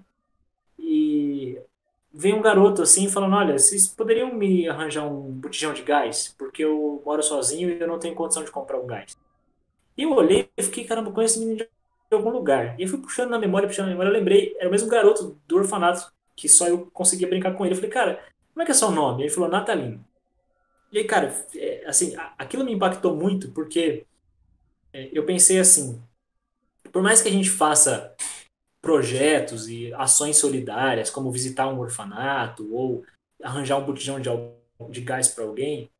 E 0.78 1.60
veio 2.12 2.36
um 2.36 2.42
garoto 2.42 2.82
assim 2.82 3.08
falando: 3.08 3.36
Olha, 3.36 3.58
vocês 3.58 3.86
poderiam 3.86 4.34
me 4.34 4.68
arranjar 4.68 5.06
um 5.06 5.30
botijão 5.30 5.72
de 5.72 5.82
gás? 5.82 6.34
Porque 6.38 6.64
eu 6.64 7.02
moro 7.04 7.22
sozinho 7.22 7.68
e 7.70 7.80
eu 7.80 7.86
não 7.86 7.98
tenho 7.98 8.14
condição 8.14 8.44
de 8.44 8.50
comprar 8.50 8.78
um 8.78 8.86
gás. 8.86 9.16
E 9.96 10.02
eu 10.02 10.12
olhei 10.12 10.48
e 10.56 10.62
fiquei: 10.62 10.84
Caramba, 10.84 11.12
conheço 11.12 11.34
esse 11.34 11.40
menino 11.40 11.58
de 11.58 11.68
algum 12.14 12.30
lugar. 12.30 12.78
E 12.78 12.82
eu 12.82 12.88
fui 12.88 12.98
puxando 12.98 13.30
na 13.30 13.38
memória, 13.38 13.68
puxando 13.68 13.86
na 13.86 13.92
memória. 13.92 14.10
Eu 14.10 14.14
lembrei: 14.14 14.56
era 14.58 14.68
o 14.68 14.72
mesmo 14.72 14.88
garoto 14.88 15.38
do 15.46 15.56
orfanato 15.56 16.10
que 16.36 16.48
só 16.48 16.68
eu 16.68 16.90
conseguia 16.92 17.28
brincar 17.28 17.54
com 17.54 17.64
ele. 17.64 17.74
Eu 17.74 17.76
falei: 17.76 17.90
Cara, 17.90 18.24
como 18.52 18.62
é 18.62 18.64
que 18.64 18.72
é 18.72 18.74
seu 18.74 18.90
nome? 18.90 19.22
Ele 19.22 19.30
falou: 19.30 19.48
Natalino. 19.48 20.04
E 20.92 20.98
aí, 20.98 21.04
cara, 21.04 21.34
é, 21.54 21.84
assim, 21.86 22.16
aquilo 22.36 22.64
me 22.64 22.72
impactou 22.72 23.14
muito 23.14 23.50
porque 23.52 24.04
é, 24.92 25.08
eu 25.12 25.24
pensei 25.24 25.58
assim: 25.58 26.02
por 26.92 27.02
mais 27.02 27.22
que 27.22 27.28
a 27.28 27.32
gente 27.32 27.50
faça 27.50 28.14
projetos 28.82 29.68
e 29.68 29.92
ações 29.94 30.36
solidárias, 30.36 31.10
como 31.10 31.30
visitar 31.30 31.68
um 31.68 31.78
orfanato 31.78 32.66
ou 32.74 33.04
arranjar 33.42 33.78
um 33.78 33.84
botijão 33.84 34.20
de, 34.20 34.30
de 34.90 35.00
gás 35.00 35.28
para 35.28 35.44
alguém, 35.44 35.90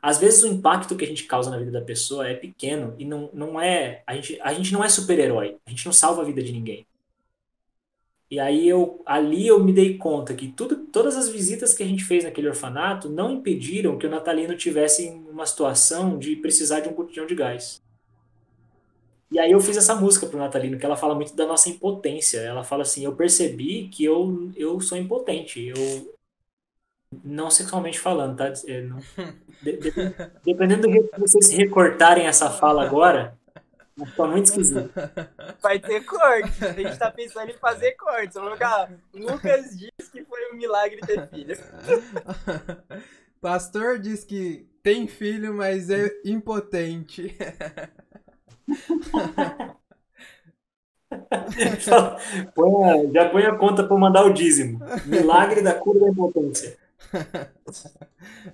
às 0.00 0.18
vezes 0.18 0.42
o 0.42 0.46
impacto 0.46 0.96
que 0.96 1.04
a 1.04 1.08
gente 1.08 1.24
causa 1.24 1.50
na 1.50 1.58
vida 1.58 1.70
da 1.70 1.80
pessoa 1.80 2.28
é 2.28 2.34
pequeno 2.34 2.94
e 2.98 3.04
não, 3.04 3.30
não 3.32 3.60
é. 3.60 4.02
A 4.06 4.14
gente, 4.14 4.38
a 4.40 4.52
gente 4.52 4.72
não 4.72 4.84
é 4.84 4.88
super-herói, 4.88 5.56
a 5.66 5.70
gente 5.70 5.84
não 5.86 5.92
salva 5.92 6.22
a 6.22 6.24
vida 6.24 6.42
de 6.42 6.52
ninguém. 6.52 6.86
E 8.30 8.38
aí 8.38 8.68
eu 8.68 9.02
ali 9.06 9.46
eu 9.46 9.62
me 9.62 9.72
dei 9.72 9.96
conta 9.96 10.34
que 10.34 10.48
tudo, 10.48 10.76
todas 10.76 11.16
as 11.16 11.30
visitas 11.30 11.72
que 11.72 11.82
a 11.82 11.86
gente 11.86 12.04
fez 12.04 12.24
naquele 12.24 12.48
orfanato 12.48 13.08
não 13.08 13.32
impediram 13.32 13.96
que 13.96 14.06
o 14.06 14.10
Natalino 14.10 14.54
tivesse 14.54 15.08
uma 15.30 15.46
situação 15.46 16.18
de 16.18 16.36
precisar 16.36 16.80
de 16.80 16.88
um 16.88 16.92
botijão 16.92 17.26
de 17.26 17.34
gás. 17.34 17.82
E 19.30 19.38
aí 19.38 19.50
eu 19.50 19.60
fiz 19.60 19.76
essa 19.76 19.94
música 19.94 20.26
pro 20.26 20.38
Natalino, 20.38 20.78
que 20.78 20.86
ela 20.86 20.96
fala 20.96 21.14
muito 21.14 21.34
da 21.36 21.46
nossa 21.46 21.68
impotência. 21.68 22.38
Ela 22.38 22.64
fala 22.64 22.82
assim, 22.82 23.04
eu 23.04 23.14
percebi 23.14 23.88
que 23.88 24.02
eu, 24.04 24.50
eu 24.56 24.80
sou 24.80 24.96
impotente. 24.96 25.66
Eu, 25.66 26.17
Não 27.24 27.50
sexualmente 27.50 27.98
falando, 27.98 28.36
tá? 28.36 28.52
É, 28.66 28.82
não... 28.82 28.98
De, 29.60 29.76
de, 29.76 29.90
dependendo 30.44 30.82
do 30.82 30.92
jeito 30.92 31.10
que 31.10 31.20
vocês 31.20 31.50
recortarem 31.50 32.28
essa 32.28 32.48
fala 32.48 32.84
agora, 32.84 33.36
Ficou 34.06 34.28
muito 34.28 34.44
esquisito. 34.46 34.88
Vai 35.60 35.80
ter 35.80 36.04
corte. 36.04 36.64
A 36.64 36.72
gente 36.72 36.96
tá 36.96 37.10
pensando 37.10 37.50
em 37.50 37.54
fazer. 37.54 37.96
Vamos 37.98 38.32
colocar. 38.32 38.88
Lucas 39.12 39.76
diz 39.76 39.90
que 40.12 40.24
foi 40.24 40.52
um 40.52 40.56
milagre 40.56 41.00
ter 41.00 41.28
filho. 41.28 41.58
Pastor 43.40 43.98
diz 43.98 44.22
que 44.24 44.68
tem 44.82 45.08
filho, 45.08 45.54
mas 45.54 45.88
é 45.90 46.10
impotente. 46.24 47.36
põe 52.54 53.12
já 53.12 53.28
põe 53.30 53.44
a 53.44 53.56
conta 53.56 53.82
para 53.84 53.96
mandar 53.96 54.24
o 54.24 54.32
dízimo. 54.32 54.80
Milagre 55.06 55.62
da 55.62 55.74
cura 55.74 56.00
da 56.00 56.08
impotência. 56.08 56.76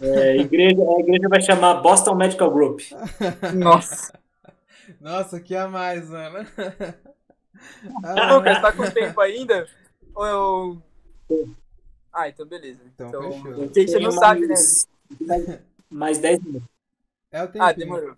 É, 0.01 0.37
igreja, 0.37 0.83
a 0.83 1.01
igreja 1.01 1.29
vai 1.29 1.41
chamar 1.41 1.75
Boston 1.81 2.15
Medical 2.15 2.51
Group. 2.51 2.81
Nossa. 3.55 4.19
Nossa, 5.01 5.41
que 5.41 5.55
a 5.57 5.69
mais, 5.69 6.09
mano. 6.09 6.47
Ah, 8.03 8.35
Lucas, 8.35 8.61
tá 8.61 8.73
com 8.73 8.91
tempo 8.91 9.21
ainda? 9.21 9.67
Ou 10.15 10.27
eu. 10.27 10.83
Ah, 12.13 12.29
então 12.29 12.47
beleza. 12.47 12.81
Então, 12.87 13.09
então 13.09 13.33
fechou. 13.33 13.65
O 13.65 13.71
que 13.71 13.89
você 13.89 13.99
não 13.99 14.11
sabe, 14.11 14.47
né? 14.47 14.55
Mais 15.91 16.19
10 16.19 16.43
minutos. 16.43 16.69
É 17.31 17.43
o 17.43 17.49
tempo. 17.49 17.65
Ah, 17.65 17.73
demorou. 17.73 18.17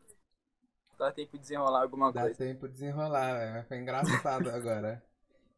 Dá 0.98 1.12
tempo 1.12 1.32
de 1.36 1.42
desenrolar 1.42 1.82
alguma 1.82 2.12
Dá 2.12 2.22
coisa. 2.22 2.38
Dá 2.38 2.44
tempo 2.44 2.66
de 2.68 2.74
desenrolar, 2.74 3.34
velho. 3.34 3.64
Foi 3.68 3.78
engraçado 3.78 4.50
agora. 4.50 5.02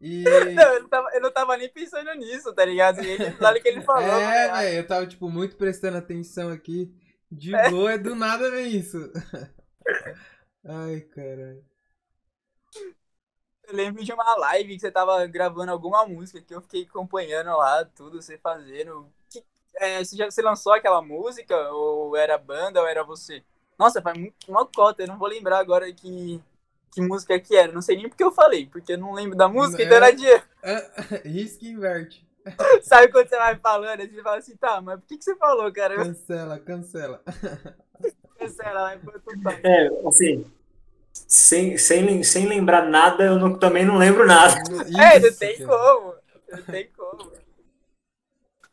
E... 0.01 0.23
Não, 0.55 0.75
eu 0.75 0.83
não, 0.83 0.89
tava, 0.89 1.11
eu 1.13 1.21
não 1.21 1.33
tava 1.33 1.57
nem 1.57 1.69
pensando 1.69 2.13
nisso, 2.15 2.53
tá 2.55 2.65
ligado? 2.65 3.03
E 3.03 3.11
ele, 3.11 3.61
que 3.61 3.69
ele 3.69 3.83
falou. 3.83 4.03
É, 4.03 4.53
velho, 4.53 4.77
eu 4.79 4.87
tava, 4.87 5.07
tipo, 5.07 5.29
muito 5.29 5.57
prestando 5.57 5.97
atenção 5.97 6.51
aqui. 6.51 6.95
De 7.31 7.55
é. 7.55 7.69
boa, 7.69 7.99
do 7.99 8.15
nada 8.15 8.51
vem 8.51 8.77
isso. 8.77 8.97
Ai, 10.65 11.01
caralho. 11.01 11.65
Eu 13.67 13.75
lembro 13.75 14.03
de 14.03 14.13
uma 14.13 14.37
live 14.37 14.75
que 14.75 14.81
você 14.81 14.91
tava 14.91 15.27
gravando 15.27 15.71
alguma 15.73 16.07
música 16.07 16.41
que 16.41 16.55
eu 16.55 16.63
fiquei 16.63 16.85
acompanhando 16.85 17.49
lá, 17.49 17.85
tudo 17.85 18.23
você 18.23 18.39
fazendo. 18.39 19.13
Que, 19.29 19.45
é, 19.77 20.03
você, 20.03 20.17
já, 20.17 20.31
você 20.31 20.41
lançou 20.41 20.73
aquela 20.73 21.03
música? 21.03 21.55
Ou 21.73 22.17
era 22.17 22.39
banda, 22.39 22.81
ou 22.81 22.87
era 22.87 23.05
você? 23.05 23.45
Nossa, 23.79 24.01
faz 24.01 24.17
muito, 24.19 24.35
uma 24.49 24.67
cota, 24.67 25.03
eu 25.03 25.07
não 25.07 25.19
vou 25.19 25.29
lembrar 25.29 25.59
agora 25.59 25.93
que, 25.93 26.43
que 26.91 27.01
música 27.01 27.39
que 27.39 27.57
era. 27.57 27.73
Não 27.73 27.83
sei 27.83 27.97
nem 27.97 28.09
porque 28.09 28.25
eu 28.25 28.33
falei, 28.33 28.67
porque 28.67 28.93
eu 28.93 28.99
não 28.99 29.13
lembro 29.13 29.37
da 29.37 29.49
música, 29.49 29.83
é, 29.83 29.85
então 29.85 29.97
era 29.97 30.11
de. 30.11 30.27
É, 30.27 31.23
risca 31.29 31.65
e 31.65 31.69
inverte. 31.69 32.27
Sabe 32.83 33.13
quando 33.13 33.29
você 33.29 33.37
vai 33.37 33.57
falando, 33.57 34.01
você 34.01 34.23
fala 34.23 34.39
assim, 34.39 34.57
tá, 34.57 34.81
mas 34.81 35.01
por 35.01 35.07
que, 35.07 35.19
que 35.19 35.25
você 35.25 35.37
falou, 35.37 35.71
cara? 35.73 35.97
Cancela, 35.97 36.59
cancela. 36.59 37.23
cancela, 38.39 38.97
vai 38.97 39.61
É, 39.65 39.89
assim, 40.07 40.45
sem, 41.13 41.77
sem, 41.77 42.23
sem 42.23 42.47
lembrar 42.47 42.89
nada, 42.89 43.25
eu 43.25 43.39
não, 43.39 43.59
também 43.59 43.85
não 43.85 43.99
lembro 43.99 44.27
nada. 44.27 44.55
Isso, 44.87 45.01
é, 45.01 45.21
não 45.21 45.33
tem 45.33 45.67
como. 45.67 46.15
Não 46.51 46.63
tem 46.63 46.91
como. 46.93 47.33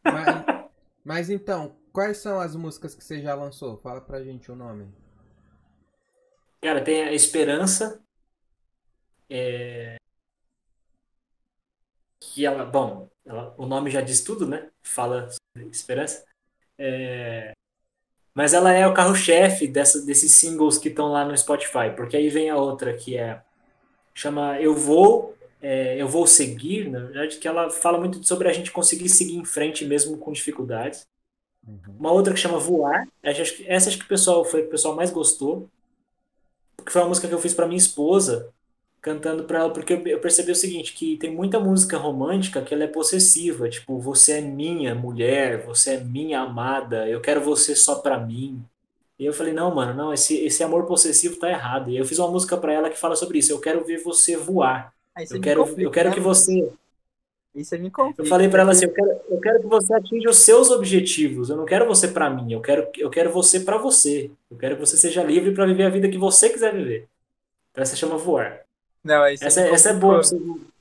Mas, 0.03 0.65
mas 1.03 1.29
então, 1.29 1.75
quais 1.91 2.17
são 2.17 2.39
as 2.39 2.55
músicas 2.55 2.93
que 2.93 3.03
você 3.03 3.19
já 3.19 3.33
lançou? 3.33 3.77
Fala 3.77 3.99
pra 3.99 4.23
gente 4.23 4.51
o 4.51 4.55
nome. 4.55 4.87
Cara, 6.61 6.81
tem 6.81 7.03
a 7.03 7.13
Esperança. 7.13 8.01
É... 9.29 9.97
Que 12.19 12.45
ela, 12.45 12.65
bom, 12.65 13.09
ela, 13.25 13.53
o 13.57 13.65
nome 13.65 13.89
já 13.89 14.01
diz 14.01 14.21
tudo, 14.23 14.47
né? 14.47 14.69
Fala 14.83 15.29
sobre 15.29 15.69
esperança. 15.69 16.25
É... 16.77 17.53
Mas 18.33 18.53
ela 18.53 18.71
é 18.73 18.85
o 18.85 18.93
carro-chefe 18.93 19.67
desses 19.67 20.33
singles 20.33 20.77
que 20.77 20.89
estão 20.89 21.07
lá 21.07 21.23
no 21.23 21.37
Spotify, 21.37 21.95
porque 21.95 22.17
aí 22.17 22.29
vem 22.29 22.49
a 22.49 22.57
outra 22.57 22.93
que 22.93 23.17
é 23.17 23.41
chama 24.13 24.59
Eu 24.59 24.75
Vou 24.75 25.35
é, 25.61 25.99
Eu 25.99 26.07
Vou 26.07 26.27
Seguir, 26.27 26.89
na 26.89 26.99
verdade, 26.99 27.37
que 27.37 27.47
ela 27.47 27.69
fala 27.69 27.97
muito 27.97 28.21
sobre 28.23 28.49
a 28.49 28.53
gente 28.53 28.71
conseguir 28.71 29.09
seguir 29.09 29.35
em 29.35 29.45
frente 29.45 29.85
mesmo 29.85 30.17
com 30.17 30.31
dificuldades. 30.31 31.07
Uhum. 31.65 31.95
Uma 31.99 32.11
outra 32.11 32.33
que 32.33 32.39
chama 32.39 32.59
Voar, 32.59 33.07
essa 33.23 33.89
acho 33.89 33.97
que 33.97 34.05
o 34.05 34.07
pessoal 34.07 34.45
foi 34.45 34.63
o 34.63 34.69
pessoal 34.69 34.95
mais 34.95 35.11
gostou, 35.11 35.69
porque 36.77 36.91
foi 36.91 37.01
uma 37.01 37.09
música 37.09 37.27
que 37.27 37.33
eu 37.33 37.39
fiz 37.39 37.53
para 37.53 37.67
minha 37.67 37.77
esposa, 37.77 38.53
cantando 39.05 39.43
para 39.43 39.59
ela, 39.59 39.69
porque 39.69 39.93
eu 39.93 40.19
percebi 40.19 40.51
o 40.51 40.55
seguinte, 40.55 40.91
que 40.91 41.15
tem 41.17 41.29
muita 41.29 41.59
música 41.59 41.95
romântica 41.95 42.59
que 42.63 42.73
ela 42.73 42.85
é 42.85 42.87
possessiva, 42.87 43.69
tipo, 43.69 43.99
você 43.99 44.39
é 44.39 44.41
minha 44.41 44.95
mulher, 44.95 45.63
você 45.63 45.91
é 45.91 45.99
minha 45.99 46.39
amada, 46.39 47.07
eu 47.07 47.21
quero 47.21 47.39
você 47.39 47.75
só 47.75 47.99
para 47.99 48.19
mim. 48.19 48.59
E 49.19 49.23
eu 49.23 49.31
falei, 49.31 49.53
não, 49.53 49.73
mano, 49.75 49.93
não, 49.93 50.11
esse, 50.11 50.43
esse 50.43 50.63
amor 50.63 50.87
possessivo 50.87 51.35
tá 51.35 51.47
errado. 51.47 51.91
E 51.91 51.97
eu 51.97 52.03
fiz 52.03 52.17
uma 52.17 52.31
música 52.31 52.57
para 52.57 52.73
ela 52.73 52.89
que 52.89 52.97
fala 52.97 53.15
sobre 53.15 53.37
isso, 53.37 53.51
eu 53.51 53.59
quero 53.59 53.85
ver 53.85 54.01
você 54.01 54.35
voar. 54.35 54.91
eu 55.29 55.39
quero, 55.39 55.75
eu 55.77 55.91
quero 55.91 56.11
que 56.11 56.19
você 56.19 56.67
isso 57.53 57.77
me 57.77 57.91
Eu 58.17 58.25
falei 58.25 58.49
para 58.49 58.63
ela 58.63 58.71
assim, 58.71 58.85
eu 58.85 58.91
quero, 58.91 59.21
eu 59.29 59.39
quero 59.39 59.59
que 59.61 59.67
você 59.67 59.93
atinja 59.93 60.29
os 60.31 60.39
seus 60.39 60.71
objetivos. 60.71 61.51
Eu 61.51 61.55
não 61.55 61.65
quero 61.65 61.85
você 61.85 62.07
para 62.07 62.27
mim, 62.27 62.51
eu 62.51 62.59
quero, 62.59 62.87
eu 62.97 63.09
quero 63.11 63.31
você 63.31 63.59
para 63.59 63.77
você. 63.77 64.31
Eu 64.49 64.57
quero 64.57 64.75
que 64.75 64.81
você 64.81 64.97
seja 64.97 65.23
livre 65.23 65.53
para 65.53 65.67
viver 65.67 65.83
a 65.83 65.89
vida 65.89 66.09
que 66.09 66.17
você 66.17 66.49
quiser 66.49 66.73
viver. 66.73 67.07
Então 67.71 67.83
essa 67.83 67.95
chama 67.95 68.17
voar. 68.17 68.64
Não, 69.05 69.23
essa, 69.23 69.61
é, 69.61 69.69
essa 69.69 69.91
é 69.91 69.93
boa 69.93 70.19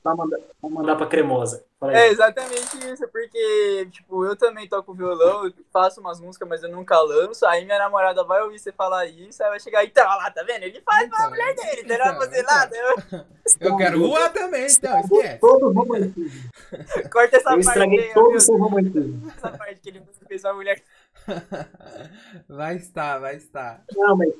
pra 0.01 0.15
mandar, 0.15 0.39
pra 0.59 0.69
mandar 0.71 0.95
pra 0.95 1.05
cremosa. 1.05 1.63
É 1.83 2.07
exatamente 2.07 2.75
isso, 2.91 3.07
porque, 3.09 3.87
tipo, 3.91 4.25
eu 4.25 4.35
também 4.35 4.67
toco 4.67 4.95
violão, 4.95 5.53
faço 5.71 6.01
umas 6.01 6.19
músicas, 6.19 6.49
mas 6.49 6.63
eu 6.63 6.69
nunca 6.71 6.99
lanço. 7.01 7.45
Aí 7.45 7.63
minha 7.63 7.77
namorada 7.77 8.23
vai 8.23 8.41
ouvir 8.41 8.57
você 8.57 8.71
falar 8.71 9.05
isso, 9.05 9.43
aí 9.43 9.49
vai 9.49 9.59
chegar, 9.59 9.85
então, 9.85 10.03
lá, 10.03 10.31
tá 10.31 10.41
vendo? 10.41 10.63
Ele 10.63 10.81
faz 10.81 11.05
então, 11.05 11.19
pra 11.19 11.29
mulher 11.29 11.53
dele, 11.53 11.81
então, 11.83 11.97
não 11.99 12.05
vai 12.05 12.15
fazer 12.15 12.41
então. 12.41 12.55
nada. 12.55 12.75
Eu, 12.75 13.25
eu 13.59 13.77
quero 13.77 13.99
voar 13.99 14.33
também, 14.33 14.65
então, 14.65 14.99
esquece. 15.01 15.39
Todo 15.39 15.71
romantismo. 15.71 16.49
Corta 17.13 17.37
essa 17.37 17.51
eu 17.51 17.53
parte. 17.53 17.53
Eu 17.53 17.59
estraguei 17.59 18.13
todo 18.13 18.35
o 18.35 18.41
seu 18.41 18.57
romantismo. 18.57 19.31
Essa 19.37 19.51
parte 19.55 19.81
que 19.81 19.89
ele 19.89 20.01
fez 20.27 20.41
pra 20.41 20.53
mulher. 20.55 20.81
Vai 22.49 22.77
estar, 22.77 23.19
vai 23.19 23.35
estar. 23.35 23.83
Não, 23.95 24.15
mas, 24.15 24.33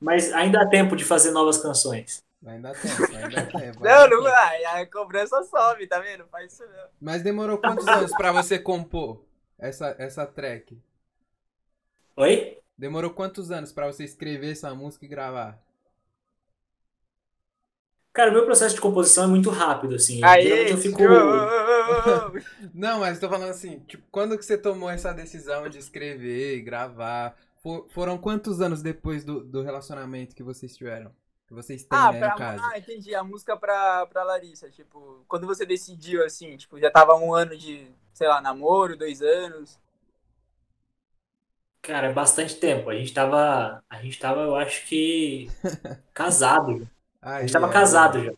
mas 0.00 0.32
ainda 0.32 0.62
há 0.62 0.66
tempo 0.68 0.94
de 0.94 1.04
fazer 1.04 1.30
novas 1.30 1.58
canções. 1.58 2.22
Ainda 2.46 2.72
tempo, 2.72 3.16
ainda 3.16 3.46
tempo. 3.52 3.84
não, 3.84 4.08
não 4.08 4.22
vai. 4.22 4.64
A 4.64 4.86
cobrança 4.86 5.42
sobe, 5.44 5.86
tá 5.86 5.98
vendo? 6.00 6.26
Faz 6.28 6.52
isso 6.52 6.64
não. 6.64 6.88
Mas 7.00 7.22
demorou 7.22 7.58
quantos 7.58 7.86
anos 7.86 8.10
pra 8.12 8.32
você 8.32 8.58
compor 8.58 9.22
essa, 9.58 9.94
essa 9.98 10.26
track? 10.26 10.80
Oi? 12.16 12.58
Demorou 12.76 13.10
quantos 13.10 13.50
anos 13.50 13.72
pra 13.72 13.86
você 13.86 14.04
escrever 14.04 14.52
essa 14.52 14.74
música 14.74 15.04
e 15.04 15.08
gravar? 15.08 15.58
Cara, 18.12 18.30
o 18.30 18.32
meu 18.32 18.44
processo 18.44 18.74
de 18.74 18.80
composição 18.80 19.24
é 19.24 19.26
muito 19.28 19.50
rápido, 19.50 19.94
assim. 19.94 20.24
Aí, 20.24 20.70
eu 20.70 20.76
fico. 20.78 20.98
não, 22.74 23.00
mas 23.00 23.20
tô 23.20 23.28
falando 23.28 23.50
assim, 23.50 23.80
tipo, 23.80 24.02
quando 24.10 24.36
que 24.36 24.44
você 24.44 24.56
tomou 24.56 24.90
essa 24.90 25.12
decisão 25.12 25.68
de 25.68 25.78
escrever 25.78 26.56
e 26.56 26.62
gravar? 26.62 27.36
For, 27.62 27.86
foram 27.90 28.16
quantos 28.16 28.62
anos 28.62 28.82
depois 28.82 29.22
do, 29.24 29.44
do 29.44 29.62
relacionamento 29.62 30.34
que 30.34 30.42
vocês 30.42 30.74
tiveram? 30.74 31.12
Que 31.50 31.54
vocês 31.54 31.82
têm, 31.82 31.98
ah, 31.98 32.12
né, 32.12 32.18
pra, 32.20 32.30
no 32.30 32.36
caso. 32.36 32.64
Ah, 32.64 32.78
entendi. 32.78 33.12
A 33.12 33.24
música 33.24 33.56
pra, 33.56 34.06
pra 34.06 34.22
Larissa, 34.22 34.70
tipo, 34.70 35.24
quando 35.26 35.48
você 35.48 35.66
decidiu, 35.66 36.24
assim, 36.24 36.56
tipo, 36.56 36.78
já 36.78 36.88
tava 36.92 37.16
um 37.16 37.34
ano 37.34 37.56
de, 37.56 37.90
sei 38.14 38.28
lá, 38.28 38.40
namoro, 38.40 38.96
dois 38.96 39.20
anos. 39.20 39.76
Cara, 41.82 42.06
é 42.06 42.12
bastante 42.12 42.54
tempo. 42.54 42.88
A 42.88 42.94
gente 42.94 43.12
tava, 43.12 43.82
a 43.90 43.96
gente 44.00 44.16
tava, 44.20 44.42
eu 44.42 44.54
acho 44.54 44.86
que, 44.86 45.50
casado. 46.14 46.88
Aí, 47.20 47.38
a 47.38 47.40
gente 47.40 47.52
tava 47.52 47.68
é. 47.68 47.72
casado 47.72 48.22
já. 48.22 48.32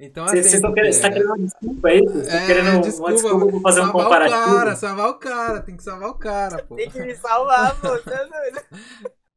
Então, 0.00 0.26
você, 0.26 0.42
você, 0.42 0.60
tá 0.62 0.72
querendo, 0.72 0.92
você 0.92 1.02
tá 1.02 1.10
querendo 1.10 1.26
uma 1.26 1.38
desculpa 1.38 1.88
aí? 1.88 2.00
Você 2.00 2.30
tá 2.30 2.36
é, 2.36 2.46
querendo 2.46 2.80
desculpa, 2.80 3.10
uma 3.10 3.12
desculpa 3.12 3.46
pra 3.50 3.60
fazer 3.60 3.80
um 3.82 3.92
comparativo? 3.92 4.40
O 4.40 4.54
cara, 4.54 4.76
salvar 4.76 5.08
o 5.10 5.14
cara, 5.18 5.60
tem 5.60 5.76
que 5.76 5.82
salvar 5.82 6.08
o 6.08 6.14
cara, 6.14 6.64
pô. 6.64 6.76
Tem 6.76 6.90
que 6.90 7.00
me 7.00 7.14
salvar, 7.14 7.78
pô. 7.78 7.88
Tá 8.00 8.28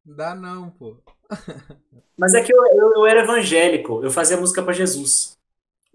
Dá 0.04 0.34
não, 0.34 0.70
pô. 0.70 0.96
Mas 2.16 2.34
é 2.34 2.42
que 2.42 2.52
eu, 2.52 2.64
eu, 2.66 2.92
eu, 2.96 3.06
era 3.06 3.22
evangélico, 3.22 4.02
eu 4.02 4.10
fazia 4.10 4.36
música 4.36 4.62
para 4.62 4.72
Jesus. 4.72 5.36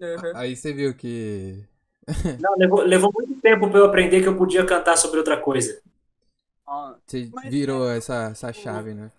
Uhum. 0.00 0.32
Aí 0.34 0.56
você 0.56 0.72
viu 0.72 0.94
que. 0.94 1.64
Não, 2.40 2.56
levou, 2.56 2.82
levou 2.82 3.12
muito 3.12 3.40
tempo 3.40 3.68
para 3.68 3.78
eu 3.80 3.84
aprender 3.86 4.22
que 4.22 4.28
eu 4.28 4.36
podia 4.36 4.64
cantar 4.64 4.96
sobre 4.96 5.18
outra 5.18 5.36
coisa. 5.36 5.80
Você 7.06 7.30
virou 7.48 7.88
é, 7.90 7.96
essa, 7.96 8.28
essa 8.30 8.52
chave, 8.52 8.92
né? 8.92 9.10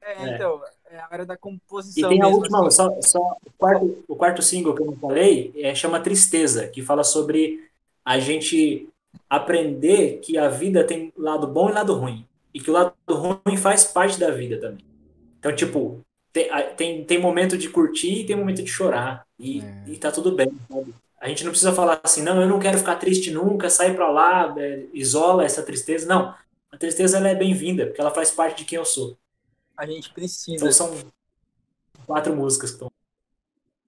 É, 0.00 0.12
é, 0.12 0.34
então, 0.34 0.60
é 0.90 0.98
a 0.98 1.08
hora 1.10 1.26
da 1.26 1.36
composição. 1.36 2.10
E 2.10 2.14
tem 2.14 2.22
a 2.22 2.28
última, 2.28 2.66
assim. 2.66 2.76
só, 2.76 3.00
só 3.00 3.36
o, 3.44 3.52
quarto, 3.56 4.04
o 4.08 4.16
quarto 4.16 4.42
single 4.42 4.74
que 4.74 4.82
eu 4.82 4.86
não 4.86 4.96
falei 4.96 5.52
é, 5.56 5.74
chama 5.74 6.00
Tristeza, 6.00 6.66
que 6.68 6.82
fala 6.82 7.04
sobre 7.04 7.68
a 8.04 8.18
gente 8.18 8.88
aprender 9.28 10.18
que 10.20 10.36
a 10.36 10.48
vida 10.48 10.84
tem 10.84 11.12
lado 11.16 11.46
bom 11.46 11.70
e 11.70 11.72
lado 11.72 11.94
ruim. 11.94 12.26
E 12.52 12.60
que 12.60 12.70
o 12.70 12.72
lado 12.72 12.94
ruim 13.08 13.56
faz 13.56 13.84
parte 13.84 14.18
da 14.18 14.30
vida 14.30 14.60
também. 14.60 14.84
Então, 15.46 15.54
tipo, 15.54 16.04
tem, 16.32 16.50
tem, 16.76 17.04
tem 17.04 17.18
momento 17.20 17.56
de 17.56 17.68
curtir 17.68 18.22
e 18.22 18.26
tem 18.26 18.34
momento 18.34 18.64
de 18.64 18.70
chorar. 18.70 19.24
E, 19.38 19.60
é. 19.60 19.84
e 19.86 19.96
tá 19.96 20.10
tudo 20.10 20.32
bem, 20.32 20.50
sabe? 20.68 20.92
A 21.20 21.28
gente 21.28 21.44
não 21.44 21.52
precisa 21.52 21.72
falar 21.72 22.00
assim, 22.02 22.20
não, 22.20 22.40
eu 22.40 22.48
não 22.48 22.58
quero 22.58 22.78
ficar 22.78 22.96
triste 22.96 23.30
nunca, 23.30 23.70
sai 23.70 23.94
pra 23.94 24.10
lá, 24.10 24.52
é, 24.58 24.86
isola 24.92 25.44
essa 25.44 25.62
tristeza. 25.62 26.06
Não, 26.06 26.34
a 26.70 26.76
tristeza 26.76 27.18
ela 27.18 27.28
é 27.28 27.34
bem-vinda, 27.34 27.86
porque 27.86 28.00
ela 28.00 28.10
faz 28.10 28.32
parte 28.32 28.58
de 28.58 28.64
quem 28.64 28.76
eu 28.76 28.84
sou. 28.84 29.16
A 29.76 29.86
gente 29.86 30.12
precisa. 30.12 30.56
Então 30.56 30.72
são 30.72 30.98
quatro 32.04 32.34
músicas 32.34 32.70
que 32.70 32.76
estão. 32.76 32.90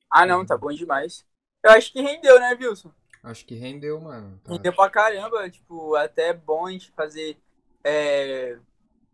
Ah, 0.08 0.24
não, 0.24 0.46
tá 0.46 0.56
bom 0.56 0.72
demais. 0.72 1.26
Eu 1.62 1.72
acho 1.72 1.92
que 1.92 2.00
rendeu, 2.00 2.38
né, 2.38 2.56
Wilson? 2.60 2.92
Acho 3.22 3.44
que 3.44 3.56
rendeu, 3.56 4.00
mano. 4.00 4.40
Tá. 4.44 4.52
Rendeu 4.52 4.72
pra 4.72 4.88
caramba. 4.88 5.50
Tipo, 5.50 5.96
até 5.96 6.28
é 6.28 6.34
bom 6.34 6.66
a 6.66 6.70
gente 6.70 6.92
fazer 6.92 7.36
é, 7.82 8.58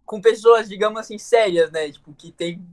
com 0.05 0.21
pessoas, 0.21 0.69
digamos 0.69 0.99
assim, 1.01 1.19
sérias, 1.19 1.71
né? 1.71 1.91
Tipo, 1.91 2.13
que 2.15 2.31
tem. 2.33 2.65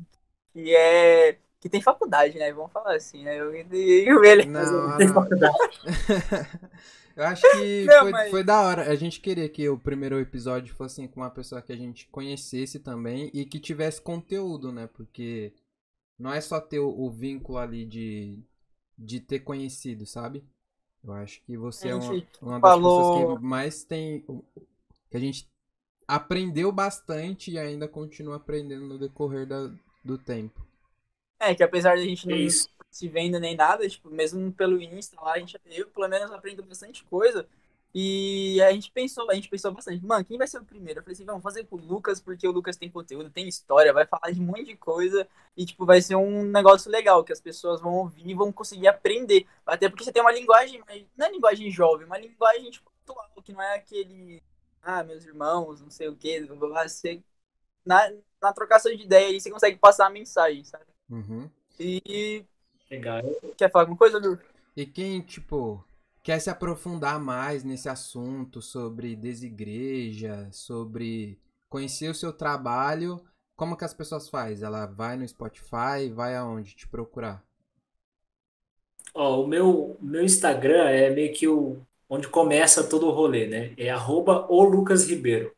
Que 0.53 0.75
é. 0.75 1.37
Que 1.59 1.69
tem 1.69 1.81
faculdade, 1.81 2.37
né? 2.39 2.51
Vamos 2.51 2.71
falar 2.71 2.95
assim, 2.95 3.23
né? 3.23 3.39
Eu, 3.39 3.53
eu, 3.71 4.23
ele 4.23 4.45
Não, 4.45 4.97
tem 4.97 5.07
não. 5.07 5.13
faculdade. 5.13 5.57
Eu 7.13 7.25
acho 7.25 7.41
que 7.51 7.83
Não, 7.85 7.99
foi, 7.99 8.11
mas- 8.11 8.31
foi 8.31 8.43
da 8.43 8.61
hora. 8.61 8.89
A 8.89 8.95
gente 8.95 9.19
queria 9.19 9.47
que 9.49 9.67
o 9.67 9.77
primeiro 9.77 10.17
episódio 10.17 10.73
fosse 10.73 11.05
com 11.09 11.19
uma 11.19 11.29
pessoa 11.29 11.61
que 11.61 11.73
a 11.73 11.75
gente 11.75 12.07
conhecesse 12.07 12.79
também 12.79 13.29
e 13.33 13.43
que 13.45 13.59
tivesse 13.59 14.01
conteúdo, 14.01 14.71
né? 14.71 14.87
Porque 14.93 15.53
não 16.17 16.31
é 16.33 16.39
só 16.39 16.59
ter 16.61 16.79
o, 16.79 16.87
o 16.89 17.11
vínculo 17.11 17.57
ali 17.57 17.85
de, 17.85 18.39
de 18.97 19.19
ter 19.19 19.39
conhecido, 19.41 20.05
sabe? 20.05 20.41
Eu 21.03 21.11
acho 21.11 21.41
que 21.43 21.57
você 21.57 21.89
é 21.89 21.95
uma, 21.95 22.13
uma 22.41 22.59
das 22.59 22.61
falou- 22.61 23.13
pessoas 23.19 23.39
que 23.39 23.45
mais 23.45 23.83
tem. 23.83 24.21
que 25.09 25.17
a 25.17 25.19
gente 25.19 25.50
aprendeu 26.15 26.71
bastante 26.71 27.51
e 27.51 27.59
ainda 27.59 27.87
continua 27.87 28.37
aprendendo 28.37 28.85
no 28.87 28.97
decorrer 28.99 29.47
da, 29.47 29.71
do 30.03 30.17
tempo. 30.17 30.61
É, 31.39 31.55
que 31.55 31.63
apesar 31.63 31.95
de 31.95 32.01
a 32.03 32.05
gente 32.05 32.27
É 32.27 32.35
não 32.35 32.37
isso. 32.37 32.67
se 32.91 33.07
vendo 33.09 33.39
nem 33.39 33.55
nada, 33.55 33.87
tipo, 33.89 34.09
mesmo 34.09 34.51
pelo 34.53 34.81
Insta 34.81 35.19
lá, 35.21 35.33
a 35.33 35.39
gente, 35.39 35.59
eu 35.65 35.89
pelo 35.89 36.07
menos 36.07 36.31
aprendo 36.31 36.63
bastante 36.63 37.03
coisa. 37.05 37.47
E 37.93 38.61
a 38.61 38.71
gente 38.71 38.89
pensou, 38.91 39.29
a 39.29 39.33
gente 39.35 39.49
pensou 39.49 39.73
bastante, 39.73 40.05
mano, 40.05 40.23
quem 40.23 40.37
vai 40.37 40.47
ser 40.47 40.59
o 40.59 40.63
primeiro? 40.65 40.99
Eu 40.99 41.03
falei 41.03 41.13
assim, 41.13 41.25
vamos 41.25 41.43
fazer 41.43 41.65
com 41.65 41.75
o 41.75 41.79
Lucas, 41.79 42.21
porque 42.21 42.47
o 42.47 42.51
Lucas 42.51 42.77
tem 42.77 42.89
conteúdo, 42.89 43.29
tem 43.29 43.47
história, 43.49 43.91
vai 43.91 44.05
falar 44.05 44.31
de 44.31 44.39
um 44.39 44.45
monte 44.45 44.63
de 44.65 44.77
coisa 44.77 45.27
e, 45.57 45.65
tipo, 45.65 45.85
vai 45.85 46.01
ser 46.01 46.15
um 46.15 46.43
negócio 46.45 46.89
legal, 46.89 47.21
que 47.23 47.33
as 47.33 47.41
pessoas 47.41 47.81
vão 47.81 47.93
ouvir 47.95 48.29
e 48.29 48.33
vão 48.33 48.51
conseguir 48.51 48.87
aprender. 48.87 49.45
Até 49.65 49.89
porque 49.89 50.05
você 50.05 50.11
tem 50.11 50.21
uma 50.21 50.31
linguagem, 50.31 50.81
mas 50.87 51.05
não 51.17 51.25
é 51.27 51.31
linguagem 51.31 51.69
jovem, 51.69 52.05
uma 52.05 52.17
linguagem, 52.17 52.71
tipo, 52.71 52.89
atual, 53.03 53.29
que 53.43 53.51
não 53.51 53.61
é 53.61 53.75
aquele, 53.75 54.41
ah, 54.81 55.03
meus 55.03 55.25
irmãos, 55.25 55.81
não 55.81 55.89
sei 55.89 56.07
o 56.07 56.15
quê, 56.15 56.45
você, 56.45 57.21
na, 57.85 58.11
na 58.41 58.53
trocação 58.53 58.95
de 58.95 59.03
ideia 59.03 59.27
aí, 59.27 59.39
você 59.39 59.51
consegue 59.51 59.77
passar 59.77 60.07
a 60.07 60.09
mensagem, 60.09 60.63
sabe? 60.63 60.85
Uhum. 61.09 61.49
E 61.79 62.45
Legal. 62.89 63.21
quer 63.57 63.71
falar 63.71 63.83
alguma 63.83 63.97
coisa, 63.97 64.17
Lu? 64.17 64.39
E 64.75 64.85
quem, 64.85 65.21
tipo, 65.21 65.83
quer 66.23 66.39
se 66.39 66.49
aprofundar 66.49 67.19
mais 67.19 67.63
nesse 67.63 67.89
assunto 67.89 68.61
sobre 68.61 69.15
desigreja, 69.15 70.47
sobre 70.51 71.39
conhecer 71.69 72.09
o 72.09 72.15
seu 72.15 72.33
trabalho, 72.33 73.23
como 73.55 73.77
que 73.77 73.85
as 73.85 73.93
pessoas 73.93 74.27
fazem? 74.27 74.65
Ela 74.65 74.85
vai 74.85 75.15
no 75.17 75.27
Spotify, 75.27 76.09
vai 76.13 76.35
aonde 76.35 76.75
te 76.75 76.87
procurar? 76.87 77.43
Ó, 79.13 79.43
o 79.43 79.47
meu, 79.47 79.97
meu 80.01 80.23
Instagram 80.23 80.89
é 80.89 81.09
meio 81.09 81.33
que 81.33 81.47
o, 81.47 81.79
onde 82.11 82.27
começa 82.27 82.83
todo 82.83 83.07
o 83.07 83.11
rolê, 83.11 83.47
né? 83.47 83.71
É 83.77 83.89
arroba 83.89 84.45
o 84.49 84.61
Lucas 84.63 85.07
Ribeiro. 85.07 85.53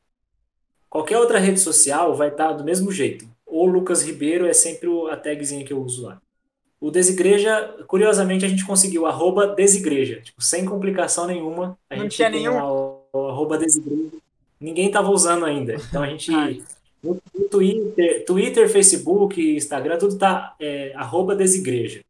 Qualquer 0.88 1.18
outra 1.18 1.40
rede 1.40 1.60
social 1.60 2.16
vai 2.16 2.28
estar 2.28 2.52
do 2.54 2.64
mesmo 2.64 2.92
jeito. 2.92 3.28
O 3.44 3.66
Lucas 3.66 4.04
Ribeiro 4.04 4.46
é 4.46 4.54
sempre 4.54 4.88
a 5.10 5.18
tagzinha 5.18 5.66
que 5.66 5.74
eu 5.74 5.82
uso 5.82 6.04
lá. 6.04 6.22
O 6.80 6.92
Desigreja, 6.92 7.76
curiosamente, 7.88 8.46
a 8.46 8.48
gente 8.48 8.68
conseguiu 8.68 9.08
arroba 9.08 9.48
Desigreja, 9.48 10.22
tipo, 10.22 10.44
sem 10.44 10.64
complicação 10.64 11.26
nenhuma. 11.26 11.76
A 11.90 11.96
Não 11.96 12.04
gente 12.04 12.18
tinha 12.18 12.30
nenhum? 12.30 12.56
o, 12.62 13.02
o 13.12 13.28
arroba 13.30 13.58
Desigreja. 13.58 14.12
Ninguém 14.62 14.92
tava 14.92 15.10
usando 15.10 15.46
ainda. 15.46 15.74
Então 15.74 16.04
a 16.04 16.08
gente 16.08 16.32
no 17.02 17.18
no 17.34 17.50
Twitter, 17.50 18.26
Twitter, 18.26 18.70
Facebook, 18.70 19.56
Instagram, 19.56 19.98
tudo 19.98 20.20
tá 20.20 20.56
é, 20.60 20.94
arroba 20.94 21.36
Desigreja. 21.36 22.02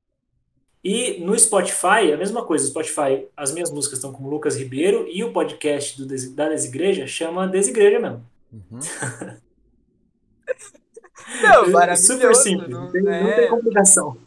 E 0.83 1.19
no 1.23 1.37
Spotify, 1.39 2.11
a 2.13 2.17
mesma 2.17 2.43
coisa. 2.45 2.65
No 2.65 2.71
Spotify, 2.71 3.27
as 3.37 3.51
minhas 3.53 3.71
músicas 3.71 3.99
estão 3.99 4.11
como 4.11 4.29
Lucas 4.29 4.57
Ribeiro 4.57 5.07
e 5.07 5.23
o 5.23 5.31
podcast 5.31 5.97
do 5.97 6.05
Des- 6.05 6.33
da 6.33 6.49
Desigreja 6.49 7.07
chama 7.07 7.47
Desigreja 7.47 7.99
mesmo. 7.99 8.25
Uhum. 8.51 8.79
Não, 11.41 11.79
É. 11.81 11.95
Super 11.95 12.35
simples, 12.35 12.69
não- 12.69 12.85
não 12.85 12.91
tem, 12.91 13.01
não 13.01 13.11
é. 13.11 13.35
tem 13.35 13.49
complicação. 13.49 14.17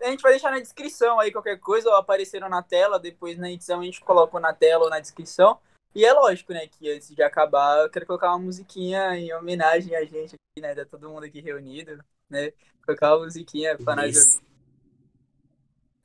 A 0.00 0.10
gente 0.10 0.22
vai 0.22 0.32
deixar 0.32 0.50
na 0.52 0.60
descrição 0.60 1.18
aí 1.18 1.32
qualquer 1.32 1.58
coisa, 1.58 1.88
ou 1.90 1.96
apareceram 1.96 2.48
na 2.48 2.62
tela, 2.62 3.00
depois 3.00 3.36
na 3.36 3.50
edição 3.50 3.80
a 3.80 3.84
gente 3.84 4.00
coloca 4.00 4.38
na 4.38 4.52
tela 4.52 4.84
ou 4.84 4.90
na 4.90 5.00
descrição. 5.00 5.58
E 5.94 6.04
é 6.04 6.12
lógico, 6.12 6.52
né, 6.52 6.68
que 6.68 6.88
antes 6.90 7.12
de 7.14 7.20
acabar, 7.22 7.82
eu 7.82 7.90
quero 7.90 8.06
colocar 8.06 8.28
uma 8.28 8.38
musiquinha 8.38 9.16
em 9.16 9.32
homenagem 9.34 9.96
a 9.96 10.04
gente 10.04 10.36
aqui, 10.36 10.60
né, 10.62 10.72
tá 10.74 10.84
todo 10.84 11.08
mundo 11.08 11.24
aqui 11.24 11.40
reunido, 11.40 11.98
né, 12.30 12.52
colocar 12.86 13.16
uma 13.16 13.24
musiquinha 13.24 13.76
pra 13.76 13.96
nós 13.96 14.16
Isso. 14.16 14.36
ouvir. 14.36 14.47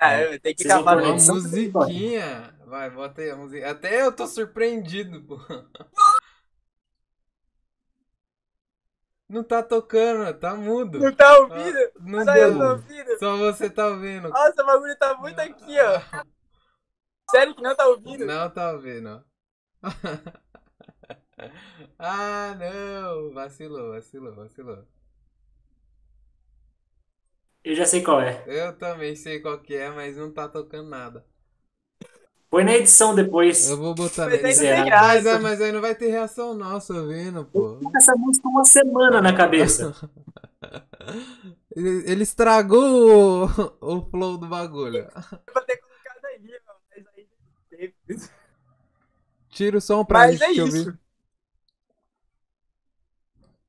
Ah, 0.04 0.22
eu 0.22 0.39
tenho 0.39 0.56
que 0.56 0.70
acabar 0.70 0.97
Uma 0.97 1.14
musiquinha! 1.14 2.54
Vai, 2.66 2.89
bota 2.89 3.22
aí 3.22 3.30
a 3.30 3.36
música. 3.38 3.72
Até 3.72 4.01
eu 4.01 4.12
tô 4.12 4.28
surpreendido, 4.28 5.24
pô. 5.24 5.39
Não 9.30 9.43
tá 9.43 9.64
tocando, 9.64 10.38
tá 10.38 10.54
mudo. 10.56 10.99
Não 10.99 11.16
tá 11.16 11.39
ouvindo? 11.39 11.78
Ah, 11.78 11.91
Não 12.01 12.26
Só 12.26 12.36
eu 12.36 12.58
tô 12.58 12.70
ouvindo? 12.70 13.20
Só 13.20 13.38
você 13.38 13.70
tá 13.70 13.88
ouvindo. 13.88 14.28
Nossa, 14.30 14.62
o 14.62 14.66
bagulho 14.66 14.97
tá 14.97 15.16
muito 15.18 15.39
aqui, 15.39 15.78
ó. 15.80 16.01
Sério 17.32 17.56
que 17.56 17.62
não 17.62 17.74
tá 17.76 17.88
ouvindo? 17.88 18.26
Não 18.26 18.49
tá 18.49 18.74
ouvindo. 18.74 19.24
ah, 21.97 22.54
não. 22.60 23.34
Vacilou, 23.34 23.91
vacilou, 23.91 24.36
vacilou. 24.36 24.86
Eu 27.64 27.76
já 27.76 27.86
sei 27.86 28.01
qual 28.03 28.22
é. 28.22 28.43
Eu 28.47 28.74
também 28.78 29.16
sei 29.16 29.39
qual 29.39 29.57
que 29.59 29.76
é, 29.76 29.89
mas 29.89 30.18
não 30.18 30.32
tá 30.32 30.47
tocando 30.49 30.89
nada. 30.89 31.26
Põe 32.49 32.64
na 32.64 32.74
edição 32.76 33.16
depois. 33.16 33.70
Eu 33.70 33.78
vou 33.78 33.95
botar 33.95 34.26
não 34.30 34.38
tem 34.38 34.43
Mas, 34.43 34.61
é, 34.61 35.39
mas 35.39 35.61
aí 35.61 35.72
não 35.72 35.82
vai 35.82 35.95
ter 35.95 36.09
reação 36.09 36.53
nossa 36.53 36.93
ouvindo, 36.93 37.45
pô. 37.45 37.78
Tô 37.82 37.89
com 37.89 37.97
essa 37.97 38.16
música 38.16 38.47
uma 38.47 38.64
semana 38.64 39.22
na 39.22 39.36
cabeça. 39.36 39.91
Ele, 41.76 42.03
ele 42.11 42.24
estragou 42.24 43.49
o, 43.82 43.95
o 43.97 44.01
flow 44.09 44.38
do 44.38 44.47
bagulho. 44.47 45.07
Pra 45.51 45.61
ter 45.64 45.78
colocado 45.78 46.26
aí, 46.26 46.39
mas 46.95 47.07
aí 47.18 47.28
teve. 47.70 47.93
Tira 49.49 49.78
o 49.78 49.82
som 49.82 50.03
pra 50.05 50.20
Mas 50.20 50.39
gente 50.39 50.59
é 50.59 50.64
ouvir. 50.64 50.80
isso. 50.82 50.97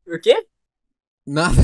O 0.06 0.18
quê? 0.20 0.46
Nada. 1.26 1.62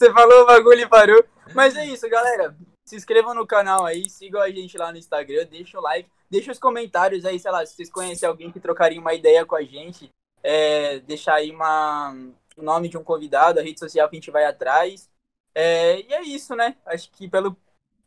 Você 0.00 0.10
falou 0.14 0.44
o 0.44 0.46
bagulho 0.46 0.80
e 0.80 0.88
parou. 0.88 1.22
Mas 1.54 1.76
é 1.76 1.84
isso, 1.84 2.08
galera. 2.08 2.56
Se 2.86 2.96
inscrevam 2.96 3.34
no 3.34 3.46
canal 3.46 3.84
aí, 3.84 4.08
sigam 4.08 4.40
a 4.40 4.50
gente 4.50 4.78
lá 4.78 4.90
no 4.90 4.96
Instagram, 4.96 5.44
deixa 5.44 5.78
o 5.78 5.82
like, 5.82 6.08
deixa 6.30 6.50
os 6.50 6.58
comentários 6.58 7.26
aí, 7.26 7.38
sei 7.38 7.50
lá, 7.50 7.66
se 7.66 7.74
vocês 7.74 7.90
conhecem 7.90 8.26
alguém 8.26 8.50
que 8.50 8.58
trocaria 8.58 8.98
uma 8.98 9.12
ideia 9.12 9.44
com 9.44 9.54
a 9.54 9.62
gente, 9.62 10.08
é, 10.42 11.00
deixar 11.00 11.34
aí 11.34 11.50
uma, 11.50 12.16
o 12.56 12.62
nome 12.62 12.88
de 12.88 12.96
um 12.96 13.04
convidado, 13.04 13.60
a 13.60 13.62
rede 13.62 13.78
social 13.78 14.08
que 14.08 14.16
a 14.16 14.18
gente 14.20 14.30
vai 14.30 14.46
atrás. 14.46 15.06
É, 15.54 16.00
e 16.00 16.14
é 16.14 16.22
isso, 16.22 16.56
né? 16.56 16.76
Acho 16.86 17.10
que 17.12 17.28
pelo 17.28 17.54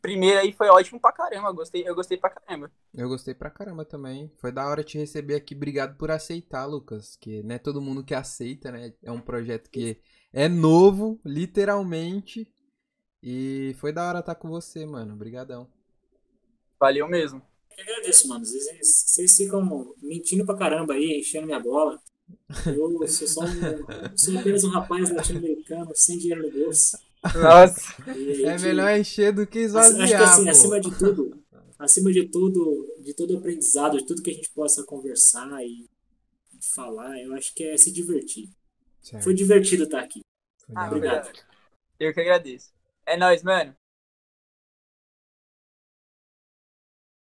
primeiro 0.02 0.40
aí 0.40 0.52
foi 0.52 0.66
ótimo 0.70 0.98
pra 0.98 1.12
caramba. 1.12 1.52
Gostei, 1.52 1.88
eu 1.88 1.94
gostei 1.94 2.18
pra 2.18 2.30
caramba. 2.30 2.72
Eu 2.92 3.08
gostei 3.08 3.34
pra 3.34 3.50
caramba 3.50 3.84
também. 3.84 4.32
Foi 4.38 4.50
da 4.50 4.66
hora 4.66 4.82
te 4.82 4.98
receber 4.98 5.36
aqui. 5.36 5.54
Obrigado 5.54 5.96
por 5.96 6.10
aceitar, 6.10 6.66
Lucas. 6.66 7.16
Que 7.20 7.40
não 7.44 7.54
é 7.54 7.58
todo 7.58 7.80
mundo 7.80 8.02
que 8.02 8.14
aceita, 8.14 8.72
né? 8.72 8.92
É 9.00 9.12
um 9.12 9.20
projeto 9.20 9.70
que 9.70 9.96
é 10.34 10.48
novo, 10.48 11.18
literalmente. 11.24 12.46
E 13.22 13.74
foi 13.78 13.92
da 13.92 14.06
hora 14.06 14.18
estar 14.18 14.34
com 14.34 14.48
você, 14.48 14.84
mano. 14.84 15.14
Obrigadão. 15.14 15.66
Valeu 16.78 17.08
mesmo. 17.08 17.40
Eu 17.78 17.84
agradeço, 17.84 18.28
mano. 18.28 18.44
Vocês, 18.44 19.04
vocês 19.06 19.36
ficam 19.36 19.94
mentindo 20.02 20.44
pra 20.44 20.56
caramba 20.56 20.94
aí, 20.94 21.20
enchendo 21.20 21.46
minha 21.46 21.60
bola. 21.60 21.98
Eu 22.66 23.08
sou 23.08 23.28
só 23.28 23.44
um, 23.44 23.50
sou 24.16 24.38
apenas 24.38 24.64
um 24.64 24.70
rapaz 24.70 25.10
latino-americano 25.10 25.90
sem 25.94 26.18
dinheiro 26.18 26.42
no 26.42 26.50
bolso. 26.50 26.98
Nossa. 27.34 27.94
E 28.14 28.44
É 28.44 28.58
melhor 28.58 28.98
encher 28.98 29.32
do 29.32 29.46
que 29.46 29.60
Acho 29.74 29.94
que 29.96 30.02
esvaziar, 30.04 30.22
assim, 30.22 30.44
pô. 30.44 30.50
acima 30.50 30.80
de 30.80 30.98
tudo, 30.98 31.42
acima 31.78 32.12
de 32.12 32.28
tudo, 32.28 32.94
de 33.00 33.14
todo 33.14 33.38
aprendizado, 33.38 33.98
de 33.98 34.04
tudo 34.06 34.22
que 34.22 34.30
a 34.30 34.34
gente 34.34 34.50
possa 34.50 34.82
conversar 34.84 35.64
e 35.64 35.88
falar, 36.74 37.18
eu 37.22 37.32
acho 37.34 37.54
que 37.54 37.64
é 37.64 37.76
se 37.76 37.90
divertir. 37.92 38.50
Certo, 39.02 39.22
Foi 39.22 39.34
divertido 39.34 39.84
estar 39.84 40.00
aqui. 40.00 40.23
Ah, 40.74 40.86
obrigado. 40.86 41.32
Eu 41.98 42.12
que 42.14 42.20
agradeço. 42.20 42.72
É 43.06 43.16
nóis, 43.16 43.42
mano. 43.42 43.76